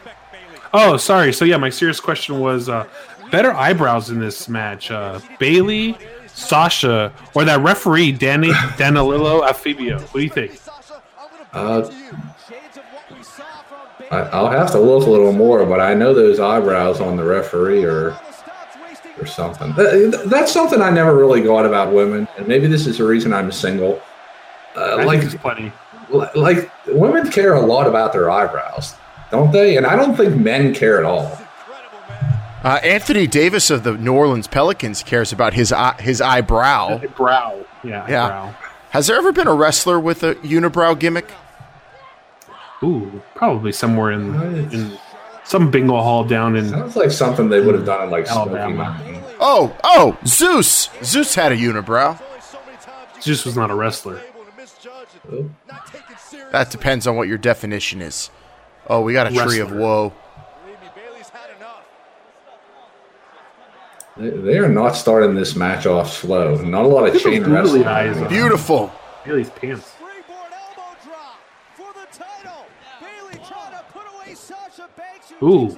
Oh, 0.73 0.97
sorry. 0.97 1.33
So 1.33 1.45
yeah, 1.45 1.57
my 1.57 1.71
serious 1.71 1.99
question 2.01 2.39
was 2.41 2.69
uh, 2.69 2.87
better 3.31 3.53
eyebrows 3.53 4.11
in 4.11 4.21
this 4.21 4.49
match: 4.49 4.91
uh, 4.91 5.21
Bayley, 5.39 5.97
Sasha, 6.27 7.13
or 7.35 7.45
that 7.45 7.61
referee 7.61 8.13
Danny 8.13 8.53
Danililo 8.79 9.43
Afibio. 9.43 10.01
What 10.01 10.13
do 10.13 10.21
you 10.21 10.29
think? 10.31 10.61
Uh, 11.53 11.91
I, 14.11 14.19
I'll 14.33 14.51
have 14.51 14.71
to 14.73 14.79
look 14.79 15.07
a 15.07 15.11
little 15.11 15.33
more, 15.33 15.65
but 15.67 15.81
I 15.81 15.95
know 15.95 16.15
those 16.15 16.39
eyebrows 16.41 17.01
on 17.01 17.17
the 17.17 17.25
referee 17.25 17.85
are 17.85 18.19
or 19.19 19.27
something. 19.27 19.73
That- 19.75 20.25
That's 20.27 20.53
something 20.53 20.81
I 20.81 20.91
never 20.91 21.17
really 21.17 21.43
got 21.43 21.67
about 21.67 21.93
women, 21.93 22.27
and 22.37 22.47
maybe 22.47 22.67
this 22.69 22.87
is 22.87 22.99
the 22.99 23.05
reason 23.05 23.33
I'm 23.33 23.51
single. 23.53 24.01
Uh, 24.77 24.81
I 25.01 25.05
like 25.05 25.21
think 25.21 25.33
it's 25.33 25.43
plenty. 25.43 25.73
Li- 26.11 26.29
like 26.35 26.71
women 26.89 27.31
care 27.31 27.55
a 27.55 27.61
lot 27.61 27.87
about 27.87 28.13
their 28.13 28.31
eyebrows, 28.31 28.95
don't 29.31 29.51
they? 29.53 29.77
And 29.77 29.87
I 29.87 29.97
don't 29.97 30.17
think 30.17 30.37
men 30.37 30.75
care 30.75 30.99
at 30.99 31.05
all. 31.05 31.39
Uh, 32.63 32.79
Anthony 32.83 33.27
Davis 33.27 33.71
of 33.71 33.85
the 33.85 33.95
New 33.95 34.13
Orleans 34.13 34.47
Pelicans 34.47 35.03
cares 35.03 35.33
about 35.33 35.55
his 35.55 35.73
eye, 35.73 35.95
his 36.01 36.21
eyebrow. 36.21 36.99
Brow. 37.17 37.65
Yeah, 37.83 38.07
Yeah. 38.09 38.25
eyebrow. 38.27 38.55
Has 38.91 39.07
there 39.07 39.17
ever 39.17 39.33
been 39.33 39.47
a 39.47 39.55
wrestler 39.55 39.99
with 40.01 40.23
a 40.23 40.35
unibrow 40.37 40.99
gimmick? 40.99 41.31
Ooh, 42.83 43.23
probably 43.35 43.73
somewhere 43.73 44.11
in 44.11 44.35
in 44.73 44.99
some 45.45 45.71
bingo 45.71 45.95
hall 45.97 46.25
down 46.25 46.57
in. 46.57 46.69
Sounds 46.71 46.97
like 46.97 47.11
something 47.11 47.49
they 47.49 47.61
would 47.61 47.75
have 47.75 47.85
done 47.87 48.05
in 48.05 48.11
like 48.11 48.27
Alabama. 48.27 48.99
Oh, 49.39 49.75
oh, 49.85 50.19
Zeus! 50.27 50.91
Zeus 51.03 51.35
had 51.35 51.53
a 51.53 51.57
unibrow. 51.57 52.21
Zeus 53.23 53.45
was 53.45 53.57
not 53.57 53.71
a 53.71 53.75
wrestler. 53.75 54.21
That 56.53 56.71
depends 56.71 57.07
on 57.07 57.17
what 57.17 57.29
your 57.29 57.39
definition 57.39 58.03
is. 58.03 58.31
Oh, 58.89 59.01
we 59.03 59.13
got 59.13 59.27
a 59.27 59.31
tree 59.31 59.61
of 59.61 59.71
Wrestler. 59.71 59.81
woe. 59.81 60.13
They, 64.17 64.31
they 64.31 64.59
are 64.59 64.69
not 64.69 64.91
starting 64.97 65.35
this 65.35 65.55
match 65.57 65.87
off 65.87 66.13
slow. 66.13 66.57
Not 66.57 66.85
a 66.85 66.89
lot 66.89 67.09
of 67.09 67.21
chain 67.21 67.45
wrestling. 67.45 67.85
eyes. 67.85 68.17
Beautiful. 68.29 68.93
Bayley's 69.25 69.51
pants. 69.51 69.87
Springboard 69.87 70.53
elbow 70.53 70.97
drop 71.05 71.39
for 71.75 71.93
the 71.95 72.07
title. 72.13 72.67
Bayley 73.01 73.43
trying 73.47 73.73
to 73.73 73.85
put 73.93 74.03
away 74.15 74.35
Sasha 74.35 74.89
Banks. 74.97 75.33
Ooh. 75.43 75.69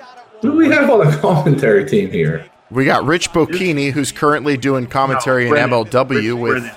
Who 0.41 0.51
do 0.51 0.57
we 0.57 0.71
have 0.71 0.91
on 0.91 1.07
the 1.11 1.17
commentary 1.19 1.89
team 1.89 2.11
here? 2.11 2.47
We 2.71 2.85
got 2.85 3.05
Rich 3.05 3.31
Bocchini, 3.31 3.93
who's 3.93 4.11
currently 4.11 4.57
doing 4.57 4.87
commentary 4.87 5.45
in 5.45 5.51
Brennan. 5.51 5.85
MLW 5.85 6.11
Rich 6.11 6.35
with. 6.35 6.63
Brennan. 6.63 6.77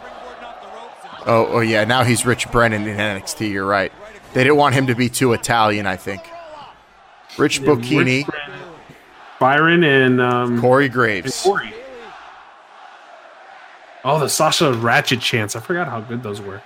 Oh, 1.25 1.47
oh 1.47 1.59
yeah. 1.59 1.83
Now 1.83 2.03
he's 2.03 2.25
Rich 2.25 2.51
Brennan 2.51 2.87
in 2.87 2.97
NXT. 2.97 3.51
You're 3.51 3.65
right. 3.65 3.91
They 4.33 4.43
didn't 4.43 4.57
want 4.57 4.75
him 4.75 4.87
to 4.87 4.95
be 4.95 5.09
too 5.09 5.33
Italian. 5.33 5.87
I 5.87 5.95
think. 5.95 6.21
Rich 7.37 7.61
Bocchini, 7.61 8.27
Rich 8.27 8.45
Byron 9.39 9.83
and 9.83 10.21
um, 10.21 10.61
Corey 10.61 10.85
and 10.85 10.93
Graves. 10.93 11.41
Corey. 11.41 11.73
Oh, 14.03 14.19
the 14.19 14.29
Sasha 14.29 14.71
Ratchet 14.73 15.19
chants. 15.19 15.55
I 15.55 15.59
forgot 15.59 15.87
how 15.87 15.99
good 15.99 16.21
those 16.21 16.39
were. 16.39 16.61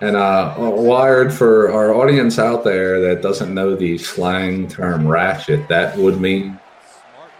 And 0.00 0.16
uh, 0.16 0.54
wired 0.58 1.32
for 1.32 1.70
our 1.70 1.94
audience 1.94 2.38
out 2.38 2.64
there 2.64 3.00
that 3.00 3.22
doesn't 3.22 3.54
know 3.54 3.74
the 3.74 3.96
slang 3.96 4.68
term 4.68 5.08
ratchet, 5.08 5.66
that 5.68 5.96
would 5.96 6.20
mean 6.20 6.58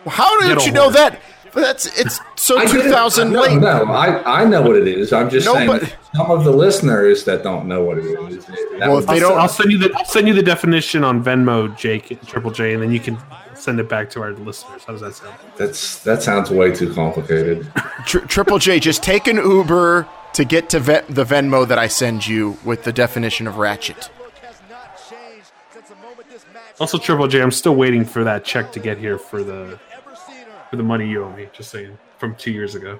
How 0.07 0.41
did 0.41 0.49
Middle 0.49 0.65
you 0.65 0.73
know 0.73 0.91
horse. 0.91 1.17
That? 1.55 1.63
That's 1.63 1.99
it's 1.99 2.21
so 2.37 2.59
I 2.59 2.67
2000 2.67 3.33
no, 3.33 3.41
late. 3.41 3.61
No, 3.61 3.85
I, 3.85 4.43
I 4.43 4.45
know 4.45 4.63
what 4.63 4.77
it 4.77 4.87
is. 4.89 5.13
I'm 5.13 5.31
just 5.31 5.47
No, 5.47 5.55
saying 5.55 5.67
but- 5.69 5.97
some 6.15 6.31
of 6.31 6.45
the 6.45 6.51
listeners 6.53 7.25
that 7.25 7.43
don't 7.43 7.67
know 7.67 7.83
what 7.83 7.99
it 7.99 8.05
is. 8.05 8.47
Well, 8.79 8.95
would 8.95 9.01
if 9.01 9.07
they 9.07 9.15
I'll, 9.15 9.21
don't- 9.21 9.39
I'll 9.41 9.49
send 9.49 9.73
you 9.73 9.79
the 9.79 9.93
I'll 9.97 10.05
send 10.05 10.29
you 10.29 10.35
the 10.35 10.43
definition 10.43 11.03
on 11.05 11.23
Venmo, 11.25 11.77
Jake 11.77 12.19
Triple 12.27 12.51
J, 12.51 12.75
and 12.75 12.83
then 12.83 12.93
you 12.93 13.01
can 13.01 13.19
send 13.55 13.81
it 13.81 13.89
back 13.89 14.11
to 14.11 14.21
our 14.23 14.33
listeners. 14.33 14.85
How 14.85 14.93
does 14.93 15.01
that 15.01 15.15
sound? 15.15 15.35
That's 15.57 16.03
that 16.05 16.23
sounds 16.23 16.51
way 16.51 16.73
too 16.73 16.93
complicated. 16.95 17.67
Tri- 18.07 18.21
Triple 18.27 18.59
J, 18.59 18.79
just 18.81 19.03
take 19.03 19.27
an 19.27 19.37
Uber 19.37 20.07
to 20.35 20.45
get 20.45 20.69
to 20.71 20.81
Ven- 20.81 21.05
the 21.09 21.25
Venmo 21.25 21.67
that 21.67 21.79
I 21.79 21.87
send 21.89 22.27
you 22.27 22.59
with 22.65 22.85
the 22.85 22.93
definition 22.93 23.47
of 23.47 23.57
ratchet. 23.57 24.11
Also, 26.81 26.99
Triple 26.99 27.29
J, 27.29 27.41
I'm 27.41 27.53
still 27.53 27.77
waiting 27.77 28.05
for 28.05 28.25
that 28.25 28.45
check 28.45 28.73
to 28.73 28.81
get 28.81 28.99
here 28.99 29.17
for 29.17 29.45
the 29.45 29.79
for 30.75 30.79
the 30.79 30.83
money 30.83 31.09
you 31.09 31.23
owe 31.23 31.31
me. 31.31 31.49
Just 31.53 31.71
saying, 31.71 31.97
from 32.19 32.35
two 32.35 32.51
years 32.51 32.75
ago. 32.75 32.99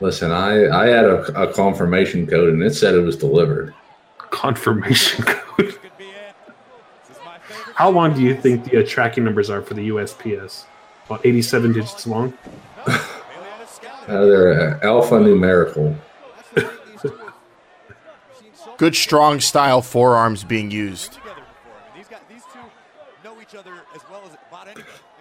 Listen, 0.00 0.30
I 0.30 0.68
I 0.68 0.86
had 0.88 1.06
a, 1.06 1.42
a 1.42 1.52
confirmation 1.52 2.26
code 2.26 2.52
and 2.52 2.62
it 2.62 2.74
said 2.74 2.94
it 2.94 3.00
was 3.00 3.16
delivered. 3.16 3.74
Confirmation 4.18 5.24
code. 5.26 5.78
How 7.74 7.88
long 7.88 8.12
do 8.12 8.20
you 8.20 8.34
think 8.34 8.64
the 8.64 8.82
uh, 8.82 8.86
tracking 8.86 9.24
numbers 9.24 9.48
are 9.48 9.62
for 9.62 9.74
the 9.74 9.88
USPS? 9.88 10.64
About 11.06 11.24
87 11.24 11.72
digits 11.72 12.06
long. 12.06 12.34
Uh, 14.08 14.24
they're 14.24 14.72
uh, 14.72 14.80
alphanumerical. 14.80 15.94
Good 18.78 18.96
strong 18.96 19.38
style 19.38 19.82
forearms 19.82 20.44
being 20.44 20.70
used. 20.70 21.18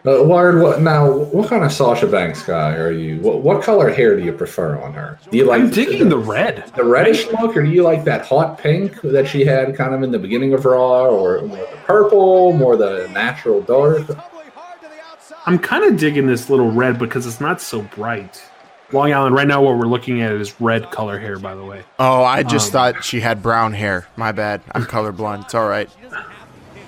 Uh, 0.08 0.24
Wired, 0.24 0.62
what 0.62 0.82
now? 0.82 1.12
What 1.12 1.50
kind 1.50 1.66
of 1.66 1.72
Sasha 1.74 2.08
Banks 2.08 2.42
guy 2.44 2.76
are 2.76 2.92
you? 2.92 3.20
What 3.20 3.42
what 3.42 3.62
color 3.62 3.90
hair 3.90 4.16
do 4.16 4.24
you 4.24 4.32
prefer 4.32 4.82
on 4.82 4.94
her? 4.94 5.20
Do 5.30 5.38
you 5.38 5.44
like 5.44 5.60
I'm 5.62 5.70
digging 5.70 6.08
the 6.08 6.18
red. 6.18 6.64
the 6.78 6.86
reddish 6.86 7.28
look, 7.28 7.58
or 7.58 7.64
do 7.64 7.70
you 7.70 7.84
like 7.84 8.06
that 8.06 8.26
hot 8.26 8.58
pink 8.58 9.02
that 9.02 9.28
she 9.28 9.44
had 9.44 9.76
kind 9.76 9.94
of 9.94 10.04
in 10.04 10.12
the 10.12 10.20
beginning 10.20 10.54
of 10.54 10.64
Raw, 10.64 11.08
or 11.08 11.42
more 11.42 11.58
the 11.58 11.78
purple, 11.86 12.54
more 12.54 12.78
the 12.78 13.10
natural 13.12 13.62
dark? 13.62 14.04
I'm 15.46 15.60
kind 15.60 15.84
of 15.84 15.98
digging 16.00 16.28
this 16.28 16.50
little 16.50 16.72
red 16.72 17.00
because 17.00 17.26
it's 17.26 17.42
not 17.42 17.60
so 17.60 17.82
bright. 17.82 18.42
Long 18.94 19.12
Island, 19.12 19.36
right 19.36 19.48
now, 19.48 19.62
what 19.62 19.78
we're 19.78 19.88
looking 19.88 20.22
at 20.22 20.32
is 20.32 20.62
red 20.62 20.90
color 20.92 21.20
hair, 21.20 21.38
by 21.38 21.56
the 21.56 21.66
way. 21.66 21.84
Oh, 22.00 22.24
I 22.24 22.44
just 22.44 22.68
Um, 22.68 22.72
thought 22.72 23.04
she 23.04 23.20
had 23.20 23.44
brown 23.44 23.74
hair. 23.74 24.08
My 24.16 24.32
bad. 24.32 24.62
I'm 24.72 24.86
colorblind. 24.86 25.44
It's 25.46 25.54
all 25.56 25.68
right. 25.68 25.90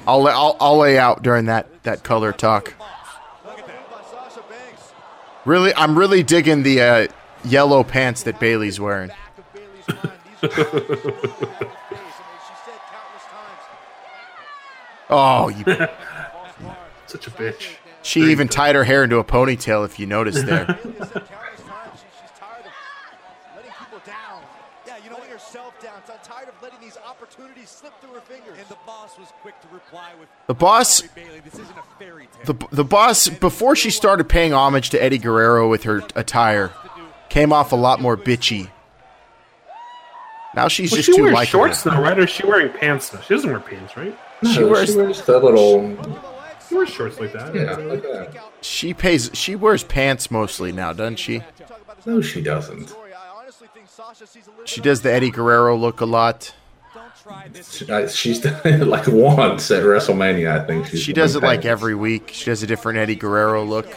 I'll, 0.07 0.25
I'll 0.27 0.57
I'll 0.61 0.77
lay 0.77 0.97
out 0.97 1.21
during 1.21 1.45
that 1.45 1.67
that 1.83 2.03
color 2.03 2.31
talk. 2.31 2.73
Really, 5.49 5.73
I'm 5.73 5.97
really 5.97 6.21
digging 6.21 6.61
the 6.61 6.79
uh, 6.79 7.07
yellow 7.43 7.83
pants 7.83 8.21
that 8.23 8.39
Bayley's 8.39 8.79
wearing. 8.79 9.09
Oh, 15.11 15.49
you, 15.49 15.65
Such 17.07 17.25
a 17.25 17.31
bitch. 17.31 17.77
she 18.03 18.21
even 18.29 18.47
tied 18.47 18.75
her 18.75 18.83
hair 18.83 19.03
into 19.03 19.17
a 19.17 19.23
ponytail. 19.23 19.83
If 19.83 19.97
you 19.97 20.05
noticed 20.05 20.45
there, 20.45 20.77
Yeah, 24.85 24.97
you 25.03 25.09
don't 25.09 25.19
let 25.19 25.31
yourself 25.31 25.81
down. 25.81 25.95
I'm 26.07 26.19
tired 26.23 26.49
of 26.49 26.61
letting 26.61 26.79
these 27.39 27.45
opportunities 27.47 27.69
slip 27.69 27.93
through 28.01 28.13
her 28.13 28.21
fingers. 28.21 28.57
And 28.59 28.67
the 28.67 28.77
boss 28.85 29.17
was 29.17 29.27
quick 29.41 29.59
to 29.61 29.67
reply 29.73 30.11
with 30.19 30.29
the 30.47 30.53
boss, 30.53 31.01
Bayley, 31.01 31.39
this 31.43 31.53
isn't 31.55 31.77
a 31.77 31.83
fairy 32.03 32.27
tale. 32.43 32.55
the 32.55 32.75
the 32.75 32.83
boss, 32.83 33.27
before 33.29 33.75
she 33.75 33.89
started 33.89 34.25
paying 34.29 34.53
homage 34.53 34.89
to 34.91 35.01
Eddie 35.01 35.17
Guerrero 35.17 35.69
with 35.69 35.83
her 35.83 36.03
attire, 36.15 36.71
came 37.29 37.51
off 37.53 37.71
a 37.71 37.75
lot 37.75 38.01
more 38.01 38.17
bitchy. 38.17 38.69
Now 40.55 40.67
she's 40.67 40.91
Well, 40.91 40.97
just 40.97 41.05
she 41.09 41.15
too 41.15 41.23
wears 41.23 41.33
likable. 41.35 41.59
shorts 41.65 41.83
though, 41.83 42.01
right? 42.01 42.17
Or 42.17 42.23
is 42.23 42.29
she 42.29 42.45
wearing 42.45 42.71
pants 42.73 43.09
though? 43.09 43.21
She 43.21 43.33
doesn't 43.35 43.49
wear 43.49 43.59
pants, 43.59 43.95
right? 43.95 44.17
She 44.43 44.59
No, 44.59 44.67
wears- 44.67 44.89
she 44.91 44.97
wears 44.97 45.21
the 45.21 45.39
little 45.39 45.95
She 46.67 46.75
wears 46.75 46.89
shorts 46.89 47.19
like 47.19 47.33
that. 47.33 47.53
yeah, 47.53 47.75
like 47.77 48.01
that. 48.03 48.35
She 48.61 48.93
pays. 48.93 49.29
She 49.33 49.55
wears 49.55 49.83
pants 49.83 50.31
mostly 50.31 50.71
now, 50.71 50.91
doesn't 50.93 51.17
she? 51.17 51.43
No, 52.05 52.21
she 52.21 52.41
doesn't. 52.41 52.91
I 52.95 53.39
honestly 53.41 53.67
think 53.73 53.87
Sasha 53.89 54.25
sees 54.25 54.47
a 54.47 54.49
little 54.51 54.65
She 54.65 54.81
does 54.81 55.01
the 55.01 55.11
Eddie 55.11 55.29
Guerrero 55.31 55.75
look 55.77 56.01
a 56.01 56.05
lot. 56.05 56.53
She's 58.11 58.39
done 58.39 58.59
it 58.65 58.85
like 58.87 59.07
once 59.07 59.69
at 59.71 59.83
WrestleMania. 59.83 60.61
I 60.61 60.65
think 60.65 60.87
she's 60.87 61.01
She 61.01 61.13
does 61.13 61.35
it 61.35 61.43
like 61.43 61.65
every 61.65 61.95
week. 61.95 62.29
She 62.33 62.45
does 62.45 62.63
a 62.63 62.67
different 62.67 62.99
Eddie 62.99 63.15
Guerrero 63.15 63.63
look. 63.63 63.87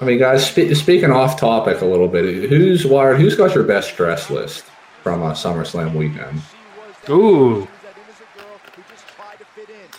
I 0.00 0.04
mean, 0.04 0.18
guys, 0.18 0.46
spe- 0.48 0.74
speaking 0.74 1.10
off 1.10 1.38
topic 1.38 1.80
a 1.82 1.84
little 1.84 2.08
bit, 2.08 2.48
who's 2.48 2.86
wired? 2.86 3.18
Who's 3.20 3.36
got 3.36 3.54
your 3.54 3.64
best 3.64 3.96
dress 3.96 4.30
list 4.30 4.64
from 5.02 5.22
uh, 5.22 5.32
SummerSlam 5.32 5.94
weekend? 5.94 6.40
Ooh. 7.10 7.68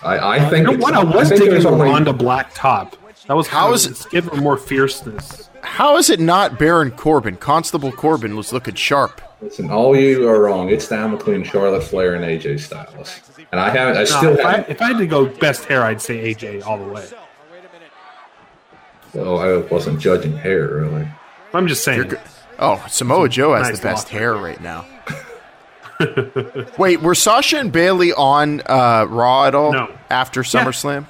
I, 0.03 0.37
I 0.37 0.49
think 0.49 0.67
You 0.67 0.77
know 0.77 0.79
it's- 0.79 0.81
what? 0.81 0.93
I 0.95 1.03
was 1.03 1.27
think 1.29 1.39
digging 1.41 1.51
there's 1.51 1.63
the 1.65 1.69
only- 1.69 1.85
Ronda 1.85 2.13
black 2.13 2.51
top. 2.55 2.97
That 3.27 3.35
was 3.35 3.47
How 3.47 3.67
how 3.67 3.73
is 3.73 3.85
is 3.85 4.01
it? 4.05 4.09
Give 4.11 4.25
her 4.25 4.35
more 4.41 4.57
fierceness. 4.57 5.49
How 5.61 5.97
is 5.97 6.09
it 6.09 6.19
not 6.19 6.57
Baron 6.57 6.89
Corbin? 6.91 7.35
Constable 7.37 7.91
Corbin 7.91 8.35
was 8.35 8.51
looking 8.51 8.73
sharp. 8.73 9.21
Listen, 9.41 9.71
all 9.71 9.95
you 9.97 10.29
are 10.29 10.39
wrong. 10.39 10.69
It's 10.69 10.87
down 10.87 11.17
between 11.17 11.43
Charlotte 11.43 11.81
Flair 11.83 12.13
and 12.13 12.23
AJ 12.23 12.59
Styles, 12.59 13.21
and 13.51 13.59
I 13.59 13.69
haven't. 13.69 13.95
I 13.97 13.99
No, 14.01 14.05
still 14.05 14.33
if, 14.39 14.45
I, 14.45 14.51
haven't. 14.51 14.69
if 14.69 14.81
I 14.81 14.87
had 14.89 14.97
to 14.99 15.07
go 15.07 15.25
best 15.25 15.65
hair, 15.65 15.83
I'd 15.83 16.01
say 16.01 16.33
AJ 16.33 16.63
all 16.65 16.77
the 16.77 16.85
way. 16.85 17.07
Well, 19.13 19.39
I 19.39 19.57
wasn't 19.67 19.99
judging 19.99 20.37
hair 20.37 20.67
really. 20.67 21.07
I'm 21.53 21.67
just 21.67 21.83
saying. 21.83 22.13
Oh, 22.59 22.85
Samoa 22.87 23.27
Joe 23.29 23.55
has 23.55 23.67
Nice 23.69 23.79
the 23.79 23.83
best 23.83 24.09
hair 24.09 24.35
right 24.35 24.61
now. 24.61 24.85
Wait, 26.77 27.01
were 27.01 27.15
Sasha 27.15 27.57
and 27.57 27.71
Bayley 27.71 28.13
on 28.13 28.61
uh, 28.67 29.05
Raw 29.09 29.45
at 29.45 29.55
all 29.55 29.73
No. 29.73 29.91
after 30.09 30.41
SummerSlam? 30.43 31.07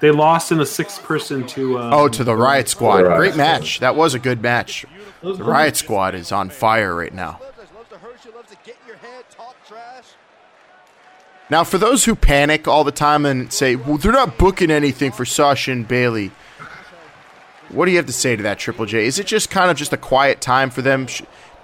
They 0.00 0.10
lost 0.10 0.52
in 0.52 0.60
a 0.60 0.66
six 0.66 0.98
person 0.98 1.46
to. 1.48 1.78
Um, 1.78 1.92
Oh, 1.92 2.08
to 2.08 2.22
the 2.22 2.36
Riot 2.36 2.68
Squad. 2.68 2.98
The 2.98 3.04
Riot 3.04 3.18
Great 3.18 3.32
Squad. 3.32 3.42
match. 3.42 3.80
That 3.80 3.96
was 3.96 4.12
a 4.14 4.18
good 4.18 4.42
match. 4.42 4.84
The 5.34 5.42
Riot 5.42 5.76
Squad 5.76 6.14
is 6.14 6.30
on 6.30 6.50
fire 6.50 6.94
right 6.94 7.12
now. 7.12 7.40
Loves 7.74 7.88
to 7.90 7.98
hurt 7.98 8.24
you, 8.24 8.32
loves 8.32 8.50
to 8.50 8.56
get 8.64 8.76
in 8.82 8.86
your 8.86 8.96
head, 8.96 9.24
talk 9.30 9.56
trash. 9.66 10.04
Now, 11.50 11.64
for 11.64 11.78
those 11.78 12.04
who 12.04 12.14
panic 12.14 12.68
all 12.68 12.84
the 12.84 12.92
time 12.92 13.26
and 13.26 13.52
say, 13.52 13.74
well, 13.74 13.98
they're 13.98 14.12
not 14.12 14.38
booking 14.38 14.70
anything 14.70 15.10
for 15.10 15.24
Sasha 15.24 15.72
and 15.72 15.86
Bayley, 15.86 16.30
what 17.70 17.86
do 17.86 17.90
you 17.90 17.96
have 17.96 18.06
to 18.06 18.12
say 18.12 18.36
to 18.36 18.42
that, 18.44 18.58
Triple 18.58 18.86
J? 18.86 19.04
Is 19.04 19.18
it 19.18 19.26
just 19.26 19.50
kind 19.50 19.70
of 19.70 19.76
just 19.76 19.92
a 19.92 19.96
quiet 19.96 20.40
time 20.40 20.70
for 20.70 20.82
them? 20.82 21.06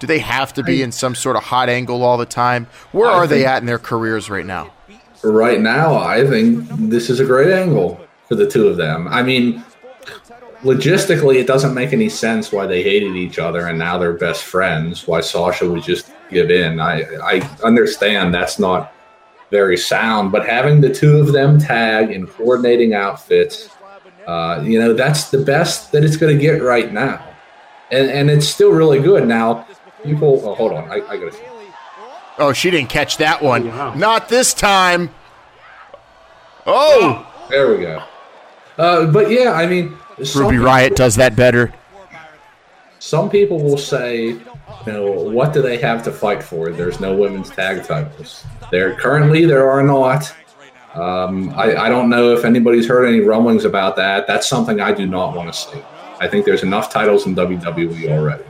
Do 0.00 0.06
they 0.08 0.18
have 0.18 0.52
to 0.54 0.64
be 0.64 0.82
in 0.82 0.90
some 0.90 1.14
sort 1.14 1.36
of 1.36 1.44
hot 1.44 1.68
angle 1.68 2.02
all 2.02 2.18
the 2.18 2.26
time? 2.26 2.66
Where 2.90 3.08
are 3.08 3.28
they 3.28 3.44
at 3.44 3.62
in 3.62 3.66
their 3.66 3.78
careers 3.78 4.28
right 4.28 4.46
now? 4.46 4.72
Right 5.22 5.60
now, 5.60 5.94
I 5.94 6.26
think 6.26 6.68
this 6.90 7.08
is 7.08 7.20
a 7.20 7.24
great 7.24 7.52
angle 7.52 8.00
for 8.26 8.34
the 8.34 8.48
two 8.48 8.66
of 8.66 8.76
them. 8.76 9.06
I 9.06 9.22
mean, 9.22 9.64
logistically, 10.62 11.36
it 11.36 11.46
doesn't 11.46 11.74
make 11.74 11.92
any 11.92 12.08
sense 12.08 12.52
why 12.52 12.66
they 12.66 12.82
hated 12.82 13.16
each 13.16 13.38
other 13.38 13.66
and 13.66 13.78
now 13.78 13.98
they're 13.98 14.12
best 14.14 14.44
friends. 14.44 15.06
Why 15.06 15.20
Sasha 15.20 15.68
would 15.68 15.82
just 15.82 16.12
give 16.30 16.50
in. 16.50 16.80
I 16.80 17.02
I 17.22 17.56
understand 17.62 18.34
that's 18.34 18.58
not 18.58 18.92
very 19.50 19.76
sound, 19.76 20.32
but 20.32 20.46
having 20.46 20.80
the 20.80 20.92
two 20.92 21.18
of 21.18 21.32
them 21.32 21.58
tag 21.58 22.10
in 22.10 22.26
coordinating 22.26 22.94
outfits, 22.94 23.68
uh, 24.26 24.62
you 24.64 24.78
know, 24.78 24.94
that's 24.94 25.30
the 25.30 25.38
best 25.44 25.92
that 25.92 26.02
it's 26.02 26.16
going 26.16 26.34
to 26.34 26.40
get 26.40 26.62
right 26.62 26.92
now, 26.92 27.22
and 27.90 28.10
and 28.10 28.30
it's 28.30 28.48
still 28.48 28.70
really 28.72 29.00
good. 29.00 29.28
Now, 29.28 29.66
people, 30.02 30.40
oh, 30.44 30.54
hold 30.54 30.72
on, 30.72 30.90
I, 30.90 31.06
I 31.06 31.16
got 31.18 31.32
to. 31.32 31.38
Oh, 32.38 32.52
she 32.54 32.70
didn't 32.70 32.88
catch 32.88 33.18
that 33.18 33.42
one. 33.42 33.68
Wow. 33.68 33.94
Not 33.94 34.30
this 34.30 34.54
time. 34.54 35.10
Oh, 36.66 37.26
There 37.50 37.76
we 37.76 37.82
go. 37.82 38.02
Uh, 38.78 39.06
but 39.06 39.30
yeah, 39.30 39.52
I 39.52 39.66
mean, 39.66 39.94
some 40.24 40.42
Ruby 40.42 40.56
people- 40.56 40.66
Riot 40.66 40.96
does 40.96 41.16
that 41.16 41.36
better. 41.36 41.72
Some 42.98 43.28
people 43.30 43.60
will 43.60 43.78
say, 43.78 44.26
you 44.26 44.40
know, 44.86 45.10
what 45.10 45.52
do 45.52 45.60
they 45.60 45.76
have 45.78 46.02
to 46.04 46.12
fight 46.12 46.40
for? 46.42 46.70
There's 46.70 47.00
no 47.00 47.14
women's 47.16 47.50
tag 47.50 47.84
titles. 47.84 48.44
There 48.70 48.94
currently 48.94 49.44
there 49.44 49.68
are 49.70 49.82
not. 49.82 50.32
Um, 50.94 51.50
I, 51.56 51.74
I 51.76 51.88
don't 51.88 52.08
know 52.10 52.32
if 52.32 52.44
anybody's 52.44 52.86
heard 52.86 53.06
any 53.06 53.20
rumblings 53.20 53.64
about 53.64 53.96
that. 53.96 54.26
That's 54.28 54.46
something 54.48 54.80
I 54.80 54.92
do 54.92 55.06
not 55.06 55.34
want 55.34 55.52
to 55.52 55.58
see. 55.58 55.82
I 56.20 56.28
think 56.28 56.44
there's 56.44 56.62
enough 56.62 56.90
titles 56.92 57.26
in 57.26 57.34
WWE 57.34 58.08
already. 58.10 58.44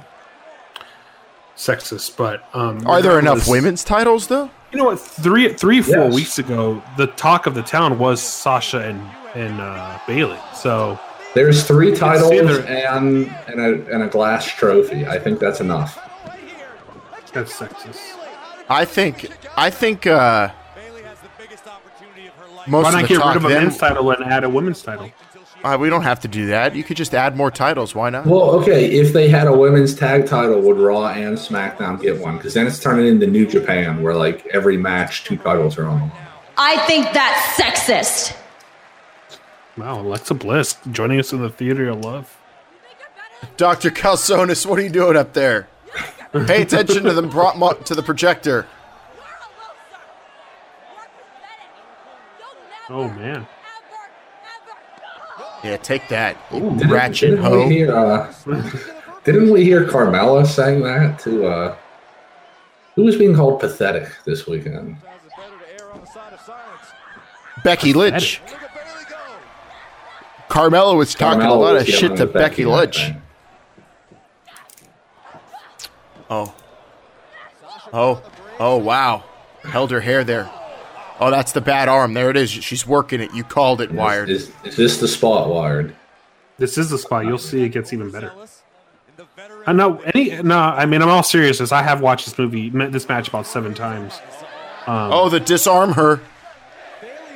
sexist, 1.56 2.16
but 2.16 2.44
um, 2.54 2.86
Are 2.86 3.00
there 3.02 3.12
enough 3.18 3.36
regardless- 3.36 3.48
women's 3.48 3.84
titles 3.84 4.26
though? 4.26 4.50
You 4.72 4.78
know 4.78 4.84
what? 4.84 5.00
Three, 5.00 5.52
three, 5.52 5.82
four 5.82 5.96
Yes. 6.06 6.14
weeks 6.14 6.38
ago, 6.38 6.82
the 6.96 7.06
talk 7.08 7.46
of 7.46 7.54
the 7.54 7.62
town 7.62 7.98
was 7.98 8.22
Sasha 8.22 8.80
and 8.80 9.00
and 9.34 9.60
uh, 9.60 9.98
Bayley. 10.06 10.38
So 10.54 10.98
There's 11.34 11.64
three 11.64 11.94
titles 11.96 12.30
there- 12.30 12.66
and 12.68 13.34
and 13.46 13.60
a, 13.60 13.92
and 13.94 14.02
a 14.02 14.08
glass 14.08 14.46
trophy. 14.46 15.06
I 15.06 15.18
think 15.18 15.38
that's 15.38 15.60
enough. 15.60 15.98
that's 17.32 17.52
sexist. 17.58 18.00
I 18.68 18.84
think. 18.84 19.30
I 19.56 19.70
think. 19.70 20.06
uh 20.06 20.50
Bayley 20.74 21.02
has 21.02 21.18
the 21.20 21.28
biggest 21.38 21.66
opportunity 21.66 22.26
of 22.26 22.34
her 22.34 22.54
life. 22.56 22.68
Most 22.68 22.84
Why 22.92 23.00
of 23.02 23.08
the 23.08 23.14
get 23.14 23.20
talk 23.20 23.34
rid 23.34 23.36
of 23.36 23.44
a 23.44 23.48
then- 23.48 23.62
men's 23.64 23.78
title 23.78 24.10
and 24.10 24.24
add 24.24 24.44
a 24.44 24.48
women's 24.48 24.82
title? 24.82 25.10
Uh, 25.64 25.76
we 25.80 25.88
don't 25.88 26.02
have 26.02 26.18
to 26.18 26.26
do 26.26 26.46
that. 26.46 26.74
You 26.74 26.82
could 26.82 26.96
just 26.96 27.14
add 27.14 27.36
more 27.36 27.48
titles. 27.48 27.94
Why 27.94 28.10
not? 28.10 28.26
Well, 28.26 28.50
okay, 28.60 28.84
if 28.98 29.12
they 29.12 29.28
had 29.28 29.46
a 29.46 29.52
women's 29.56 29.94
tag 29.94 30.26
title, 30.26 30.60
would 30.60 30.76
Raw 30.76 31.06
and 31.10 31.38
SmackDown 31.38 32.02
get 32.02 32.18
one? 32.20 32.36
Because 32.36 32.54
then 32.54 32.66
it's 32.66 32.80
turning 32.80 33.06
into 33.06 33.28
New 33.28 33.46
Japan, 33.46 34.02
where 34.02 34.14
like 34.16 34.44
every 34.48 34.76
match, 34.76 35.22
two 35.22 35.36
titles 35.36 35.78
are 35.78 35.86
on. 35.86 36.10
I 36.58 36.78
think 36.88 37.12
that's 37.12 37.40
sexist. 37.56 38.36
Wow, 39.76 40.00
Alexa 40.00 40.34
Bliss 40.34 40.76
joining 40.90 41.18
us 41.18 41.32
in 41.32 41.40
the 41.40 41.48
theater 41.48 41.88
of 41.88 42.00
love. 42.04 42.38
Dr. 43.56 43.90
Calzonis, 43.90 44.66
what 44.66 44.78
are 44.78 44.82
you 44.82 44.90
doing 44.90 45.16
up 45.16 45.32
there? 45.32 45.68
Pay 46.46 46.62
attention 46.62 47.04
to 47.04 47.12
the 47.12 47.26
pro- 47.28 47.54
mo- 47.54 47.72
to 47.72 47.94
the 47.94 48.02
projector. 48.02 48.66
Oh 52.88 53.08
man, 53.08 53.46
Yeah, 55.64 55.76
take 55.78 56.08
that, 56.08 56.36
you 56.52 56.60
Didn't- 56.60 56.90
ratchet 56.90 57.30
didn't 57.30 57.44
hoe. 57.44 57.66
We 57.66 57.74
hear, 57.74 57.96
uh, 57.96 58.32
didn't 59.24 59.50
we 59.50 59.64
hear 59.64 59.84
Carmella 59.86 60.46
saying 60.46 60.82
that 60.82 61.18
to 61.20 61.46
uh, 61.46 61.76
who 62.96 63.04
was 63.04 63.16
being 63.16 63.34
called 63.34 63.60
pathetic 63.60 64.08
this 64.26 64.46
weekend? 64.46 64.96
Becky 65.00 65.30
better 65.36 65.58
to 65.78 65.84
err 65.84 65.92
on 65.92 66.00
the 66.00 66.06
side 66.06 66.32
of 66.34 66.40
silence. 66.40 66.86
Becky 67.64 67.92
Lynch. 67.94 68.40
Look 68.50 68.62
at 68.62 68.74
Bayley 68.74 69.04
go. 69.08 69.16
Carmella 70.52 70.94
was 70.94 71.14
talking 71.14 71.40
a 71.40 71.54
lot 71.54 71.76
of 71.76 71.86
shit 71.86 72.14
to 72.18 72.24
at 72.24 72.32
Becky 72.34 72.66
Lynch. 72.66 73.12
Oh. 76.28 76.54
Oh. 77.90 78.22
Oh, 78.60 78.76
wow. 78.76 79.24
Held 79.62 79.90
her 79.92 80.00
hair 80.00 80.24
there. 80.24 80.50
Oh, 81.20 81.30
that's 81.30 81.52
the 81.52 81.62
bad 81.62 81.88
arm. 81.88 82.12
There 82.12 82.28
it 82.28 82.36
is. 82.36 82.50
She's 82.50 82.86
working 82.86 83.22
it. 83.22 83.32
You 83.32 83.44
called 83.44 83.80
it, 83.80 83.92
Wired. 83.92 84.28
Is, 84.28 84.52
is 84.62 84.76
this 84.76 84.98
the 84.98 85.08
spot 85.08 85.48
wired? 85.48 85.96
this 86.58 86.76
is 86.76 86.90
the 86.90 86.98
spot. 86.98 87.24
You'll 87.24 87.38
see 87.38 87.62
it 87.62 87.70
gets 87.70 87.94
even 87.94 88.10
better. 88.10 88.30
Uh, 88.30 88.40
and 88.40 88.48
the 89.16 89.24
veteran 89.34 89.62
I 89.66 89.72
know 89.72 90.00
any. 90.00 90.42
No, 90.42 90.58
I 90.58 90.84
mean 90.84 91.00
I'm 91.00 91.08
all 91.08 91.22
seriousness. 91.22 91.72
I 91.72 91.82
have 91.82 92.02
watched 92.02 92.26
this 92.26 92.36
movie, 92.38 92.68
this 92.68 93.08
match 93.08 93.28
about 93.28 93.46
seven 93.46 93.72
times. 93.72 94.20
Um, 94.86 95.12
oh, 95.12 95.28
the 95.28 95.40
disarm 95.40 95.92
her. 95.92 96.20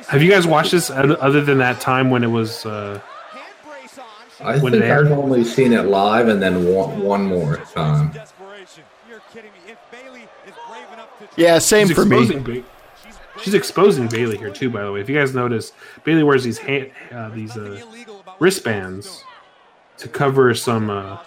Have 0.09 0.23
you 0.23 0.29
guys 0.31 0.47
watched 0.47 0.71
this 0.71 0.89
other 0.89 1.17
other 1.21 1.41
than 1.41 1.57
that 1.59 1.79
time 1.81 2.09
when 2.09 2.23
it 2.23 2.27
was? 2.27 2.65
Uh, 2.65 3.01
hand 3.31 3.43
brace 3.65 3.99
on. 3.99 4.05
I 4.47 4.57
When 4.59 4.71
think 4.73 4.83
they- 4.85 4.91
I've 4.91 5.11
only 5.11 5.43
seen 5.43 5.73
it 5.73 5.83
live 5.85 6.27
and 6.27 6.41
then 6.41 6.65
one, 6.65 6.99
one 7.01 7.25
more 7.25 7.57
time. 7.73 8.11
Desperation. 8.11 8.83
You're 9.09 9.21
kidding 9.33 9.51
me. 9.51 9.71
If 9.71 9.77
Bayley 9.91 10.21
is 10.47 10.53
brave 10.69 10.85
enough 10.93 11.09
to 11.19 11.27
Yeah, 11.41 11.59
same 11.59 11.87
she's 11.87 11.95
for 11.97 12.05
me. 12.05 12.25
Ba- 12.39 12.63
She's 13.43 13.53
exposing 13.53 14.07
Bayley 14.07 14.35
here 14.37 14.49
too. 14.49 14.69
By 14.71 14.83
the 14.83 14.91
way, 14.91 14.99
if 14.99 15.07
you 15.09 15.15
guys 15.17 15.35
notice, 15.35 15.71
Bayley 16.03 16.23
wears 16.23 16.43
these 16.43 16.57
hand, 16.57 16.89
uh, 17.13 17.29
these 17.29 17.55
uh, 17.55 17.79
wristbands 18.39 19.23
to 19.99 20.07
cover 20.07 20.53
some 20.55 20.89
uh, 20.89 21.17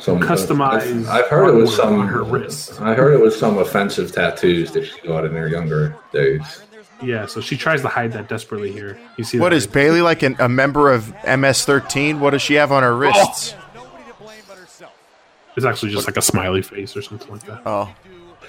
some 0.00 0.20
Customized 0.20 1.06
I've 1.08 1.26
heard 1.26 1.48
it 1.48 1.54
was 1.58 1.74
some 1.76 2.00
on 2.00 2.08
her 2.08 2.22
wrist. 2.22 2.80
I 2.80 2.94
heard 2.94 3.14
it 3.14 3.20
was 3.20 3.38
some 3.38 3.58
offensive 3.58 4.12
tattoos 4.12 4.72
that 4.72 4.86
she 4.86 5.00
got 5.06 5.24
in 5.24 5.32
her 5.32 5.48
younger 5.48 5.96
days. 6.12 6.62
Yeah, 7.02 7.26
so 7.26 7.40
she 7.40 7.56
tries 7.56 7.80
to 7.82 7.88
hide 7.88 8.12
that 8.12 8.28
desperately 8.28 8.72
here. 8.72 8.98
You 9.16 9.24
see 9.24 9.38
What 9.38 9.50
that 9.50 9.56
is 9.56 9.66
Bayley 9.66 10.02
like 10.02 10.22
an, 10.22 10.36
a 10.38 10.48
member 10.48 10.92
of 10.92 11.06
MS13? 11.24 12.18
What 12.18 12.30
does 12.30 12.42
she 12.42 12.54
have 12.54 12.72
on 12.72 12.82
her 12.82 12.94
wrists? 12.94 13.54
Nobody 13.74 14.04
to 14.04 14.14
blame 14.18 14.42
but 14.46 14.58
herself. 14.58 14.92
It's 15.56 15.64
actually 15.64 15.92
just 15.92 16.06
like 16.06 16.16
a 16.16 16.22
smiley 16.22 16.62
face 16.62 16.96
or 16.96 17.02
something 17.02 17.30
like 17.30 17.44
that. 17.44 17.62
Oh, 17.64 17.94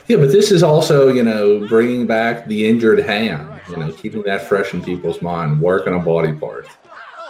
Yeah, 0.07 0.17
but 0.17 0.31
this 0.31 0.51
is 0.51 0.63
also 0.63 1.09
you 1.09 1.23
know 1.23 1.65
bringing 1.67 2.07
back 2.07 2.45
the 2.47 2.67
injured 2.67 2.99
hand. 2.99 3.61
You 3.69 3.77
know, 3.77 3.91
keeping 3.93 4.23
that 4.23 4.47
fresh 4.47 4.73
in 4.73 4.83
people's 4.83 5.21
mind, 5.21 5.61
working 5.61 5.93
a 5.93 5.99
body 5.99 6.33
part. 6.33 6.67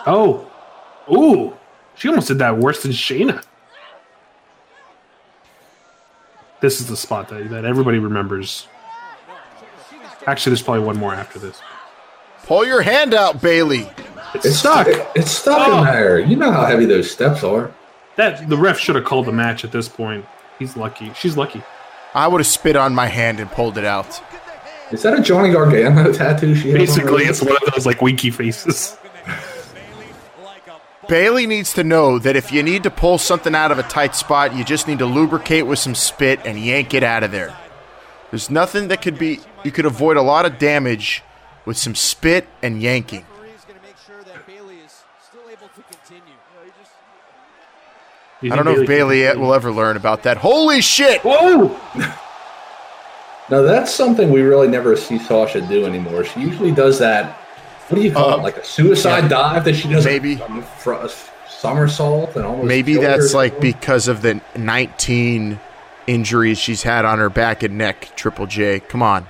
Oh, 0.07 0.51
ooh, 1.11 1.55
she 1.95 2.07
almost 2.07 2.29
did 2.29 2.39
that 2.39 2.57
worse 2.57 2.81
than 2.81 2.91
Shayna. 2.91 3.43
This 6.61 6.79
is 6.79 6.87
the 6.87 6.97
spot 6.97 7.29
that, 7.29 7.49
that 7.49 7.65
everybody 7.65 7.97
remembers. 7.99 8.67
Actually, 10.27 10.51
there's 10.51 10.61
probably 10.61 10.83
one 10.83 10.97
more 10.97 11.13
after 11.13 11.39
this. 11.39 11.59
pull 12.43 12.65
your 12.65 12.81
hand 12.81 13.13
out, 13.13 13.41
Bayley. 13.41 13.89
It's 14.33 14.57
stuck. 14.57 14.87
It's 15.15 15.31
stuck 15.31 15.67
Oh. 15.67 15.79
in 15.79 15.85
there. 15.85 16.19
You 16.19 16.35
know 16.35 16.51
how 16.51 16.65
heavy 16.65 16.85
those 16.85 17.09
steps 17.11 17.43
are. 17.43 17.71
That 18.17 18.47
the 18.49 18.57
ref 18.57 18.77
should 18.77 18.95
have 18.95 19.05
called 19.05 19.25
the 19.25 19.31
match 19.31 19.63
at 19.63 19.71
this 19.71 19.89
point. 19.89 20.25
He's 20.59 20.77
lucky. 20.77 21.11
She's 21.15 21.35
lucky. 21.37 21.63
I 22.13 22.27
would 22.27 22.39
have 22.39 22.47
spit 22.47 22.75
on 22.75 22.93
my 22.93 23.07
hand 23.07 23.39
and 23.39 23.49
pulled 23.51 23.77
it 23.77 23.85
out. 23.85 24.21
Is 24.91 25.01
that 25.03 25.17
a 25.17 25.21
Johnny 25.21 25.51
Gargano 25.51 26.11
tattoo? 26.13 26.53
She 26.55 26.69
has 26.71 26.91
on 26.91 27.05
her 27.05 27.11
Basically, 27.11 27.23
it's 27.25 27.41
one 27.41 27.55
of 27.65 27.73
those 27.73 27.85
like 27.85 28.01
winky 28.01 28.29
faces. 28.29 28.97
Bayley 31.11 31.45
needs 31.45 31.73
to 31.73 31.83
know 31.83 32.19
that 32.19 32.37
if 32.37 32.53
you 32.53 32.63
need 32.63 32.83
to 32.83 32.89
pull 32.89 33.17
something 33.17 33.53
out 33.53 33.69
of 33.69 33.77
a 33.77 33.83
tight 33.83 34.15
spot, 34.15 34.55
you 34.55 34.63
just 34.63 34.87
need 34.87 34.99
to 34.99 35.05
lubricate 35.05 35.67
with 35.67 35.77
some 35.77 35.93
spit 35.93 36.39
and 36.45 36.57
yank 36.57 36.93
it 36.93 37.03
out 37.03 37.21
of 37.21 37.31
there. 37.31 37.53
There's 38.29 38.49
nothing 38.49 38.87
that 38.87 39.01
could 39.01 39.19
be, 39.19 39.41
you 39.65 39.71
could 39.71 39.85
avoid 39.85 40.15
a 40.15 40.21
lot 40.21 40.45
of 40.45 40.57
damage 40.57 41.21
with 41.65 41.77
some 41.77 41.95
spit 41.95 42.47
and 42.63 42.81
yanking. 42.81 43.25
Referee's 43.29 43.65
going 43.65 43.77
to 43.77 43.85
make 43.85 43.97
sure 44.07 44.23
that 44.23 44.47
Bayley 44.47 44.77
is 44.77 45.03
still 45.21 45.41
able 45.51 45.67
to 45.67 45.83
continue. 45.83 46.33
I 48.43 48.55
don't 48.55 48.65
think 48.65 48.77
know 48.77 48.81
if 48.83 48.87
Bailey 48.87 49.23
can- 49.23 49.41
will 49.41 49.53
ever 49.53 49.69
learn 49.69 49.97
about 49.97 50.23
that. 50.23 50.37
Holy 50.37 50.79
shit! 50.79 51.19
Whoa! 51.25 51.77
Now 53.49 53.63
that's 53.63 53.93
something 53.93 54.29
we 54.29 54.43
really 54.43 54.69
never 54.69 54.95
see 54.95 55.19
Sasha 55.19 55.59
do 55.59 55.85
anymore. 55.85 56.23
She 56.23 56.39
usually 56.39 56.71
does 56.71 56.99
that. 56.99 57.40
What 57.91 57.97
do 57.97 58.01
you 58.03 58.11
call 58.13 58.29
Uh, 58.33 58.37
it? 58.37 58.41
Like 58.43 58.57
a 58.57 58.63
suicide 58.63 59.23
yeah. 59.23 59.27
dive 59.27 59.65
that 59.65 59.75
she 59.75 59.89
does. 59.89 60.05
Maybe. 60.05 60.35
a 60.41 61.09
somersault 61.49 62.35
and 62.37 62.45
almost. 62.45 62.65
Maybe 62.67 62.95
that's 62.95 63.33
like 63.33 63.59
because 63.59 64.07
of 64.07 64.21
the 64.21 64.39
19 64.55 65.59
injuries 66.07 66.57
she's 66.57 66.83
had 66.83 67.03
on 67.03 67.19
her 67.19 67.29
back 67.29 67.63
and 67.63 67.77
neck, 67.77 68.09
Triple 68.15 68.47
J. 68.47 68.79
Come 68.79 69.03
on. 69.03 69.25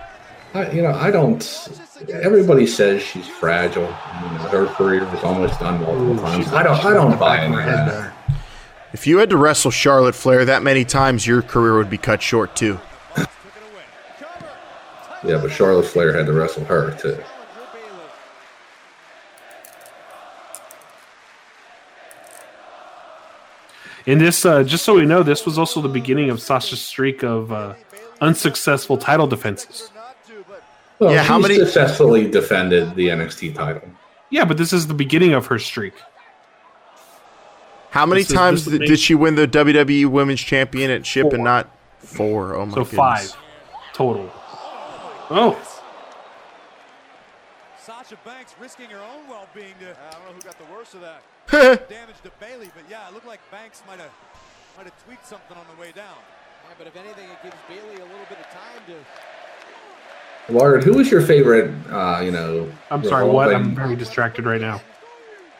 I, 0.53 0.69
you 0.71 0.81
know, 0.83 0.91
I 0.93 1.09
don't. 1.09 1.69
Everybody 2.11 2.67
says 2.67 3.01
she's 3.01 3.27
fragile. 3.27 3.87
Her 3.87 4.67
career 4.67 5.05
was 5.05 5.23
almost 5.23 5.59
done 5.59 5.81
multiple 5.81 6.17
times. 6.17 6.47
I 6.53 6.61
don't. 6.63 6.85
I 6.85 6.93
don't 6.93 7.19
buy 7.19 7.43
into 7.43 7.57
that. 7.57 8.13
If 8.93 9.07
you 9.07 9.17
had 9.19 9.29
to 9.31 9.37
wrestle 9.37 9.71
Charlotte 9.71 10.15
Flair 10.15 10.45
that 10.45 10.61
many 10.61 10.85
times, 10.85 11.25
your 11.25 11.41
career 11.41 11.77
would 11.77 11.89
be 11.89 11.97
cut 11.97 12.21
short 12.21 12.55
too. 12.55 12.79
Yeah, 15.23 15.37
but 15.37 15.51
Charlotte 15.51 15.85
Flair 15.85 16.13
had 16.13 16.25
to 16.25 16.33
wrestle 16.33 16.65
her 16.65 16.91
too. 16.97 17.17
In 24.05 24.17
this, 24.19 24.45
uh, 24.45 24.63
just 24.63 24.83
so 24.83 24.95
we 24.95 25.05
know, 25.05 25.23
this 25.23 25.45
was 25.45 25.57
also 25.57 25.81
the 25.81 25.87
beginning 25.89 26.29
of 26.29 26.41
Sasha's 26.41 26.81
streak 26.81 27.23
of 27.23 27.51
uh, 27.51 27.75
unsuccessful 28.19 28.97
title 28.97 29.27
defenses. 29.27 29.91
Well, 30.99 31.11
Yeah, 31.13 31.23
how 31.23 31.37
many- 31.39 31.55
successfully 31.55 32.29
defended 32.29 32.95
the 32.95 33.09
NXT 33.09 33.53
title? 33.55 33.81
Yeah, 34.29 34.45
but 34.45 34.57
this 34.57 34.71
is 34.73 34.87
the 34.87 34.93
beginning 34.93 35.33
of 35.33 35.47
her 35.47 35.59
streak. 35.59 35.93
How 37.91 38.05
many 38.05 38.23
This 38.23 38.31
times 38.31 38.65
this 38.65 38.79
did 38.79 38.99
she 38.99 39.15
win 39.15 39.35
the 39.35 39.47
WWE 39.47 40.05
Women's 40.05 40.39
Championship 40.39 41.23
Four. 41.23 41.33
and 41.35 41.43
not 41.43 41.69
four? 41.99 42.55
Oh 42.55 42.65
my 42.65 42.73
So 42.73 42.83
goodness. 42.85 42.95
five 42.95 43.35
total. 43.93 44.31
Oh, 45.29 45.59
Sasha 48.11 48.25
Banks 48.25 48.55
risking 48.59 48.89
her 48.89 48.99
own 48.99 49.29
well-being 49.29 49.73
to. 49.79 49.91
I 49.91 50.11
don't 50.11 50.25
know 50.25 50.33
who 50.33 50.41
got 50.41 50.57
the 50.57 50.65
worst 50.73 50.95
of 50.95 51.01
that 51.01 51.23
damage 51.89 52.19
to 52.23 52.31
Bayley, 52.41 52.69
but 52.75 52.83
yeah, 52.89 53.07
it 53.07 53.13
looked 53.13 53.25
like 53.27 53.39
Banks 53.51 53.81
might 53.87 53.99
have 53.99 54.11
might 54.75 54.83
have 54.83 55.05
tweaked 55.05 55.25
something 55.25 55.55
on 55.55 55.63
the 55.73 55.81
way 55.81 55.93
down. 55.95 56.17
Yeah, 56.65 56.75
but 56.77 56.87
if 56.87 56.95
anything, 56.97 57.29
it 57.29 57.41
gives 57.41 57.55
Bayley 57.69 58.01
a 58.01 58.05
little 58.05 58.25
bit 58.27 58.37
of 58.39 58.47
time 58.47 58.81
to. 58.87 60.53
Lard, 60.53 60.83
who 60.83 60.95
was 60.95 61.09
your 61.09 61.21
favorite? 61.21 61.71
Uh, 61.89 62.19
you 62.21 62.31
know, 62.31 62.69
I'm 62.89 63.03
sorry. 63.05 63.29
What? 63.29 63.55
I'm 63.55 63.73
very 63.75 63.95
distracted 63.95 64.45
right 64.45 64.59
now. 64.59 64.81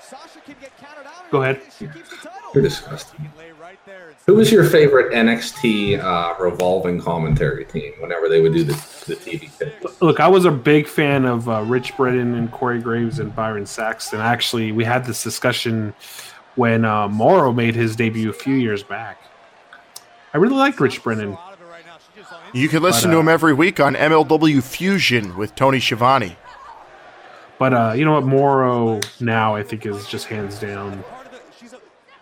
Sasha 0.02 0.42
can 0.42 0.56
get 0.60 0.78
counted 0.78 1.08
out. 1.08 1.32
Go 1.32 1.44
ahead. 1.44 1.62
She 1.80 1.88
keeps 1.88 2.10
the 2.10 2.18
title. 2.18 2.52
You're 2.54 2.64
disgusting. 2.64 3.32
Lay 3.38 3.52
right 3.54 3.80
there 3.86 4.10
and 4.10 4.18
Who 4.26 4.36
was 4.36 4.52
your 4.52 4.66
favorite 4.66 5.14
NXT 5.14 6.04
uh, 6.04 6.36
revolving 6.38 7.00
commentary 7.00 7.64
team 7.64 7.94
whenever 8.00 8.28
they 8.28 8.42
would 8.42 8.54
do 8.54 8.66
the, 8.66 8.74
the 9.06 9.16
TV 9.16 9.50
pit? 9.58 10.02
Look, 10.02 10.20
I 10.20 10.28
was 10.28 10.46
a 10.46 10.52
big 10.52 10.88
fan 10.88 11.26
of 11.26 11.48
uh, 11.50 11.62
Rich 11.64 11.96
Brennan 11.98 12.36
and 12.36 12.52
Corey 12.52 12.80
Graves 12.80 13.20
and 13.20 13.36
Byron 13.36 13.66
Saxton. 13.66 14.20
Actually, 14.20 14.72
we 14.72 14.84
had 14.84 15.06
this 15.06 15.24
discussion 15.24 15.94
when 16.56 16.86
uh, 16.86 17.08
Mauro 17.08 17.52
made 17.52 17.76
his 17.76 17.96
debut 17.96 18.30
a 18.30 18.34
few 18.34 18.56
years 18.56 18.84
back. 18.84 19.22
I 20.34 20.38
really 20.38 20.56
liked 20.56 20.80
Rich 20.80 21.04
Brennan. 21.04 21.34
out 21.34 21.54
of 21.54 21.62
it 21.62 21.66
right 21.66 21.86
now. 21.86 21.98
She 22.14 22.20
just 22.22 22.32
on 22.34 22.40
You 22.54 22.70
can 22.70 22.82
listen 22.84 23.10
But, 23.10 23.14
to 23.16 23.18
uh, 23.18 23.22
him 23.22 23.30
every 23.30 23.54
week 23.54 23.80
on 23.80 23.96
MLW 23.96 24.62
Fusion 24.64 25.36
with 25.38 25.56
Tony 25.56 25.80
Schiavone. 25.80 26.38
But 27.60 27.74
uh, 27.74 27.94
you 27.96 28.06
know 28.06 28.14
what? 28.14 28.24
Mauro 28.26 29.00
now 29.20 29.56
I 29.56 29.62
think 29.64 29.86
is 29.86 30.08
just 30.08 30.26
hands 30.28 30.60
down. 30.60 31.04
part 31.04 31.28
of 31.28 31.34
it. 31.34 31.42
She's 31.60 31.74
a 31.74 31.80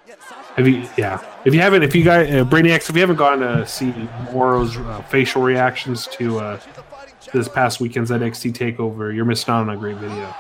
yeah. 0.07 0.15
Sasha. 0.19 0.53
If 0.57 0.67
you, 0.67 0.89
yeah, 0.97 1.23
if 1.45 1.53
you 1.53 1.61
haven't, 1.61 1.83
if 1.83 1.95
you 1.95 2.03
guys, 2.03 2.29
uh, 2.29 2.43
Brainiacs, 2.45 2.89
if 2.89 2.95
you 2.95 3.01
haven't 3.01 3.15
gone 3.17 3.39
to 3.39 3.65
see 3.67 3.93
Mauro's 4.33 4.75
uh, 4.77 5.01
facial 5.09 5.41
reactions 5.41 6.07
to 6.13 6.39
uh, 6.39 6.59
this 7.33 7.47
past 7.47 7.79
weekend's 7.79 8.11
NXT 8.11 8.53
Takeover, 8.53 9.13
you're 9.15 9.25
missing 9.25 9.53
out 9.53 9.61
on 9.61 9.69
a 9.69 9.77
great 9.77 9.97
video. 9.97 10.33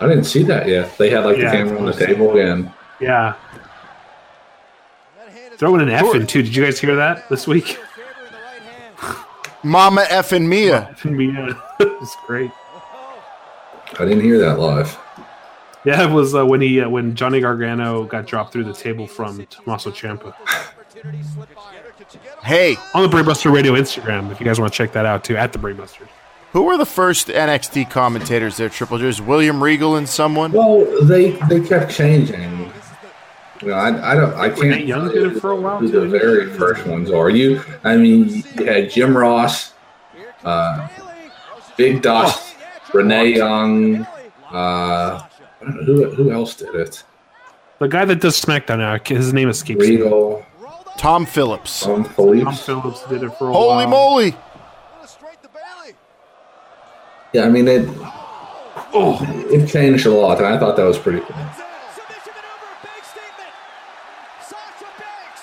I 0.00 0.06
didn't 0.08 0.24
see 0.24 0.42
that 0.44 0.66
yet. 0.66 0.96
They 0.98 1.10
had 1.10 1.24
like 1.24 1.36
Yeah, 1.36 1.50
the 1.50 1.56
camera 1.56 1.78
on 1.78 1.84
the 1.86 1.92
table 1.92 2.30
again. 2.32 2.72
Yeah, 3.00 3.34
That 5.16 5.28
hand 5.28 5.52
is 5.54 5.58
throwing 5.58 5.80
an 5.82 5.88
F 5.90 6.14
in 6.14 6.26
too. 6.26 6.42
Did 6.42 6.54
you 6.56 6.64
guys 6.64 6.80
hear 6.80 6.96
that 6.96 7.28
this 7.28 7.46
week? 7.46 7.66
favoring 7.66 8.30
the 8.30 8.38
right 8.38 8.62
hand. 9.02 9.16
Mama 9.62 10.06
F 10.08 10.32
and 10.32 10.48
Mia. 10.48 10.94
yeah, 11.04 11.54
it's 11.80 12.16
great. 12.26 12.50
I 13.98 14.04
didn't 14.04 14.22
hear 14.22 14.38
that 14.38 14.58
live. 14.58 14.96
Yeah, 15.84 16.08
it 16.08 16.12
was 16.12 16.34
uh, 16.34 16.44
when 16.44 16.60
he 16.60 16.80
uh, 16.80 16.88
when 16.88 17.14
Johnny 17.14 17.40
Gargano 17.40 18.04
got 18.04 18.26
dropped 18.26 18.52
through 18.52 18.64
the 18.64 18.74
table 18.74 19.06
from 19.06 19.46
Tommaso 19.46 19.90
Ciampa 19.90 20.34
Opportunity 20.90 21.22
slipped 21.22 21.54
by 21.54 21.62
her. 21.62 21.90
Could 21.92 22.06
you 22.12 22.20
get 22.22 22.34
him? 22.34 22.44
Hey, 22.44 22.76
on 22.94 23.02
the 23.02 23.16
Brainbuster 23.16 23.52
Radio 23.52 23.72
Instagram. 23.72 24.30
If 24.30 24.40
you 24.40 24.46
guys 24.46 24.60
want 24.60 24.72
to 24.72 24.76
check 24.76 24.92
that 24.92 25.06
out 25.06 25.24
too, 25.24 25.36
at 25.36 25.52
the 25.52 25.58
Brainbusters. 25.58 26.08
who 26.52 26.62
were 26.62 26.76
the 26.76 26.84
first 26.86 27.28
NXT 27.28 27.90
commentators 27.90 28.56
there, 28.56 28.68
Triple 28.68 28.98
J? 28.98 29.22
William 29.22 29.62
Regal 29.62 29.96
and 29.96 30.08
someone? 30.08 30.52
Well, 30.52 30.84
they 31.06 31.30
they 31.48 31.60
kept 31.60 31.90
changing. 31.92 32.72
You 33.62 33.68
know, 33.68 33.74
I, 33.74 34.12
I 34.12 34.14
don't 34.14 34.34
I 34.34 34.48
can't. 34.48 34.60
Renee 34.60 34.84
Young 34.84 35.08
did 35.08 35.36
it 35.36 35.40
for 35.40 35.52
a 35.52 35.56
while, 35.56 35.78
Who 35.78 35.88
the 35.88 36.06
very 36.06 36.50
first 36.54 36.86
ones 36.86 37.10
are? 37.10 37.30
You, 37.30 37.62
I 37.84 37.96
mean, 37.96 38.42
you 38.54 38.64
had 38.64 38.90
Jim 38.90 39.16
Ross, 39.16 39.74
uh, 40.44 40.88
Big 41.76 42.02
Dust, 42.02 42.56
Renee 42.92 43.36
Young. 43.36 44.06
Uh, 44.50 45.26
who 45.60 46.10
who 46.10 46.30
else 46.30 46.54
did 46.54 46.74
it? 46.74 47.02
The 47.78 47.88
guy 47.88 48.04
that 48.04 48.20
does 48.20 48.40
SmackDown 48.40 48.78
now, 48.78 48.98
his 49.04 49.32
name 49.32 49.48
escapes 49.48 49.80
me. 49.86 49.96
Regal, 49.96 50.44
Tom 50.98 51.24
Phillips. 51.26 51.80
Tom 51.82 52.04
Tom 52.04 52.12
Phillips. 52.14 52.60
Phillips 52.66 53.06
did 53.06 53.22
it 53.22 53.30
for 53.38 53.48
a 53.48 53.52
Holy 53.52 53.86
while. 53.86 53.88
moly! 53.88 54.36
Straight 55.06 55.42
to 55.42 55.48
Bayley. 55.48 55.94
Yeah, 57.32 57.44
I 57.44 57.48
mean 57.50 57.68
it. 57.68 57.88
Oh, 58.92 59.18
It 59.50 59.66
changed 59.68 60.04
a 60.06 60.10
lot, 60.10 60.38
and 60.38 60.46
I 60.46 60.58
thought 60.58 60.76
that 60.76 60.84
was 60.84 60.98
pretty 60.98 61.20
cool. 61.20 61.28
Submission 61.28 62.32
maneuver. 62.34 62.74
Big 62.82 63.04
statement. 63.04 63.52
Sasha 64.42 64.84
Banks 64.98 65.42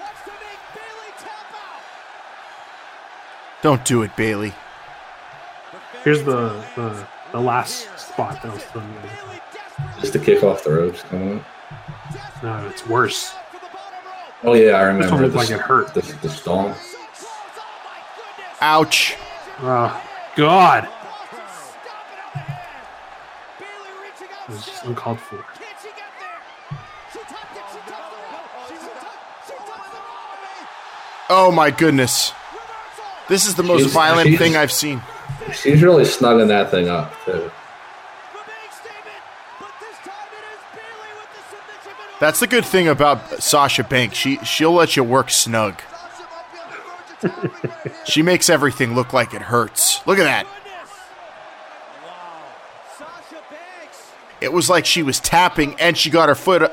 wants 0.00 0.22
to 0.24 0.30
make 0.30 0.60
Bayley 0.74 1.12
tap 1.18 1.54
out. 1.54 1.82
Don't 3.62 3.84
do 3.84 4.02
it, 4.02 4.16
Bayley. 4.16 4.52
here's 6.04 6.22
the, 6.24 6.64
the 6.74 7.06
the 7.32 7.40
last 7.40 7.86
spot 7.98 8.42
that 8.42 8.52
was 8.52 8.64
thrown 8.64 8.84
in. 8.84 8.92
Bailey 9.02 9.06
desperate 9.08 9.29
Just 10.00 10.12
to 10.14 10.18
kick 10.18 10.42
off 10.42 10.64
the 10.64 10.70
ropes 10.72 11.02
coming 11.02 11.38
up. 11.40 12.42
No, 12.42 12.68
it's 12.68 12.86
worse. 12.86 13.30
for 13.30 13.36
the 13.52 13.66
bottom 13.66 14.06
rope. 14.06 14.44
Oh 14.44 14.54
yeah, 14.54 14.76
I 14.80 14.84
This 14.84 14.94
remember. 14.94 15.12
one 15.14 15.22
looked 15.22 15.32
the, 15.32 15.38
like 15.38 15.50
it 15.50 15.60
hurt. 15.60 15.94
The, 15.94 16.00
the 16.22 16.28
stomp. 16.30 16.76
So 16.76 16.96
close. 16.98 17.26
My 17.84 18.00
goodness. 18.36 18.58
Ouch. 18.60 19.16
Oh, 19.62 20.02
God. 20.36 20.84
Boston 20.84 21.40
stomping 21.58 22.18
out 22.18 22.32
the 22.32 22.38
head. 22.38 22.86
Bayley. 23.58 24.48
It 24.48 24.52
was 24.52 24.64
just 24.66 24.84
uncalled 24.84 25.20
for. 25.20 25.36
Can 25.36 25.46
she 25.82 25.88
get 25.88 25.96
there? 26.18 26.78
She 27.12 27.18
tucked 27.18 27.56
it. 27.56 27.64
She 27.72 27.78
tucked 27.90 28.10
the 28.10 28.16
rope. 28.32 28.68
She 28.68 28.74
tucked. 28.76 29.46
She 29.46 29.52
tucked 29.52 29.92
the 29.92 29.98
rope. 29.98 30.68
Oh 31.28 31.52
my 31.52 31.70
goodness. 31.70 32.32
This 33.28 33.46
is 33.46 33.54
the 33.54 33.62
most 33.62 33.80
She's- 33.82 33.92
violent 33.92 34.26
she's- 34.28 34.38
thing 34.38 34.56
I've 34.56 34.72
seen. 34.72 35.02
She's 35.54 35.82
really 35.82 36.04
snugging 36.04 36.48
that 36.48 36.70
thing 36.70 36.88
up 36.88 37.12
too. 37.24 37.32
The 37.32 37.38
big 37.38 37.50
statement, 38.70 39.22
but 39.58 39.70
this 39.80 39.96
time 40.04 40.30
it 40.30 40.44
is 40.52 40.62
Bayley 40.74 41.12
with 41.16 41.30
the 41.34 41.42
submission 41.50 41.94
maneuver. 41.98 42.09
That's 42.20 42.38
the 42.38 42.46
good 42.46 42.66
thing 42.66 42.86
about 42.86 43.42
Sasha 43.42 43.82
Banks. 43.82 44.18
She 44.18 44.36
she'll 44.44 44.74
let 44.74 44.94
you 44.94 45.02
work 45.02 45.30
snug. 45.30 45.80
Sasha 45.80 46.28
might 46.30 46.52
be 46.52 46.58
on 46.58 46.70
the 46.70 46.78
verge 46.78 47.10
of 47.10 47.22
tapping 47.24 47.50
right 47.50 47.82
here. 47.82 48.04
She 48.04 48.22
makes 48.22 48.50
everything 48.50 48.94
look 48.94 49.14
like 49.14 49.32
it 49.32 49.40
hurts. 49.42 50.06
Look 50.06 50.18
at 50.18 50.24
that. 50.24 50.46
Goodness. 50.62 50.90
Wow. 52.04 52.46
Sasha 52.98 53.42
Banks. 53.50 54.12
It 54.42 54.52
was 54.52 54.68
like 54.68 54.84
she 54.84 55.02
was 55.02 55.18
tapping 55.18 55.74
and 55.80 55.96
she 55.96 56.10
got 56.10 56.28
her 56.28 56.34
foot 56.34 56.70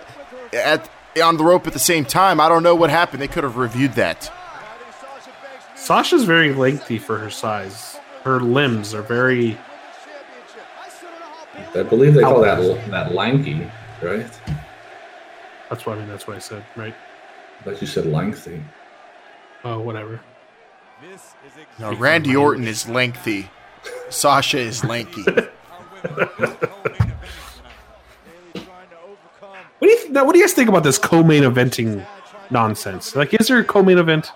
at 0.53 0.89
on 1.23 1.37
the 1.37 1.45
rope 1.45 1.65
at 1.65 1.71
the 1.73 1.79
same 1.79 2.03
time. 2.03 2.41
I 2.41 2.49
don't 2.49 2.61
know 2.61 2.75
what 2.75 2.89
happened. 2.89 3.21
They 3.21 3.27
could 3.29 3.45
have 3.45 3.55
reviewed 3.55 3.93
that. 3.93 4.29
I 4.29 4.77
think 4.77 4.93
Sasha 4.93 5.31
Banks 5.41 5.67
needs 5.71 5.81
Sasha's 5.85 6.23
very 6.25 6.53
lengthy 6.53 6.99
for 6.99 7.17
her 7.19 7.29
size. 7.29 7.97
Her 8.23 8.41
limbs 8.41 8.93
are 8.93 9.01
very. 9.01 9.57
I 10.83 10.89
still 10.89 11.09
don't 11.09 11.19
know 11.21 11.25
how 11.25 11.45
Bayley 11.73 11.85
I 11.85 11.89
believe 11.89 12.13
they 12.15 12.21
call 12.21 12.41
that 12.41 12.91
that 12.91 13.13
lanky, 13.13 13.71
right? 14.01 14.29
That's 15.69 15.85
what 15.85 15.97
I 15.97 15.99
mean. 15.99 16.09
That's 16.09 16.27
what 16.27 16.35
I 16.35 16.39
said, 16.39 16.63
right? 16.75 16.95
Like 17.65 17.81
you 17.81 17.87
said, 17.87 18.05
lengthy. 18.05 18.63
Oh, 19.63 19.79
whatever. 19.79 20.19
This 21.01 21.21
is 21.21 21.33
exactly 21.61 21.85
No, 21.85 21.93
Randy 21.95 22.35
Orton 22.35 22.67
is 22.67 22.87
lengthy. 22.87 23.49
Sasha 24.09 24.57
is 24.59 24.83
lanky. 24.83 25.23
our 25.27 25.35
women 25.35 25.47
co-main 26.03 26.05
event 26.05 26.59
tonight. 26.59 27.13
Bayley 28.53 28.65
trying 28.65 28.89
to 28.89 28.95
overcome 28.97 29.57
What 29.79 29.87
do 29.87 29.89
you 29.89 30.09
now, 30.11 30.25
What 30.25 30.33
do 30.33 30.39
you 30.39 30.45
guys 30.45 30.53
think 30.53 30.69
about 30.69 30.83
this 30.83 30.97
co-main 30.97 31.43
eventing 31.43 32.05
nonsense? 32.49 33.15
Like, 33.15 33.33
is 33.39 33.47
there 33.47 33.59
a 33.59 33.63
co-main 33.63 33.97
event? 33.97 34.31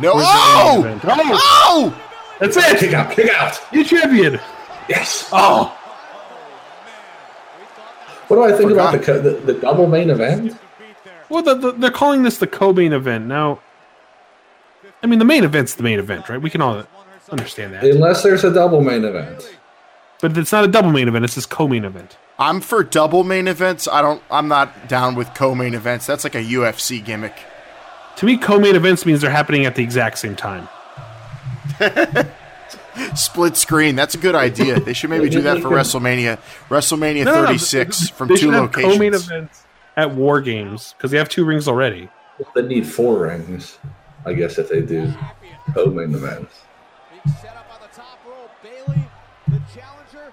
No. 0.00 0.12
Or 0.12 0.20
is 0.20 0.26
there 0.26 0.34
a 0.34 0.36
main 0.36 0.66
Oh! 0.66 0.78
event? 0.80 1.02
Oh, 1.06 1.40
Oh! 1.66 2.02
that's 2.40 2.56
Kick 2.56 2.82
it. 2.82 2.94
out! 2.94 3.12
Kick 3.12 3.30
out! 3.30 3.60
You 3.72 3.84
champion. 3.84 4.40
Yes. 4.88 5.28
Oh, 5.32 5.66
What 8.28 8.36
do 8.36 8.54
I 8.54 8.56
think 8.56 8.70
about 8.72 8.92
the, 8.92 8.98
co- 8.98 9.20
the 9.20 9.30
the 9.30 9.54
double 9.54 9.86
main 9.86 10.10
event? 10.10 10.58
Well, 11.28 11.42
the, 11.42 11.54
the, 11.54 11.72
they're 11.72 11.90
calling 11.90 12.22
this 12.22 12.38
the 12.38 12.46
co-main 12.46 12.92
event 12.92 13.26
now. 13.26 13.60
I 15.02 15.06
mean, 15.06 15.18
the 15.18 15.24
main 15.24 15.44
event's 15.44 15.74
the 15.74 15.82
main 15.82 15.98
event, 15.98 16.28
right? 16.28 16.40
We 16.40 16.50
can 16.50 16.62
all 16.62 16.84
understand 17.30 17.74
that, 17.74 17.84
Unless 17.84 18.22
there's 18.22 18.44
a 18.44 18.52
double 18.52 18.80
main 18.80 19.04
event. 19.04 19.54
but 20.20 20.36
it's 20.36 20.52
not 20.52 20.64
a 20.64 20.68
double 20.68 20.90
main 20.90 21.08
event. 21.08 21.24
It's 21.24 21.34
this 21.34 21.46
co-main 21.46 21.84
event. 21.84 22.16
I'm 22.38 22.60
for 22.60 22.82
double 22.82 23.22
main 23.24 23.46
events. 23.48 23.86
I 23.86 24.02
don't 24.02 24.22
I'm 24.30 24.48
not 24.48 24.88
down 24.88 25.14
with 25.14 25.32
co-main 25.34 25.74
events. 25.74 26.06
That's 26.06 26.24
like 26.24 26.34
a 26.34 26.42
UFC 26.42 27.04
gimmick. 27.04 27.34
To 28.16 28.26
me, 28.26 28.36
co-main 28.36 28.76
events 28.76 29.04
means 29.06 29.20
they're 29.20 29.30
happening 29.30 29.66
at 29.66 29.74
the 29.74 29.82
exact 29.82 30.18
same 30.18 30.36
time. 30.36 30.68
Split 33.16 33.56
screen. 33.56 33.96
That's 33.96 34.14
a 34.14 34.18
good 34.18 34.34
idea. 34.34 34.78
They 34.80 34.92
should 34.92 35.10
maybe 35.10 35.28
do 35.28 35.40
that 35.42 35.60
for 35.60 35.68
WrestleMania. 35.68 36.38
WrestleMania 36.68 37.24
No, 37.24 37.42
no, 37.44 37.52
no, 37.52 37.56
from 38.16 38.28
they 38.28 38.34
two 38.36 38.40
should 38.40 38.54
have 38.54 38.72
co-main 38.72 39.12
locations. 39.12 39.24
events 39.26 39.63
at 39.96 40.14
War 40.14 40.40
Games 40.40 40.94
because 40.96 41.10
they 41.10 41.18
have 41.18 41.28
two 41.28 41.44
rings 41.44 41.68
already. 41.68 42.08
They 42.54 42.62
need 42.62 42.86
four 42.86 43.22
rings, 43.22 43.78
I 44.24 44.32
guess, 44.32 44.58
if 44.58 44.68
they 44.68 44.82
do 44.82 45.12
co-main 45.72 46.14
events. 46.14 46.62
Being 47.10 47.36
set 47.36 47.56
up 47.56 47.66
on 47.72 47.80
the 47.80 47.96
top 47.96 48.18
rope. 48.26 48.50
Bayley, 48.62 49.04
the 49.48 49.60
challenger. 49.72 50.32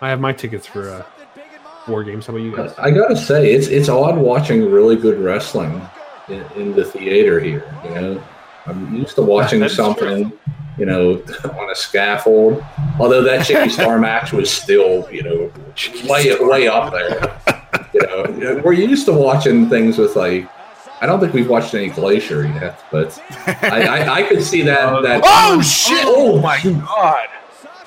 I 0.00 0.08
have 0.08 0.20
my 0.20 0.32
tickets 0.32 0.66
for 0.66 0.88
uh, 0.88 1.02
Something 1.02 1.26
big 1.34 1.44
in 1.56 1.62
mind. 1.62 1.88
War 1.88 2.04
Games. 2.04 2.26
How 2.26 2.34
about 2.34 2.42
you 2.44 2.56
guys? 2.56 2.74
I 2.78 2.90
gotta 2.90 3.16
say, 3.16 3.52
it's 3.52 3.68
it's 3.68 3.88
odd 3.88 4.18
watching 4.18 4.70
really 4.70 4.96
good 4.96 5.18
wrestling 5.20 5.80
in, 6.28 6.44
in 6.56 6.72
the 6.72 6.84
theater 6.84 7.38
here. 7.38 7.72
You 7.84 7.90
know, 7.90 8.24
I'm 8.66 8.94
used 8.94 9.14
to 9.14 9.22
watching 9.22 9.66
something, 9.68 10.32
you 10.76 10.86
know, 10.86 11.22
on 11.44 11.70
a 11.70 11.74
scaffold. 11.76 12.64
Although 12.98 13.22
that 13.22 13.46
Chicky 13.46 13.68
Star 13.70 13.98
match 13.98 14.32
was 14.32 14.50
still, 14.50 15.08
you 15.12 15.22
know, 15.22 15.52
way 16.08 16.36
way 16.40 16.66
up 16.66 16.92
there. 16.92 17.81
You 18.32 18.54
know, 18.54 18.62
we're 18.64 18.72
used 18.72 19.06
to 19.06 19.12
watching 19.12 19.68
things 19.68 19.98
with 19.98 20.16
like. 20.16 20.48
I 21.00 21.06
don't 21.06 21.18
think 21.18 21.32
we've 21.32 21.48
watched 21.48 21.74
any 21.74 21.88
Glacier 21.88 22.44
yet, 22.44 22.80
but 22.92 23.20
I, 23.46 23.82
I, 23.86 24.14
I 24.14 24.22
could 24.22 24.42
see 24.42 24.62
that. 24.62 25.02
that 25.02 25.22
Oh 25.24 25.60
shit! 25.60 26.04
Oh 26.06 26.40
my 26.40 26.60
god! 26.62 27.26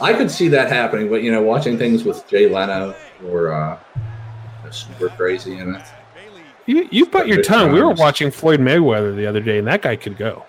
I 0.02 0.14
could 0.14 0.30
see 0.30 0.50
that 0.50 0.70
happening, 0.70 1.10
but 1.10 1.24
you 1.24 1.32
know, 1.32 1.42
watching 1.42 1.78
things 1.78 2.04
with 2.04 2.28
Jay 2.28 2.50
Leno 2.50 2.94
or 3.26 3.54
uh, 3.54 3.80
super 4.70 5.10
crazy 5.10 5.58
in 5.58 5.76
it. 5.76 5.84
You 6.66 6.88
you 6.92 7.06
put 7.06 7.28
your 7.28 7.38
Good 7.38 7.46
tongue. 7.46 7.72
We 7.72 7.82
were 7.82 7.94
watching 7.94 8.32
Floyd 8.32 8.60
Mayweather 8.60 9.16
the 9.16 9.28
other 9.28 9.40
day, 9.42 9.60
and 9.60 9.68
that 9.68 9.82
guy 9.82 9.96
could 9.96 10.18
go. 10.18 10.46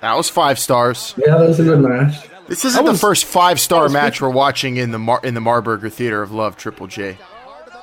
That 0.00 0.14
was 0.14 0.28
five 0.28 0.58
stars. 0.58 1.14
Yeah, 1.16 1.38
that 1.38 1.48
was 1.48 1.60
a 1.60 1.64
good 1.64 1.80
match. 1.80 2.28
This 2.48 2.64
isn't 2.64 2.84
was- 2.84 2.92
the 2.94 3.06
first 3.06 3.24
five 3.24 3.58
star 3.60 3.84
was 3.84 3.92
match 3.92 4.20
we're 4.20 4.30
watching 4.30 4.76
in 4.76 4.92
the 4.92 4.98
Mar- 4.98 5.20
in 5.24 5.34
the 5.34 5.40
Marburger 5.40 5.92
Theater 5.92 6.22
of 6.22 6.32
Love, 6.32 6.56
Triple 6.56 6.86
J. 6.86 7.18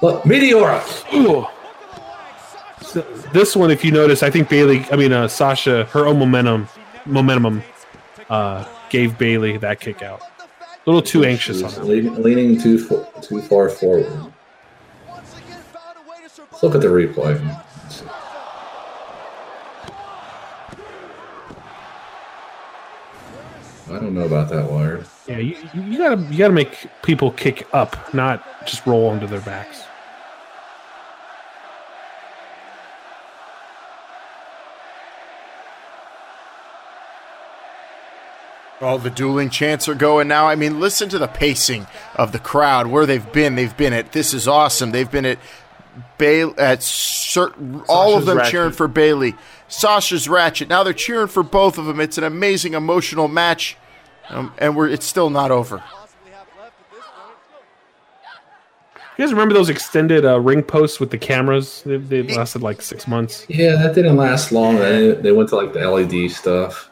Look, 0.04 0.24
Meteora. 0.24 0.84
Ooh. 1.13 1.48
So, 2.84 3.02
this 3.32 3.56
one, 3.56 3.72
if 3.72 3.86
you 3.86 3.92
notice, 3.92 4.22
I 4.22 4.30
think 4.30 4.50
Bayley. 4.50 4.86
I 4.92 4.98
mean, 4.98 5.13
uh, 5.13 5.30
Sasha, 5.30 5.86
her 5.86 6.06
own 6.06 6.20
momentum, 6.20 6.68
momentum, 7.06 7.63
uh, 8.30 8.66
gave 8.89 9.18
Bayley 9.18 9.56
that 9.56 9.80
kick 9.80 10.02
out. 10.02 10.22
A 10.42 10.46
little 10.86 11.02
too 11.02 11.24
anxious 11.24 11.63
on 11.63 11.70
She's 11.70 11.80
leaning, 11.80 12.22
leaning 12.22 12.62
too 12.62 12.78
fo- 12.78 13.08
too 13.22 13.42
far 13.44 13.70
forward. 13.70 14.12
Once 15.08 15.38
again, 15.38 15.62
found 15.72 15.98
a 15.98 16.10
way 16.10 16.18
to 16.22 16.30
survive. 16.30 16.52
Let's 16.52 16.63
look 16.63 16.76
at 16.76 16.82
the 16.82 16.88
replay. 16.88 17.63
I 23.89 24.00
don't 24.00 24.13
know 24.13 24.26
about 24.26 24.50
that 24.50 24.70
wire. 24.70 25.06
Yeah, 25.28 25.38
you 25.38 25.56
you 25.74 25.98
gotta 25.98 26.22
you 26.24 26.38
gotta 26.38 26.54
make 26.54 26.88
people 27.04 27.32
kick 27.32 27.68
up, 27.72 28.13
not 28.13 28.68
just 28.68 28.86
roll 28.86 29.08
onto 29.08 29.28
their 29.28 29.39
backs. 29.39 29.84
All 38.84 38.98
the 38.98 39.10
dueling 39.10 39.50
chants 39.50 39.88
are 39.88 39.96
going 39.96 40.28
now. 40.28 40.48
I 40.48 40.56
mean, 40.56 40.80
listen 40.80 41.10
to 41.10 41.17
the 41.17 41.28
pacing 41.28 41.88
of 42.15 42.32
the 42.32 42.39
crowd. 42.39 42.88
Where 42.88 43.06
they've 43.06 43.32
been, 43.32 43.56
they've 43.56 43.76
been 43.76 43.93
at. 43.93 44.12
This 44.12 44.34
is 44.34 44.48
awesome. 44.48 44.91
They've 44.91 45.10
been 45.10 45.26
at 45.26 45.39
Bayley 46.17 46.58
at 46.58 46.84
certain. 46.84 47.82
all 47.88 48.17
of 48.17 48.26
them 48.26 48.38
Ratchet. 48.38 48.52
cheering 48.52 48.72
for 48.72 48.88
Bayley. 48.88 49.36
Sasha's 49.67 50.28
Ratchet. 50.30 50.69
Now 50.69 50.84
they're 50.84 50.93
cheering 50.93 51.28
for 51.28 51.43
both 51.43 51.78
of 51.78 51.86
them. 51.86 52.00
It's 52.00 52.17
an 52.17 52.24
amazing 52.24 52.74
emotional 52.74 53.28
match, 53.28 53.78
um, 54.30 54.54
and 54.58 54.76
we're 54.76 54.88
it's 54.89 55.06
still 55.06 55.30
not 55.30 55.50
over. 55.52 55.80
Possibly 55.80 56.32
have 56.32 56.48
left 56.58 56.74
at 56.80 56.91
this 56.91 57.04
point. 57.04 57.38
You 59.17 59.26
guys 59.26 59.32
remember 59.34 59.54
those 59.54 59.69
extended 59.69 60.26
uh, 60.26 60.39
ring 60.39 60.62
posts 60.62 61.00
with 61.00 61.12
the 61.12 61.17
cameras? 61.17 61.84
They, 61.86 61.98
they 61.98 62.24
lasted 62.24 62.62
like 62.62 62.82
six 62.82 63.08
months. 63.08 63.46
Yeah, 63.48 63.76
that 63.76 63.96
didn't 63.96 64.17
last 64.17 64.52
long. 64.52 64.76
They, 64.78 65.12
they 65.12 65.32
went 65.32 65.50
to 65.50 65.56
like 65.56 65.74
the 65.74 65.89
LED 65.89 66.32
stuff. 66.32 66.89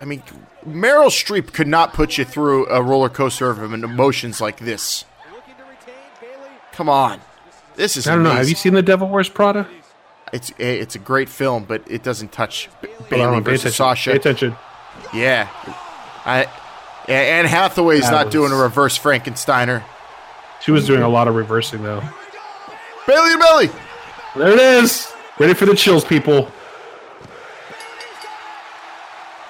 I 0.00 0.04
mean, 0.04 0.22
Meryl 0.66 1.06
Streep 1.08 1.52
could 1.52 1.68
not 1.68 1.92
put 1.94 2.18
you 2.18 2.24
through 2.24 2.66
a 2.68 2.82
roller 2.82 3.08
coaster 3.08 3.50
of 3.50 3.62
emotions 3.62 4.40
like 4.40 4.58
this. 4.58 5.04
Looking 5.32 5.54
to 5.54 5.62
retain 5.62 5.94
Bayley. 6.20 6.50
Come 6.72 6.88
on, 6.88 7.20
this 7.76 7.96
is. 7.96 8.06
I 8.06 8.14
don't 8.14 8.24
know. 8.24 8.30
Have 8.32 8.48
you 8.48 8.54
seen 8.54 8.74
The 8.74 8.82
Devil 8.82 9.08
Wears 9.08 9.28
Prada? 9.28 9.68
It's 10.32 10.50
eh, 10.58 10.64
it's 10.72 10.94
a 10.94 10.98
great 10.98 11.28
film, 11.28 11.64
but 11.64 11.82
it 11.90 12.02
doesn't 12.02 12.32
touch 12.32 12.68
B- 12.82 12.88
Bayley 13.08 13.36
on, 13.36 13.44
versus 13.44 13.60
attention. 13.60 13.72
Sasha. 13.76 14.10
Pay 14.10 14.16
attention. 14.16 14.56
Yeah, 15.14 15.48
I 16.26 16.42
yeah, 17.08 17.14
Anne 17.14 17.46
Hathaway's 17.46 18.02
That 18.02 18.10
not 18.12 18.24
was- 18.26 18.32
doing 18.32 18.52
a 18.52 18.56
reverse 18.56 18.98
Frankensteiner. 18.98 19.82
She 20.60 20.70
was 20.72 20.86
doing 20.86 21.02
a 21.02 21.08
lot 21.08 21.28
of 21.28 21.34
reversing 21.36 21.82
though. 21.84 22.02
Bayley 23.06 23.30
to 23.32 23.38
Bayley. 23.38 23.70
There 24.36 24.50
it 24.52 24.58
is. 24.58 25.10
Ready 25.38 25.54
for 25.54 25.64
the 25.66 25.74
chills, 25.74 26.04
people. 26.04 26.50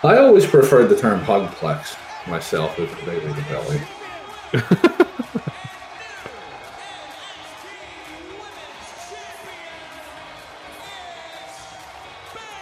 I 0.04 0.18
always 0.18 0.46
preferred 0.46 0.86
the 0.88 0.96
term 0.96 1.20
hugplex 1.20 1.96
myself 2.28 2.78
with 2.78 2.94
Bayley 3.04 3.32
the 3.32 3.42
belly. 3.42 5.04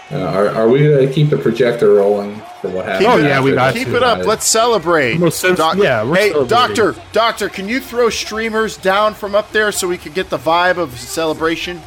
Uh, 0.09 0.18
are, 0.18 0.49
are 0.51 0.68
we 0.68 0.78
going 0.78 1.07
to 1.07 1.12
keep 1.12 1.30
the 1.30 1.37
projector 1.37 1.95
rolling 1.95 2.37
for 2.61 2.68
what 2.68 2.84
happened? 2.84 3.07
Oh, 3.09 3.16
yeah, 3.16 3.41
we 3.43 3.53
got 3.55 3.74
Keep 3.74 3.89
to. 3.89 3.97
it 3.97 4.03
up. 4.05 4.24
Let's 4.24 4.47
celebrate. 4.47 5.18
Most 5.18 5.41
sense- 5.41 5.59
yeah, 5.59 6.05
we're 6.05 6.14
hey, 6.14 6.47
doctor, 6.47 6.95
doctor, 7.11 7.49
can 7.49 7.68
you 7.68 7.80
throw 7.80 8.09
streamers 8.09 8.76
down 8.76 9.14
from 9.14 9.34
up 9.34 9.51
there 9.51 9.72
so 9.72 9.89
we 9.89 9.99
could 9.99 10.14
get 10.14 10.30
the 10.30 10.39
vibe 10.39 10.76
of 10.78 10.97
celebration? 10.97 11.82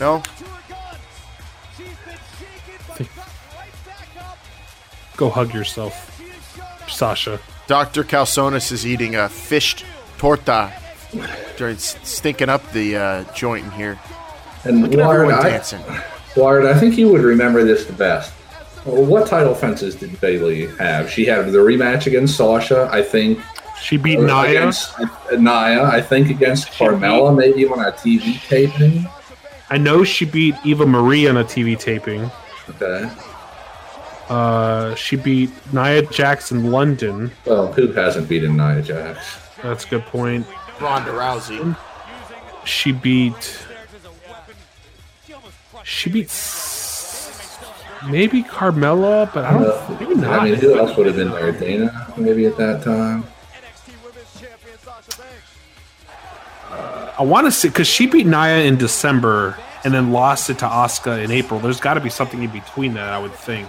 No. 0.00 0.22
Go 5.18 5.28
hug 5.28 5.52
yourself, 5.52 6.16
She 6.16 6.28
has 6.28 6.46
shown 6.54 6.64
up. 6.64 6.90
Sasha. 6.90 7.40
Dr. 7.66 8.04
Calzones 8.04 8.72
is 8.72 8.86
eating 8.86 9.16
a 9.16 9.28
fish 9.28 9.84
torta, 10.16 10.72
during 11.56 11.76
stinking 11.76 12.48
up 12.48 12.72
the 12.72 12.96
uh, 12.96 13.24
joint 13.34 13.64
in 13.64 13.70
here. 13.72 13.98
And 14.64 14.80
Look 14.80 14.92
at 14.92 14.98
Ward, 14.98 15.16
everyone 15.16 15.34
I, 15.34 15.50
dancing. 15.50 15.82
Ward, 16.36 16.66
I 16.66 16.78
think 16.78 16.96
you 16.96 17.08
would 17.08 17.22
remember 17.22 17.64
this 17.64 17.84
the 17.84 17.92
best. 17.92 18.32
Well, 18.84 19.04
what 19.04 19.26
title 19.26 19.54
fences 19.54 19.96
did 19.96 20.20
Bayley 20.20 20.68
have? 20.76 21.10
She 21.10 21.24
had 21.24 21.46
the 21.46 21.58
rematch 21.58 22.06
against 22.06 22.36
Sasha, 22.36 22.88
I 22.92 23.02
think. 23.02 23.40
She 23.82 23.96
beat 23.96 24.18
or 24.18 24.26
Nia. 24.26 24.50
Against, 24.50 24.98
uh, 25.00 25.06
Nia, 25.36 25.82
I 25.82 26.00
think 26.00 26.30
against 26.30 26.68
Carmella, 26.68 27.36
maybe 27.36 27.66
on 27.66 27.80
a 27.80 27.90
TV 27.90 28.40
taping. 28.46 29.06
I 29.68 29.78
know 29.78 30.04
she 30.04 30.24
beat 30.24 30.54
Eva 30.64 30.86
Marie 30.86 31.26
on 31.28 31.36
a 31.36 31.44
TV 31.44 31.76
taping. 31.78 32.30
Okay. 32.70 33.10
Uh, 34.28 34.94
she 34.94 35.16
beat 35.16 35.50
Nia 35.72 36.02
Jax 36.02 36.52
in 36.52 36.70
London. 36.70 37.30
Well, 37.46 37.72
who 37.72 37.92
hasn't 37.92 38.28
beaten 38.28 38.56
Nia 38.56 38.82
Jax? 38.82 39.38
That's 39.62 39.84
a 39.84 39.88
good 39.88 40.04
point. 40.06 40.46
Ronda 40.80 41.10
Rousey. 41.10 41.76
She 42.64 42.92
beat. 42.92 43.66
She 45.84 46.10
beat 46.10 46.28
maybe 48.06 48.42
Carmella, 48.42 49.32
but 49.32 49.44
I 49.44 49.52
don't. 49.52 49.64
Uh, 49.64 49.96
maybe 50.00 50.14
not. 50.16 50.40
I 50.40 50.44
mean, 50.44 50.54
who 50.54 50.78
else 50.78 50.96
would 50.96 51.06
have 51.06 51.16
been 51.16 51.30
there? 51.30 51.52
Dana, 51.52 52.12
maybe 52.16 52.46
at 52.46 52.56
that 52.58 52.82
time. 52.82 53.24
I 57.18 57.22
want 57.22 57.46
to 57.46 57.50
see 57.50 57.68
because 57.68 57.88
she 57.88 58.06
beat 58.06 58.26
Nia 58.26 58.58
in 58.58 58.76
December 58.76 59.58
and 59.84 59.92
then 59.92 60.12
lost 60.12 60.50
it 60.50 60.58
to 60.58 60.66
Asuka 60.66 61.22
in 61.24 61.30
April. 61.30 61.58
There's 61.58 61.80
got 61.80 61.94
to 61.94 62.00
be 62.00 62.10
something 62.10 62.42
in 62.42 62.50
between 62.50 62.94
that, 62.94 63.12
I 63.12 63.18
would 63.18 63.32
think. 63.34 63.68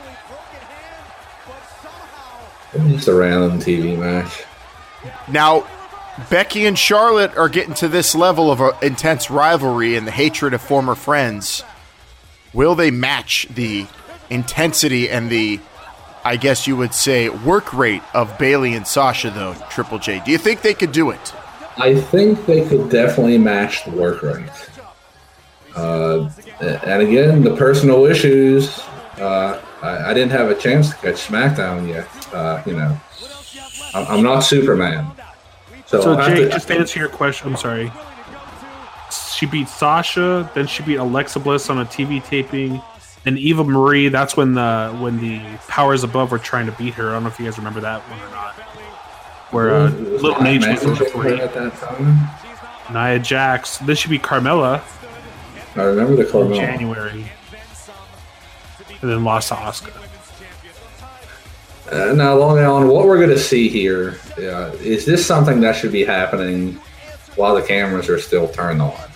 Just 2.74 3.08
a 3.08 3.14
random 3.14 3.60
TV 3.60 3.98
match. 3.98 4.44
Now, 5.28 5.68
Becky 6.30 6.66
and 6.66 6.78
Charlotte 6.78 7.36
are 7.38 7.50
getting 7.50 7.74
to 7.76 7.88
this 7.88 8.14
level 8.14 8.52
of 8.52 8.62
uh, 8.62 8.74
intense 8.82 9.32
rivalry 9.32 9.96
and 9.96 10.06
the 10.06 10.12
hatred 10.12 10.54
of 10.54 10.62
former 10.62 10.96
friends. 10.96 11.64
Will 12.54 12.76
they 12.76 12.92
match 12.92 13.48
the 13.54 13.88
intensity 14.30 15.10
and 15.10 15.30
the, 15.30 15.60
I 16.24 16.36
guess 16.36 16.68
you 16.68 16.76
would 16.76 16.94
say, 16.94 17.30
work 17.30 17.74
rate 17.74 18.04
of 18.14 18.38
Bayley 18.38 18.74
and 18.74 18.86
Sasha, 18.86 19.30
though, 19.30 19.56
Triple 19.70 20.00
J? 20.00 20.22
Do 20.26 20.32
you 20.32 20.38
think 20.38 20.62
they 20.62 20.74
could 20.74 20.92
do 20.92 21.12
it? 21.12 21.34
I 21.78 21.96
think 22.00 22.46
they 22.46 22.68
could 22.68 22.90
definitely 22.90 23.38
match 23.38 23.86
the 23.86 23.92
work 23.92 24.22
rate. 24.22 24.50
Uh, 25.76 26.30
and 26.60 27.02
again, 27.02 27.44
the 27.44 27.56
personal 27.56 28.06
issues. 28.06 28.80
Uh, 29.18 29.62
I, 29.82 30.12
I 30.12 30.14
didn't 30.14 30.32
have 30.32 30.50
a 30.50 30.56
chance 30.56 30.90
to 30.90 30.96
catch 30.96 31.28
SmackDown 31.28 31.88
yet. 31.88 32.08
Uh, 32.34 32.62
you 32.66 32.74
know, 32.74 33.00
I'm, 33.94 34.08
I'm 34.08 34.24
not 34.24 34.42
Superman. 34.42 35.12
So, 35.86 36.02
So, 36.02 36.16
Jake, 36.22 36.36
to- 36.46 36.50
just 36.50 36.68
to 36.68 36.76
answer 36.76 37.00
your 37.00 37.10
question, 37.10 37.50
I'm 37.50 37.58
sorry. 37.58 37.92
She 39.36 39.46
beat 39.46 39.68
Sasha, 39.70 40.50
then 40.54 40.68
she 40.68 40.84
beat 40.84 40.98
Alexa 40.98 41.40
Bliss 41.40 41.70
on 41.70 41.80
a 41.80 41.86
TV 41.86 42.24
taping, 42.24 42.82
and 43.26 43.40
Eva 43.40 43.64
Marie. 43.64 44.10
That's 44.10 44.36
when 44.38 44.54
the 44.54 44.96
when 45.00 45.20
the 45.20 45.40
powers 45.68 46.04
above 46.04 46.32
were 46.32 46.38
trying 46.40 46.66
to 46.68 46.72
beat 46.74 46.94
her. 46.96 47.10
I 47.10 47.14
don't 47.14 47.24
know 47.24 47.30
if 47.30 47.40
you 47.40 47.46
guys 47.46 47.58
remember 47.58 47.80
that 47.80 48.02
one 48.02 48.20
or 48.20 48.30
not. 48.32 48.54
Where 49.52 49.70
uh, 49.72 49.90
Little 49.90 50.42
Nate 50.44 50.62
was 50.62 51.02
at 51.02 51.54
that 51.54 51.74
time. 51.76 52.30
Nia 52.94 53.18
Jax. 53.20 53.78
This 53.80 53.98
should 54.00 54.12
be 54.12 54.20
Carmella 54.20 54.82
I 55.76 55.84
remember 55.84 56.16
the 56.18 56.24
in 56.28 56.28
Carmella. 56.28 56.56
January, 56.56 57.26
and 59.02 59.10
then 59.10 59.24
lost 59.24 59.48
to 59.50 59.56
Asuka. 59.56 60.06
Uh, 61.92 62.14
now, 62.14 62.36
Long 62.38 62.60
Island, 62.60 62.90
what 62.90 63.06
we're 63.06 63.18
going 63.18 63.30
to 63.30 63.40
see 63.40 63.68
here 63.68 64.20
uh, 64.38 64.72
is 64.80 65.06
this 65.06 65.26
something 65.26 65.60
that 65.62 65.76
should 65.76 65.92
be 65.92 66.04
happening 66.04 66.74
while 67.36 67.56
the 67.56 67.62
cameras 67.62 68.10
are 68.10 68.20
still 68.20 68.48
turned 68.48 68.82
on, 68.82 69.10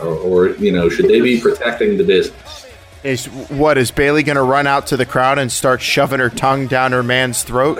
or, 0.00 0.08
or 0.08 0.48
you 0.56 0.72
know, 0.72 0.88
should 0.88 1.08
they 1.08 1.20
be 1.20 1.40
protecting 1.40 1.96
the 1.96 2.04
business? 2.04 2.66
Is 3.02 3.26
what 3.26 3.78
is 3.78 3.90
Bayley 3.90 4.22
going 4.22 4.36
to 4.36 4.42
run 4.42 4.66
out 4.66 4.88
to 4.88 4.96
the 4.96 5.06
crowd 5.06 5.38
and 5.38 5.50
start 5.50 5.80
shoving 5.80 6.20
her 6.20 6.30
tongue 6.30 6.66
down 6.66 6.92
her 6.92 7.02
man's 7.02 7.42
throat, 7.42 7.78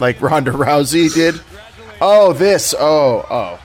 like 0.00 0.20
Ronda 0.20 0.50
Rousey 0.50 1.12
did? 1.12 1.40
Oh, 2.00 2.32
this. 2.32 2.74
Oh, 2.78 3.24
oh. 3.30 3.58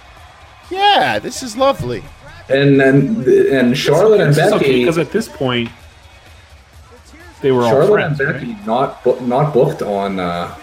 Yeah, 0.69 1.19
this 1.19 1.43
is 1.43 1.57
lovely. 1.57 2.03
And 2.47 2.79
then 2.79 3.25
and 3.51 3.77
Charlotte 3.77 4.21
and 4.21 4.29
It's 4.31 4.39
okay 4.39 4.59
Becky, 4.59 4.79
because 4.79 4.97
at 4.97 5.11
this 5.11 5.27
point 5.27 5.69
they 7.41 7.51
were 7.51 7.63
all 7.63 7.69
Charlotte 7.71 7.91
friends. 7.91 8.19
and 8.19 8.29
right? 8.31 8.39
Becky 8.41 8.57
not 8.65 9.03
bu- 9.03 9.19
not 9.21 9.53
booked 9.53 9.81
on 9.81 10.19
uh, 10.19 10.55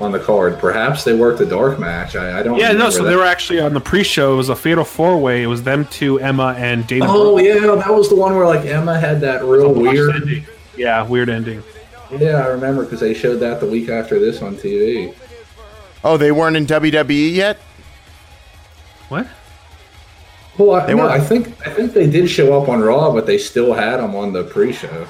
on 0.00 0.12
the 0.12 0.18
card. 0.20 0.58
Perhaps 0.58 1.04
they 1.04 1.14
worked 1.14 1.40
a 1.40 1.46
dark 1.46 1.78
match. 1.78 2.14
I, 2.16 2.38
I 2.40 2.42
don't. 2.42 2.58
Know. 2.58 2.64
Yeah, 2.64 2.72
no. 2.72 2.90
So 2.90 3.02
that. 3.02 3.10
they 3.10 3.16
were 3.16 3.24
actually 3.24 3.60
on 3.60 3.74
the 3.74 3.80
pre-show. 3.80 4.34
It 4.34 4.36
was 4.36 4.48
a 4.48 4.56
fatal 4.56 4.84
four-way. 4.84 5.42
It 5.42 5.46
was 5.46 5.62
them 5.62 5.84
two, 5.86 6.18
Emma, 6.20 6.54
and 6.56 6.86
Dana. 6.86 7.06
Oh 7.08 7.34
Brooke. 7.36 7.46
yeah, 7.46 7.74
that 7.74 7.92
was 7.94 8.08
the 8.08 8.16
one 8.16 8.36
where 8.36 8.46
like 8.46 8.64
Emma 8.66 8.98
had 8.98 9.20
that 9.22 9.44
real 9.44 9.72
weird. 9.72 10.14
ending. 10.14 10.46
Yeah, 10.76 11.04
weird 11.06 11.28
ending. 11.28 11.62
Yeah, 12.16 12.42
I 12.42 12.46
remember 12.48 12.84
because 12.84 13.00
they 13.00 13.12
showed 13.14 13.36
that 13.40 13.60
the 13.60 13.66
week 13.66 13.88
after 13.88 14.18
this 14.18 14.40
on 14.42 14.56
TV. 14.56 15.14
Oh, 16.04 16.16
they 16.16 16.30
weren't 16.32 16.56
in 16.56 16.64
WWE 16.66 17.34
yet? 17.34 17.58
What? 19.08 19.26
Well, 20.56 20.72
I, 20.80 20.86
They 20.86 20.94
no, 20.94 21.02
were- 21.04 21.10
I 21.10 21.18
think 21.20 21.48
I 21.66 21.70
think 21.70 21.92
they 21.92 22.08
did 22.08 22.30
show 22.30 22.60
up 22.60 22.68
on 22.68 22.80
Raw, 22.80 23.12
but 23.12 23.26
they 23.26 23.38
still 23.38 23.72
had 23.74 23.98
them 23.98 24.14
on 24.14 24.32
the 24.32 24.44
pre-show. 24.44 25.06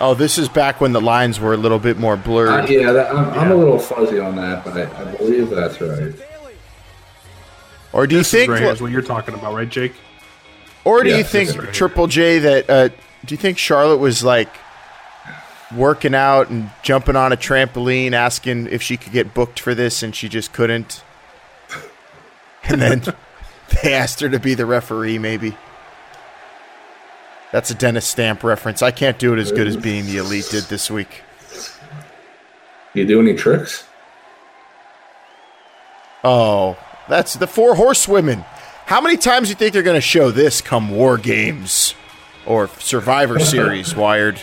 Oh, 0.00 0.14
this 0.14 0.36
is 0.38 0.48
back 0.48 0.80
when 0.80 0.92
the 0.92 1.00
lines 1.00 1.40
were 1.40 1.54
a 1.54 1.56
little 1.56 1.78
bit 1.78 1.96
more 1.96 2.16
blurred. 2.16 2.64
Uh, 2.64 2.66
yeah, 2.68 2.92
that, 2.92 3.14
I'm, 3.14 3.30
I'm 3.30 3.50
a 3.50 3.54
little 3.54 3.78
fuzzy 3.78 4.18
on 4.18 4.36
that, 4.36 4.64
but 4.64 4.76
I, 4.76 4.82
I 5.02 5.16
believe 5.16 5.48
that's 5.50 5.80
right. 5.80 6.12
or 7.92 8.06
do 8.06 8.16
you 8.16 8.20
This 8.20 8.28
is 8.28 8.32
think 8.32 8.50
right 8.50 8.60
here 8.62 8.72
is 8.72 8.80
what 8.82 8.90
you're 8.92 9.00
talking 9.02 9.34
about, 9.34 9.54
right, 9.54 9.68
Jake? 9.68 9.94
or 10.84 11.02
do 11.02 11.10
Yeah, 11.10 11.16
you 11.18 11.24
think 11.24 11.56
right. 11.56 11.72
Triple 11.72 12.06
J 12.08 12.38
that 12.40 12.70
uh 12.70 12.88
do 12.88 13.32
you 13.34 13.36
think 13.38 13.58
Charlotte 13.58 13.96
was 13.96 14.22
like 14.22 14.50
working 15.74 16.14
out 16.14 16.48
and 16.50 16.70
jumping 16.82 17.16
on 17.16 17.32
a 17.32 17.36
trampoline 17.36 18.12
asking 18.12 18.68
if 18.68 18.82
she 18.82 18.96
could 18.96 19.12
get 19.12 19.34
booked 19.34 19.58
for 19.58 19.74
this 19.74 20.02
and 20.02 20.14
she 20.14 20.28
just 20.28 20.52
couldn't? 20.52 21.02
And 22.64 22.80
then 22.80 23.02
they 23.82 23.94
asked 23.94 24.20
her 24.20 24.28
to 24.28 24.38
be 24.38 24.54
the 24.54 24.66
referee 24.66 25.18
maybe. 25.18 25.56
That's 27.52 27.70
a 27.70 27.74
Dennis 27.74 28.06
Stamp 28.06 28.42
reference. 28.42 28.82
I 28.82 28.90
can't 28.90 29.18
do 29.18 29.32
it 29.32 29.38
as 29.38 29.52
good 29.52 29.66
as 29.66 29.76
being 29.76 30.06
the 30.06 30.18
elite 30.18 30.48
did 30.50 30.64
this 30.64 30.90
week. 30.90 31.22
You 32.94 33.06
do 33.06 33.20
any 33.20 33.34
tricks? 33.34 33.84
Oh, 36.24 36.76
that's 37.08 37.34
the 37.34 37.46
four 37.46 37.76
horsewomen. 37.76 38.44
How 38.86 39.00
many 39.00 39.16
times 39.16 39.48
do 39.48 39.50
you 39.50 39.54
think 39.56 39.72
they're 39.72 39.82
going 39.82 39.96
to 39.96 40.00
show 40.00 40.30
this 40.30 40.60
come 40.60 40.90
War 40.90 41.18
Games 41.18 41.94
or 42.46 42.68
Survivor 42.78 43.38
Series, 43.38 43.94
Wired? 43.96 44.40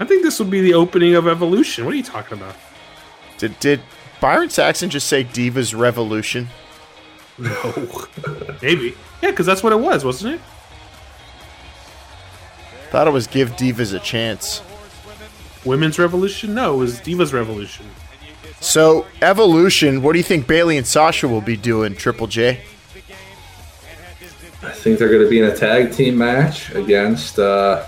I 0.00 0.04
think 0.04 0.22
this 0.22 0.38
would 0.38 0.50
be 0.50 0.60
the 0.60 0.74
opening 0.74 1.14
of 1.14 1.28
Evolution. 1.28 1.84
What 1.84 1.94
are 1.94 1.96
you 1.96 2.02
talking 2.02 2.36
about? 2.36 2.56
Did, 3.38 3.58
did 3.60 3.80
Byron 4.20 4.50
Saxton 4.50 4.90
just 4.90 5.06
say 5.06 5.22
Divas 5.24 5.78
Revolution? 5.78 6.48
No, 7.38 8.06
maybe. 8.62 8.94
Yeah, 9.22 9.30
because 9.30 9.46
that's 9.46 9.62
what 9.62 9.72
it 9.72 9.80
was, 9.80 10.04
wasn't 10.04 10.34
it? 10.34 10.40
I 12.94 12.98
thought 12.98 13.08
it 13.08 13.12
was 13.12 13.26
Give 13.26 13.50
Divas 13.56 13.92
a 13.92 13.98
Chance. 13.98 14.62
Women's 15.64 15.98
Revolution? 15.98 16.54
No, 16.54 16.74
it 16.74 16.76
was 16.76 17.00
Divas 17.00 17.32
Revolution. 17.32 17.86
So, 18.60 19.04
Evolution, 19.20 20.00
what 20.00 20.12
do 20.12 20.18
you 20.18 20.22
think 20.22 20.46
Bayley 20.46 20.78
and 20.78 20.86
Sasha 20.86 21.26
will 21.26 21.40
be 21.40 21.56
doing, 21.56 21.96
Triple 21.96 22.28
J? 22.28 22.60
I 24.62 24.70
think 24.70 25.00
they're 25.00 25.08
going 25.08 25.24
to 25.24 25.28
be 25.28 25.40
in 25.40 25.46
a 25.46 25.56
tag 25.56 25.90
team 25.90 26.16
match 26.16 26.70
against 26.70 27.40
uh, 27.40 27.84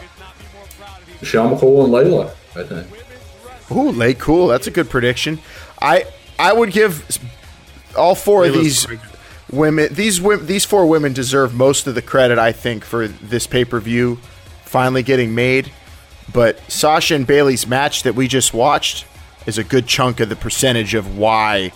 Michelle 1.21 1.57
McCool 1.57 1.85
and 1.85 1.95
Layla. 1.95 2.33
I 2.57 2.65
think. 2.65 3.71
Ooh, 3.71 3.93
lay 3.93 4.13
cool. 4.13 4.49
That's 4.49 4.67
a 4.67 4.73
good 4.73 4.91
prediction. 4.91 5.39
I 5.81 6.07
I 6.37 6.53
would 6.53 6.73
give 6.73 7.07
all 7.97 8.17
four 8.17 8.45
of 8.45 8.55
these 8.55 8.87
very 8.87 8.99
women 9.53 9.95
these 9.95 10.21
women 10.21 10.47
these 10.47 10.65
four 10.65 10.85
women 10.89 11.13
deserve 11.13 11.55
most 11.55 11.87
of 11.87 11.95
the 11.95 12.03
credit 12.03 12.41
I 12.41 12.51
think 12.51 12.85
for 12.85 13.07
this 13.07 13.47
pay-per-view 13.47 14.19
finally 14.67 15.03
getting 15.03 15.35
made. 15.35 15.73
But 16.33 16.61
Sasha 16.71 17.14
and 17.14 17.27
Bayley's 17.27 17.67
match 17.67 18.03
that 18.03 18.14
we 18.14 18.29
just 18.29 18.53
watched 18.53 19.07
is 19.47 19.59
a 19.59 19.64
good 19.64 19.87
chunk 19.87 20.21
of 20.21 20.29
the 20.29 20.37
percentage 20.37 20.95
of 20.95 21.17
why 21.17 21.73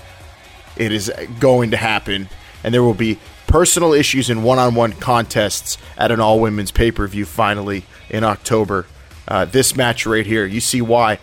it 0.76 0.93
is 0.93 1.11
going 1.38 1.70
to 1.70 1.76
happen 1.76 2.28
and 2.62 2.74
there 2.74 2.82
will 2.82 2.95
be 2.95 3.18
personal 3.47 3.93
issues 3.93 4.30
in 4.30 4.43
one-on-one 4.43 4.93
contests 4.93 5.78
at 5.97 6.11
an 6.11 6.20
all-women's 6.20 6.70
pay-per-view 6.70 7.24
finally 7.24 7.84
in 8.09 8.22
October. 8.24 8.86
Uh, 9.26 9.45
this 9.45 9.76
match 9.76 10.07
right 10.07 10.26
here, 10.26 10.47
you 10.47 10.61
see 10.61 10.82
why. 10.82 11.18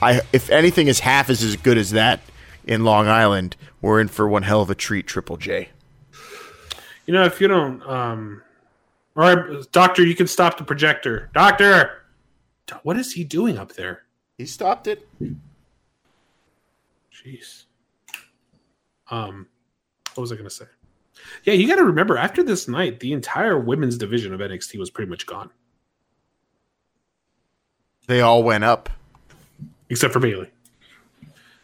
I 0.00 0.22
if 0.32 0.50
anything 0.50 0.88
is 0.88 1.00
half 1.00 1.28
as 1.30 1.42
as 1.42 1.56
good 1.56 1.78
as 1.78 1.90
that 1.90 2.20
in 2.64 2.84
Long 2.84 3.08
Island, 3.08 3.56
we're 3.80 4.00
in 4.00 4.08
for 4.08 4.26
one 4.28 4.42
hell 4.42 4.62
of 4.62 4.70
a 4.70 4.74
treat, 4.74 5.06
Triple 5.06 5.36
J. 5.36 5.68
You 7.06 7.12
know, 7.12 7.24
if 7.24 7.40
you 7.40 7.48
don't, 7.48 7.82
um, 7.82 8.42
all 9.16 9.22
right, 9.34 9.72
doctor, 9.72 10.04
you 10.04 10.14
can 10.14 10.26
stop 10.26 10.56
the 10.58 10.64
projector. 10.64 11.30
Doctor, 11.34 12.02
what 12.82 12.96
is 12.96 13.12
he 13.12 13.24
doing 13.24 13.58
up 13.58 13.72
there? 13.74 14.04
He 14.38 14.46
stopped 14.46 14.86
it. 14.86 15.06
Jeez. 17.12 17.64
Um, 19.10 19.46
what 20.14 20.22
was 20.22 20.32
I 20.32 20.36
going 20.36 20.48
to 20.48 20.54
say? 20.54 20.64
Yeah, 21.44 21.54
you 21.54 21.68
got 21.68 21.76
to 21.76 21.84
remember 21.84 22.16
after 22.16 22.42
this 22.42 22.66
night, 22.66 23.00
the 23.00 23.12
entire 23.12 23.58
women's 23.58 23.98
division 23.98 24.32
of 24.34 24.40
NXT 24.40 24.78
was 24.78 24.90
pretty 24.90 25.08
much 25.10 25.26
gone, 25.26 25.50
They 28.06 28.20
all 28.22 28.42
went 28.42 28.64
up. 28.64 28.90
except 29.90 30.12
for 30.12 30.18
Bayley. 30.20 30.50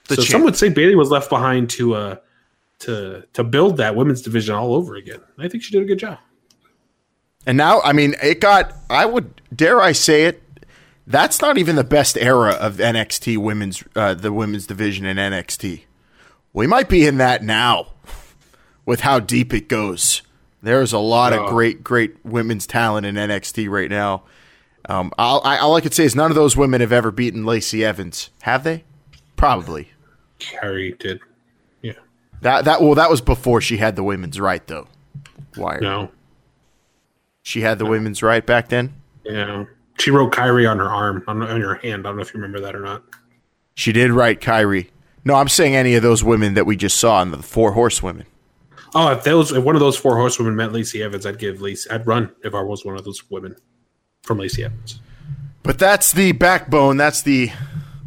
The 0.09 0.17
so 0.17 0.23
champ- 0.23 0.29
some 0.33 0.43
would 0.45 0.57
say 0.57 0.69
Bayley 0.69 0.95
was 0.95 1.11
left 1.11 1.29
behind 1.29 1.69
to 1.71 1.95
uh 1.95 2.17
to 2.81 3.25
to 3.33 3.43
build 3.45 3.77
that 3.79 3.95
women's 3.97 4.23
division 4.23 4.55
all 4.55 4.75
over 4.75 4.95
again. 4.97 5.21
I 5.39 5.49
think 5.49 5.63
she 5.63 5.73
did 5.73 5.83
a 5.83 5.87
good 5.87 5.99
job. 5.99 6.19
And 7.49 7.57
now, 7.57 7.81
I 7.81 7.95
mean, 7.95 8.15
it 8.23 8.43
got, 8.43 8.75
I 8.91 9.07
would, 9.07 9.41
dare 9.57 9.81
I 9.81 9.93
say 9.93 10.25
it, 10.25 10.43
that's 11.07 11.41
not 11.41 11.57
even 11.57 11.77
the 11.77 11.83
best 11.83 12.19
era 12.19 12.51
of 12.51 12.77
NXT 12.77 13.39
women's, 13.39 13.83
uh, 13.97 14.13
the 14.13 14.35
women's 14.35 14.67
division 14.67 15.07
in 15.07 15.17
NXT. 15.17 15.85
We 16.53 16.67
might 16.67 16.91
be 16.91 17.07
in 17.07 17.17
that 17.17 17.43
now 17.43 17.95
with 18.85 19.01
how 19.01 19.19
deep 19.19 19.55
it 19.55 19.67
goes. 19.67 20.21
There's 20.63 20.93
a 20.93 20.99
lot 20.99 21.33
of 21.33 21.49
great, 21.49 21.83
great 21.83 22.23
women's 22.23 22.67
talent 22.67 23.07
in 23.07 23.15
NXT 23.15 23.71
right 23.71 23.89
now. 23.89 24.25
Um, 24.87 25.11
all, 25.17 25.41
I, 25.43 25.57
all 25.57 25.75
I 25.75 25.81
could 25.81 25.95
say 25.95 26.05
is 26.05 26.15
none 26.15 26.31
of 26.31 26.35
those 26.35 26.55
women 26.55 26.83
have 26.83 26.93
ever 26.93 27.11
beaten 27.11 27.47
Lacey 27.47 27.83
Evans. 27.83 28.29
Have 28.43 28.63
they? 28.63 28.85
Probably. 29.37 29.93
Kairi 30.39 30.99
did. 30.99 31.21
Yeah. 31.81 31.93
That, 32.43 32.67
that, 32.67 32.83
well, 32.83 32.95
that 32.97 33.09
was 33.09 33.23
before 33.23 33.63
she 33.63 33.79
had 33.79 33.97
the 33.97 34.05
women's 34.05 34.39
right, 34.39 34.67
though. 34.67 34.87
Wire. 35.57 35.81
No. 35.81 36.11
She 37.49 37.63
had 37.63 37.79
the 37.79 37.87
women's 37.87 38.23
right 38.23 38.45
back 38.45 38.69
then? 38.69 38.93
Yeah. 39.25 39.65
She 39.99 40.11
wrote 40.11 40.35
Kairi 40.35 40.71
on 40.71 40.79
her 40.81 40.91
arm, 40.91 41.25
on, 41.27 41.43
on 41.43 41.63
her 41.63 41.77
hand. 41.77 42.07
I 42.07 42.11
don't 42.11 42.17
know 42.17 42.21
if 42.23 42.35
you 42.35 42.41
remember 42.41 42.61
that 42.61 42.77
or 42.77 42.81
not. 42.81 43.03
She 43.73 43.91
did 43.91 44.11
write 44.11 44.43
Kairi. 44.43 44.89
No, 45.25 45.35
I'm 45.35 45.49
saying 45.49 45.75
any 45.75 45.95
of 45.95 46.03
those 46.03 46.23
women 46.23 46.53
that 46.53 46.67
we 46.67 46.77
just 46.77 46.99
saw 46.99 47.23
in 47.23 47.31
the 47.31 47.43
four 47.43 47.73
horsewomen. 47.73 48.27
Oh, 48.95 49.13
if 49.13 49.25
those 49.25 49.51
if 49.51 49.65
one 49.65 49.77
of 49.77 49.81
those 49.81 49.97
four 49.97 50.17
horsewomen 50.17 50.57
met 50.57 50.73
Lacey 50.73 51.03
Evans, 51.03 51.25
I'd 51.25 51.39
give 51.39 51.63
Lacey 51.63 51.89
I'd 51.89 52.07
run 52.07 52.31
if 52.45 52.55
I 52.55 52.61
was 52.61 52.85
one 52.85 52.99
of 52.99 53.05
those 53.07 53.23
women 53.31 53.57
from 54.25 54.37
Lacey 54.37 54.65
Evans. 54.65 55.01
But 55.63 55.79
that's 55.79 56.13
the 56.13 56.33
backbone. 56.33 56.99
That's 56.99 57.23
the 57.23 57.51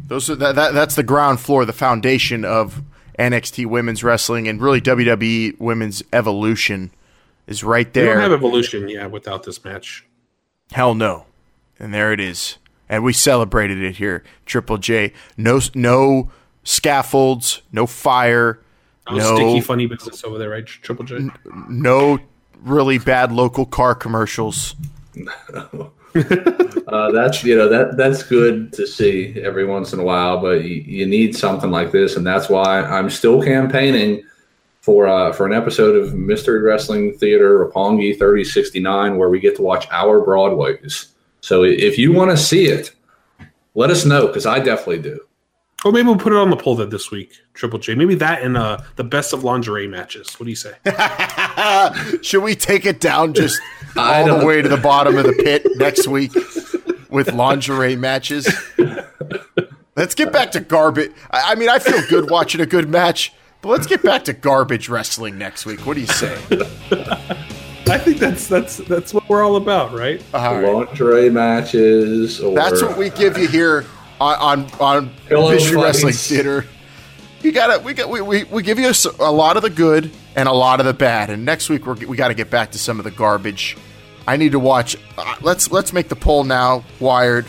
those 0.06 0.30
are 0.30 0.36
that, 0.36 0.54
that 0.54 0.72
that's 0.72 0.94
the 0.94 1.02
ground 1.02 1.40
floor, 1.40 1.64
the 1.64 1.72
foundation 1.72 2.44
of 2.44 2.80
NXT 3.18 3.66
women's 3.66 4.04
wrestling 4.04 4.46
and 4.46 4.62
really 4.62 4.80
WWE 4.80 5.58
women's 5.58 6.04
evolution 6.12 6.92
is 7.46 7.64
right 7.64 7.92
They 7.92 8.04
don't 8.04 8.18
have 8.18 8.32
evolution, 8.32 8.88
yeah, 8.88 9.06
without 9.06 9.42
this 9.42 9.64
match. 9.64 10.06
Hell 10.70 10.94
no. 10.94 11.26
And 11.78 11.92
there 11.92 12.12
it 12.12 12.20
is. 12.20 12.58
And 12.88 13.02
we 13.04 13.12
celebrated 13.12 13.82
it 13.82 13.96
here. 13.96 14.22
Triple 14.46 14.78
J. 14.78 15.12
No 15.36 15.60
no 15.74 16.30
scaffolds, 16.64 17.62
no 17.72 17.86
fire, 17.86 18.60
No, 19.10 19.16
no 19.16 19.36
sticky 19.36 19.60
funny 19.60 19.86
business 19.86 20.22
over 20.24 20.38
there, 20.38 20.50
right? 20.50 20.66
Triple 20.66 21.04
J. 21.04 21.30
no 21.68 22.18
really 22.60 22.98
bad 22.98 23.32
local 23.32 23.66
car 23.66 23.94
commercials. 23.94 24.74
Uh, 26.14 27.10
that's 27.10 27.42
you 27.42 27.56
know 27.56 27.70
that 27.70 27.96
that's 27.96 28.22
good 28.22 28.70
to 28.70 28.86
see 28.86 29.34
every 29.42 29.64
once 29.64 29.94
in 29.94 29.98
a 29.98 30.02
while, 30.02 30.38
but 30.38 30.62
you, 30.62 30.74
you 30.74 31.06
need 31.06 31.34
something 31.34 31.70
like 31.70 31.90
this, 31.90 32.16
and 32.16 32.26
that's 32.26 32.50
why 32.50 32.82
I'm 32.82 33.08
still 33.08 33.42
campaigning 33.42 34.22
for 34.82 35.06
uh, 35.06 35.32
for 35.32 35.46
an 35.46 35.54
episode 35.54 35.96
of 35.96 36.14
Mystery 36.14 36.60
Wrestling 36.60 37.16
Theater 37.16 37.64
Roppongi 37.64 38.18
3069 38.18 39.16
where 39.16 39.30
we 39.30 39.40
get 39.40 39.56
to 39.56 39.62
watch 39.62 39.86
our 39.90 40.20
Broadways. 40.20 41.06
So 41.40 41.64
if 41.64 41.98
you 41.98 42.12
want 42.12 42.30
to 42.30 42.36
see 42.36 42.66
it, 42.66 42.92
let 43.74 43.90
us 43.90 44.04
know 44.04 44.26
because 44.26 44.44
I 44.44 44.58
definitely 44.58 45.00
do. 45.00 45.20
Or 45.84 45.90
maybe 45.90 46.06
we'll 46.06 46.16
put 46.16 46.32
it 46.32 46.38
on 46.38 46.50
the 46.50 46.56
poll 46.56 46.76
that 46.76 46.90
this 46.90 47.10
week, 47.10 47.32
Triple 47.54 47.80
J. 47.80 47.96
Maybe 47.96 48.14
that 48.16 48.42
and 48.42 48.56
uh, 48.56 48.78
the 48.94 49.02
best 49.02 49.32
of 49.32 49.42
lingerie 49.42 49.88
matches. 49.88 50.34
What 50.34 50.44
do 50.44 50.50
you 50.50 50.56
say? 50.56 50.74
Should 52.22 52.44
we 52.44 52.54
take 52.54 52.86
it 52.86 53.00
down 53.00 53.34
just 53.34 53.60
I 53.96 54.22
all 54.22 54.38
the 54.38 54.46
way 54.46 54.62
to 54.62 54.68
the 54.68 54.76
bottom 54.76 55.16
of 55.16 55.24
the 55.24 55.32
pit 55.32 55.66
next 55.76 56.06
week 56.06 56.32
with 57.10 57.32
lingerie 57.32 57.96
matches? 57.96 58.48
Let's 59.96 60.14
get 60.14 60.32
back 60.32 60.52
to 60.52 60.60
garbage. 60.60 61.12
I, 61.32 61.52
I 61.52 61.54
mean, 61.56 61.68
I 61.68 61.80
feel 61.80 62.00
good 62.08 62.30
watching 62.30 62.60
a 62.60 62.66
good 62.66 62.88
match, 62.88 63.32
but 63.62 63.68
let's 63.68 63.86
get 63.86 64.02
back 64.02 64.24
to 64.24 64.32
garbage 64.32 64.88
wrestling 64.88 65.38
next 65.38 65.64
week. 65.64 65.86
What 65.86 65.94
do 65.94 66.00
you 66.00 66.06
say? 66.08 66.34
I 67.88 67.98
think 67.98 68.18
that's 68.18 68.48
that's 68.48 68.76
that's 68.78 69.14
what 69.14 69.28
we're 69.28 69.42
all 69.42 69.56
about, 69.56 69.92
right? 69.92 70.22
All 70.34 70.60
right. 70.60 70.72
Lingerie 70.72 71.30
matches, 71.30 72.40
or 72.40 72.54
That's 72.54 72.82
what 72.82 72.96
we 72.98 73.10
give 73.10 73.38
you 73.38 73.48
here 73.48 73.86
on 74.20 74.62
on, 74.62 74.70
on 74.80 75.10
Pillow 75.26 75.50
Mystery 75.52 75.80
Wrestling. 75.80 76.12
Theater. 76.12 76.66
You 77.42 77.50
gotta 77.52 77.82
We 77.82 77.94
got 77.94 78.08
we, 78.08 78.20
we, 78.20 78.44
we 78.44 78.62
give 78.62 78.78
you 78.78 78.92
a 79.18 79.32
lot 79.32 79.56
of 79.56 79.62
the 79.62 79.70
good 79.70 80.10
and 80.36 80.48
a 80.48 80.52
lot 80.52 80.80
of 80.80 80.86
the 80.86 80.94
bad. 80.94 81.30
And 81.30 81.44
next 81.44 81.68
week 81.68 81.86
we're, 81.86 81.94
we 81.94 82.16
got 82.16 82.28
to 82.28 82.34
get 82.34 82.50
back 82.50 82.70
to 82.72 82.78
some 82.78 82.98
of 82.98 83.04
the 83.04 83.10
garbage. 83.10 83.76
I 84.26 84.36
need 84.36 84.52
to 84.52 84.60
watch. 84.60 84.96
Uh, 85.18 85.34
let's 85.40 85.70
let's 85.72 85.92
make 85.92 86.08
the 86.08 86.16
poll 86.16 86.44
now. 86.44 86.84
Wired. 87.00 87.46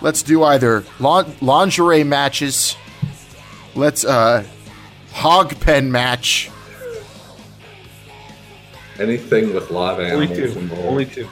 Let's 0.00 0.22
do 0.22 0.42
either 0.42 0.84
lin- 0.98 1.32
lingerie 1.40 2.04
matches. 2.04 2.76
Let's 3.74 4.04
uh, 4.04 4.44
hog 5.12 5.58
pen 5.60 5.90
match. 5.92 6.50
anything 8.98 9.54
with 9.54 9.70
live 9.70 9.98
Only 9.98 10.26
animals 10.26 10.52
two. 10.54 10.58
involved. 10.58 10.84
Only 10.86 11.06
two. 11.06 11.28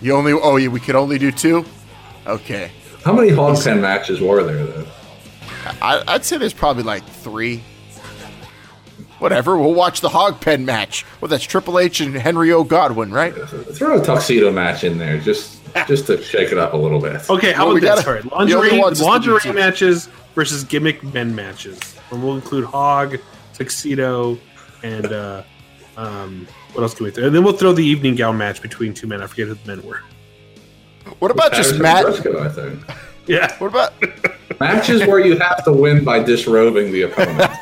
You 0.00 0.14
only 0.14 0.32
oh 0.32 0.56
yeah, 0.56 0.68
we 0.68 0.80
could 0.80 0.96
only 0.96 1.18
do 1.18 1.32
two. 1.32 1.64
Okay, 2.26 2.70
How 3.04 3.12
many 3.12 3.30
hog 3.30 3.62
pen 3.62 3.80
matches 3.80 4.20
were 4.20 4.42
there 4.42 4.64
though? 4.66 4.86
I, 5.80 6.02
I'd 6.08 6.24
say 6.24 6.36
there's 6.38 6.52
probably 6.54 6.82
like 6.82 7.04
three. 7.06 7.62
Whatever. 9.18 9.56
We'll 9.56 9.72
watch 9.74 10.00
the 10.02 10.10
hog 10.10 10.40
pen 10.40 10.64
match. 10.66 11.06
Well, 11.20 11.28
that's 11.28 11.44
Triple 11.44 11.78
H 11.78 12.00
and 12.00 12.14
Henry 12.14 12.52
O. 12.52 12.64
Godwinn, 12.64 13.12
right? 13.12 13.32
Throw 13.32 14.00
a 14.00 14.04
tuxedo 14.04 14.50
match 14.52 14.84
in 14.84 14.98
there, 14.98 15.18
just 15.18 15.58
just 15.88 16.06
to 16.06 16.22
shake 16.22 16.52
it 16.52 16.58
up 16.58 16.72
a 16.72 16.76
little 16.76 17.00
bit. 17.00 17.28
Okay, 17.28 17.52
how 17.52 17.66
Well, 17.66 17.74
we 17.74 17.80
about 17.80 17.96
this? 17.96 18.04
gotta- 18.04 18.08
All 18.08 18.14
right, 18.40 18.48
the 18.48 18.54
only 18.56 18.70
lingerie, 18.70 18.78
ones 18.80 19.00
is 19.00 19.06
to 19.06 19.20
do 19.20 19.32
lingerie 19.32 19.52
matches 19.52 20.08
versus 20.34 20.64
gimmick 20.64 21.02
men 21.02 21.34
matches, 21.34 21.78
and 22.10 22.22
we'll 22.22 22.34
include 22.36 22.64
hog, 22.64 23.18
tuxedo, 23.54 24.38
and 24.82 25.06
uh, 25.12 25.42
um, 25.96 26.46
what 26.72 26.82
else 26.82 26.94
can 26.94 27.04
we 27.04 27.10
throw? 27.10 27.24
And 27.26 27.34
then 27.34 27.42
we'll 27.44 27.56
throw 27.56 27.72
the 27.72 27.84
evening 27.84 28.14
gown 28.16 28.36
match 28.36 28.60
between 28.62 28.94
two 28.94 29.06
men. 29.06 29.22
I 29.22 29.26
forget 29.26 29.46
who 29.48 29.54
the 29.54 29.76
men 29.76 29.86
were. 29.86 30.00
What 31.18 31.30
about 31.30 31.52
just 31.52 31.80
Patterson 31.80 31.82
Matt? 31.82 32.04
Brisco, 32.06 32.40
I 32.40 32.48
think. 32.48 32.80
Yeah, 33.26 33.56
What 33.58 33.68
about 33.68 33.92
Matches 34.60 35.00
where 35.06 35.18
you 35.18 35.36
have 35.38 35.64
to 35.64 35.72
win 35.72 36.04
by 36.04 36.22
disrobing 36.22 36.92
the 36.92 37.02
opponent. 37.02 37.38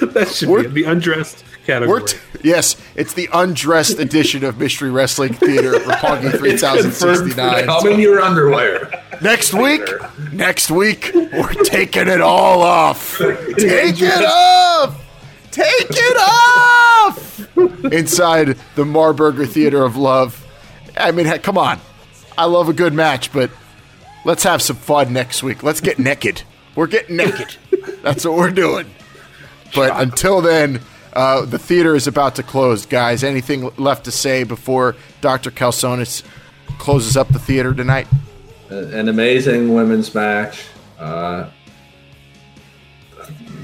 that 0.00 0.28
should 0.32 0.48
We're- 0.48 0.66
be 0.68 0.82
the 0.82 0.90
undressed 0.90 1.44
category. 1.66 2.00
we're 2.00 2.06
t- 2.06 2.18
yes? 2.42 2.76
It's 2.94 3.14
the 3.14 3.28
undressed 3.32 3.98
edition 3.98 4.44
of 4.44 4.58
Mystery 4.58 4.90
Wrestling 4.90 5.34
Theater, 5.34 5.72
Roppongi 5.72 6.30
Come 6.30 6.38
3069. 6.40 7.92
in 7.92 8.00
your 8.00 8.20
underwear. 8.20 8.90
Next 9.20 9.52
week, 9.54 9.82
next 10.32 10.70
week, 10.70 11.10
we're 11.14 11.52
taking 11.64 12.08
it 12.08 12.20
all 12.20 12.62
off. 12.62 13.18
Take 13.18 14.00
it 14.00 14.24
off. 14.24 15.02
Take 15.50 15.86
it 15.90 16.16
off. 16.18 17.56
Inside 17.92 18.58
the 18.74 18.84
Marburger 18.84 19.48
Theater 19.48 19.82
of 19.84 19.96
Love. 19.96 20.42
I 20.96 21.12
mean, 21.12 21.26
heck, 21.26 21.42
come 21.42 21.56
on. 21.58 21.80
I 22.36 22.44
love 22.44 22.68
a 22.68 22.74
good 22.74 22.92
match, 22.92 23.32
but 23.32 23.50
let's 24.24 24.42
have 24.42 24.60
some 24.60 24.76
fun 24.76 25.12
next 25.14 25.42
week. 25.42 25.62
Let's 25.62 25.80
get 25.80 25.98
naked. 25.98 26.42
We're 26.74 26.86
getting 26.86 27.16
naked. 27.16 27.56
That's 28.02 28.24
what 28.26 28.34
we're 28.36 28.50
doing. 28.50 28.86
But 29.74 29.98
until 29.98 30.42
then, 30.42 30.80
uh, 31.16 31.44
the 31.46 31.58
theater 31.58 31.94
is 31.94 32.06
about 32.06 32.36
to 32.36 32.42
close, 32.42 32.86
guys. 32.86 33.24
Anything 33.24 33.70
left 33.76 34.04
to 34.04 34.10
say 34.12 34.44
before 34.44 34.94
Dr. 35.20 35.50
Calsonis 35.50 36.22
closes 36.78 37.16
up 37.16 37.28
the 37.28 37.38
theater 37.38 37.72
tonight? 37.74 38.06
An 38.68 39.08
amazing 39.08 39.74
women's 39.74 40.14
match. 40.14 40.64
Uh, 40.98 41.48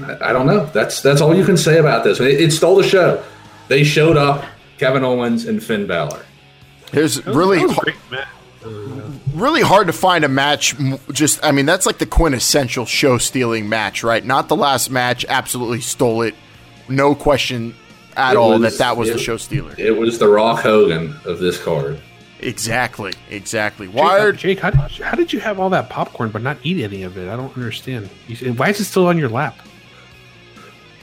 I, 0.03 0.29
I 0.29 0.33
don't 0.33 0.45
know. 0.47 0.65
That's 0.67 1.01
that's 1.01 1.21
all 1.21 1.35
you 1.35 1.45
can 1.45 1.57
say 1.57 1.77
about 1.79 2.03
this. 2.03 2.19
It, 2.19 2.41
it 2.41 2.51
stole 2.51 2.75
the 2.75 2.83
show. 2.87 3.23
They 3.67 3.83
showed 3.83 4.17
up, 4.17 4.43
Kevin 4.77 5.03
Owens 5.03 5.45
and 5.45 5.63
Finn 5.63 5.87
Balor. 5.87 6.25
There's 6.91 7.23
was- 7.23 7.35
really 7.35 7.59
that 7.59 7.67
was 7.67 7.75
ha- 7.75 7.81
great 7.81 7.95
match. 8.11 8.27
really 9.33 9.61
hard 9.61 9.87
to 9.87 9.93
find 9.93 10.23
a 10.23 10.27
match 10.29 10.75
just 11.11 11.43
I 11.43 11.51
mean 11.51 11.65
that's 11.65 11.85
like 11.85 11.97
the 11.97 12.05
quintessential 12.05 12.85
show 12.85 13.17
stealing 13.17 13.69
match, 13.69 14.03
right? 14.03 14.23
Not 14.23 14.47
the 14.47 14.55
last 14.55 14.89
match 14.89 15.25
absolutely 15.27 15.81
stole 15.81 16.21
it. 16.23 16.35
No 16.89 17.15
question 17.15 17.75
at 18.15 18.33
It 18.33 18.37
all 18.37 18.59
was- 18.59 18.61
that 18.61 18.77
that 18.77 18.97
was 18.97 19.09
it- 19.09 19.13
the 19.13 19.19
show 19.19 19.37
stealer. 19.37 19.73
It 19.77 19.97
was 19.97 20.19
the 20.19 20.27
Rock 20.27 20.61
Hogan 20.61 21.15
of 21.25 21.39
this 21.39 21.57
card. 21.61 21.99
Exactly. 22.39 23.13
Exactly. 23.29 23.87
Wired 23.87 24.37
Jake, 24.37 24.59
how 24.59 24.69
did, 24.69 24.97
you, 24.97 25.05
how 25.05 25.15
did 25.15 25.31
you 25.31 25.39
have 25.39 25.59
all 25.61 25.69
that 25.69 25.89
popcorn 25.89 26.29
but 26.29 26.41
not 26.41 26.57
eat 26.63 26.83
any 26.83 27.03
of 27.03 27.17
it? 27.17 27.29
I 27.29 27.37
don't 27.37 27.55
understand. 27.55 28.09
You, 28.27 28.53
why 28.53 28.69
is 28.69 28.81
it 28.81 28.85
still 28.85 29.07
on 29.07 29.17
your 29.17 29.29
lap? 29.29 29.55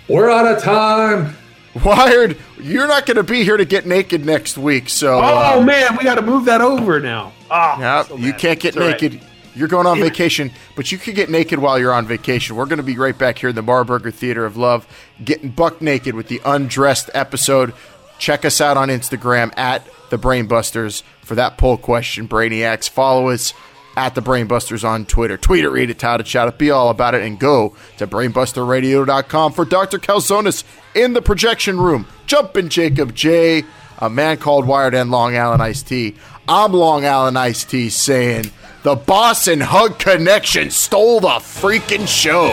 We're 0.07 0.31
out 0.31 0.47
of 0.47 0.63
time. 0.63 1.37
Wired, 1.85 2.37
you're 2.61 2.89
not 2.89 3.07
going 3.07 3.17
to 3.17 3.23
be 3.23 3.45
here 3.45 3.57
to 3.57 3.65
get 3.65 3.87
naked 3.87 4.27
next 4.27 4.59
week, 4.59 4.89
so 4.89 5.19
Oh 5.23 5.61
uh, 5.61 5.65
man, 5.65 5.97
we 5.97 6.03
got 6.05 6.17
to 6.17 6.23
move 6.23 6.45
that 6.47 6.61
over 6.61 6.99
now. 6.99 7.33
Ah, 7.49 7.79
yeah, 7.79 8.03
so 8.03 8.17
you 8.17 8.33
can't 8.35 8.59
get 8.59 8.75
It's 8.75 8.77
all 8.77 8.89
right. 8.89 9.23
You're 9.55 9.69
going 9.69 9.87
on 9.87 9.99
vacation, 9.99 10.53
but 10.77 10.93
you 10.93 10.99
could 10.99 11.15
get 11.15 11.29
naked 11.29 11.59
while 11.59 11.79
you're 11.79 11.93
on 11.93 12.07
vacation. 12.07 12.57
We're 12.57 12.67
going 12.67 12.79
to 12.79 12.85
be 12.85 12.97
right 12.97 13.17
back 13.17 13.39
here 13.39 13.49
in 13.49 13.57
the 13.57 13.63
Marburger 13.63 14.13
Theater 14.13 14.45
of 14.45 14.57
Love, 14.57 14.87
getting 15.25 15.51
buck 15.51 15.83
naked 15.83 16.15
with 16.15 16.29
the 16.29 16.41
undressed 16.45 17.11
episode. 17.15 17.75
Check 18.19 18.45
us 18.45 18.61
out 18.61 18.77
on 18.77 18.89
Instagram 18.89 19.57
at 19.59 19.87
the 20.11 20.19
Brainbusters 20.19 21.03
for 21.23 21.35
that 21.35 21.59
poll 21.59 21.77
question, 21.77 22.29
Brainiacs. 22.29 22.89
Follow 22.89 23.31
us 23.31 23.55
at 23.97 24.15
the 24.15 24.23
Brainbusters 24.23 24.85
on 24.85 25.05
Twitter. 25.05 25.37
Tweet 25.37 25.65
it, 25.65 25.69
read 25.71 25.91
it, 25.91 25.99
tout 25.99 26.21
it, 26.21 26.27
shout 26.27 26.49
it, 26.49 26.59
be 26.59 26.71
all 26.71 26.91
about 26.91 27.15
it, 27.15 27.23
and 27.23 27.39
go 27.39 27.75
to 27.99 28.07
brainbusterradio.com 28.07 29.53
for 29.53 29.65
Dr. 29.65 29.99
Calzonis 29.99 30.65
in 30.95 31.13
the 31.13 31.23
projection 31.23 31.81
room. 31.81 32.07
Jumpin' 32.27 32.69
Jacob 32.69 33.15
J, 33.15 33.65
a 33.99 34.09
man 34.09 34.37
called 34.37 34.67
Wired 34.67 34.95
and 34.95 35.11
Long 35.11 35.37
Island 35.37 35.63
Iced 35.63 35.89
Tea. 35.89 36.15
I'm 36.49 36.73
Long 36.73 37.05
Island 37.05 37.39
Iced 37.39 37.71
Tea 37.71 37.91
saying 37.91 38.51
the 38.83 38.97
Boss 38.97 39.47
and 39.47 39.63
Hug 39.63 39.99
Connection 39.99 40.71
stole 40.71 41.21
the 41.21 41.29
freaking 41.29 42.09
show. 42.09 42.51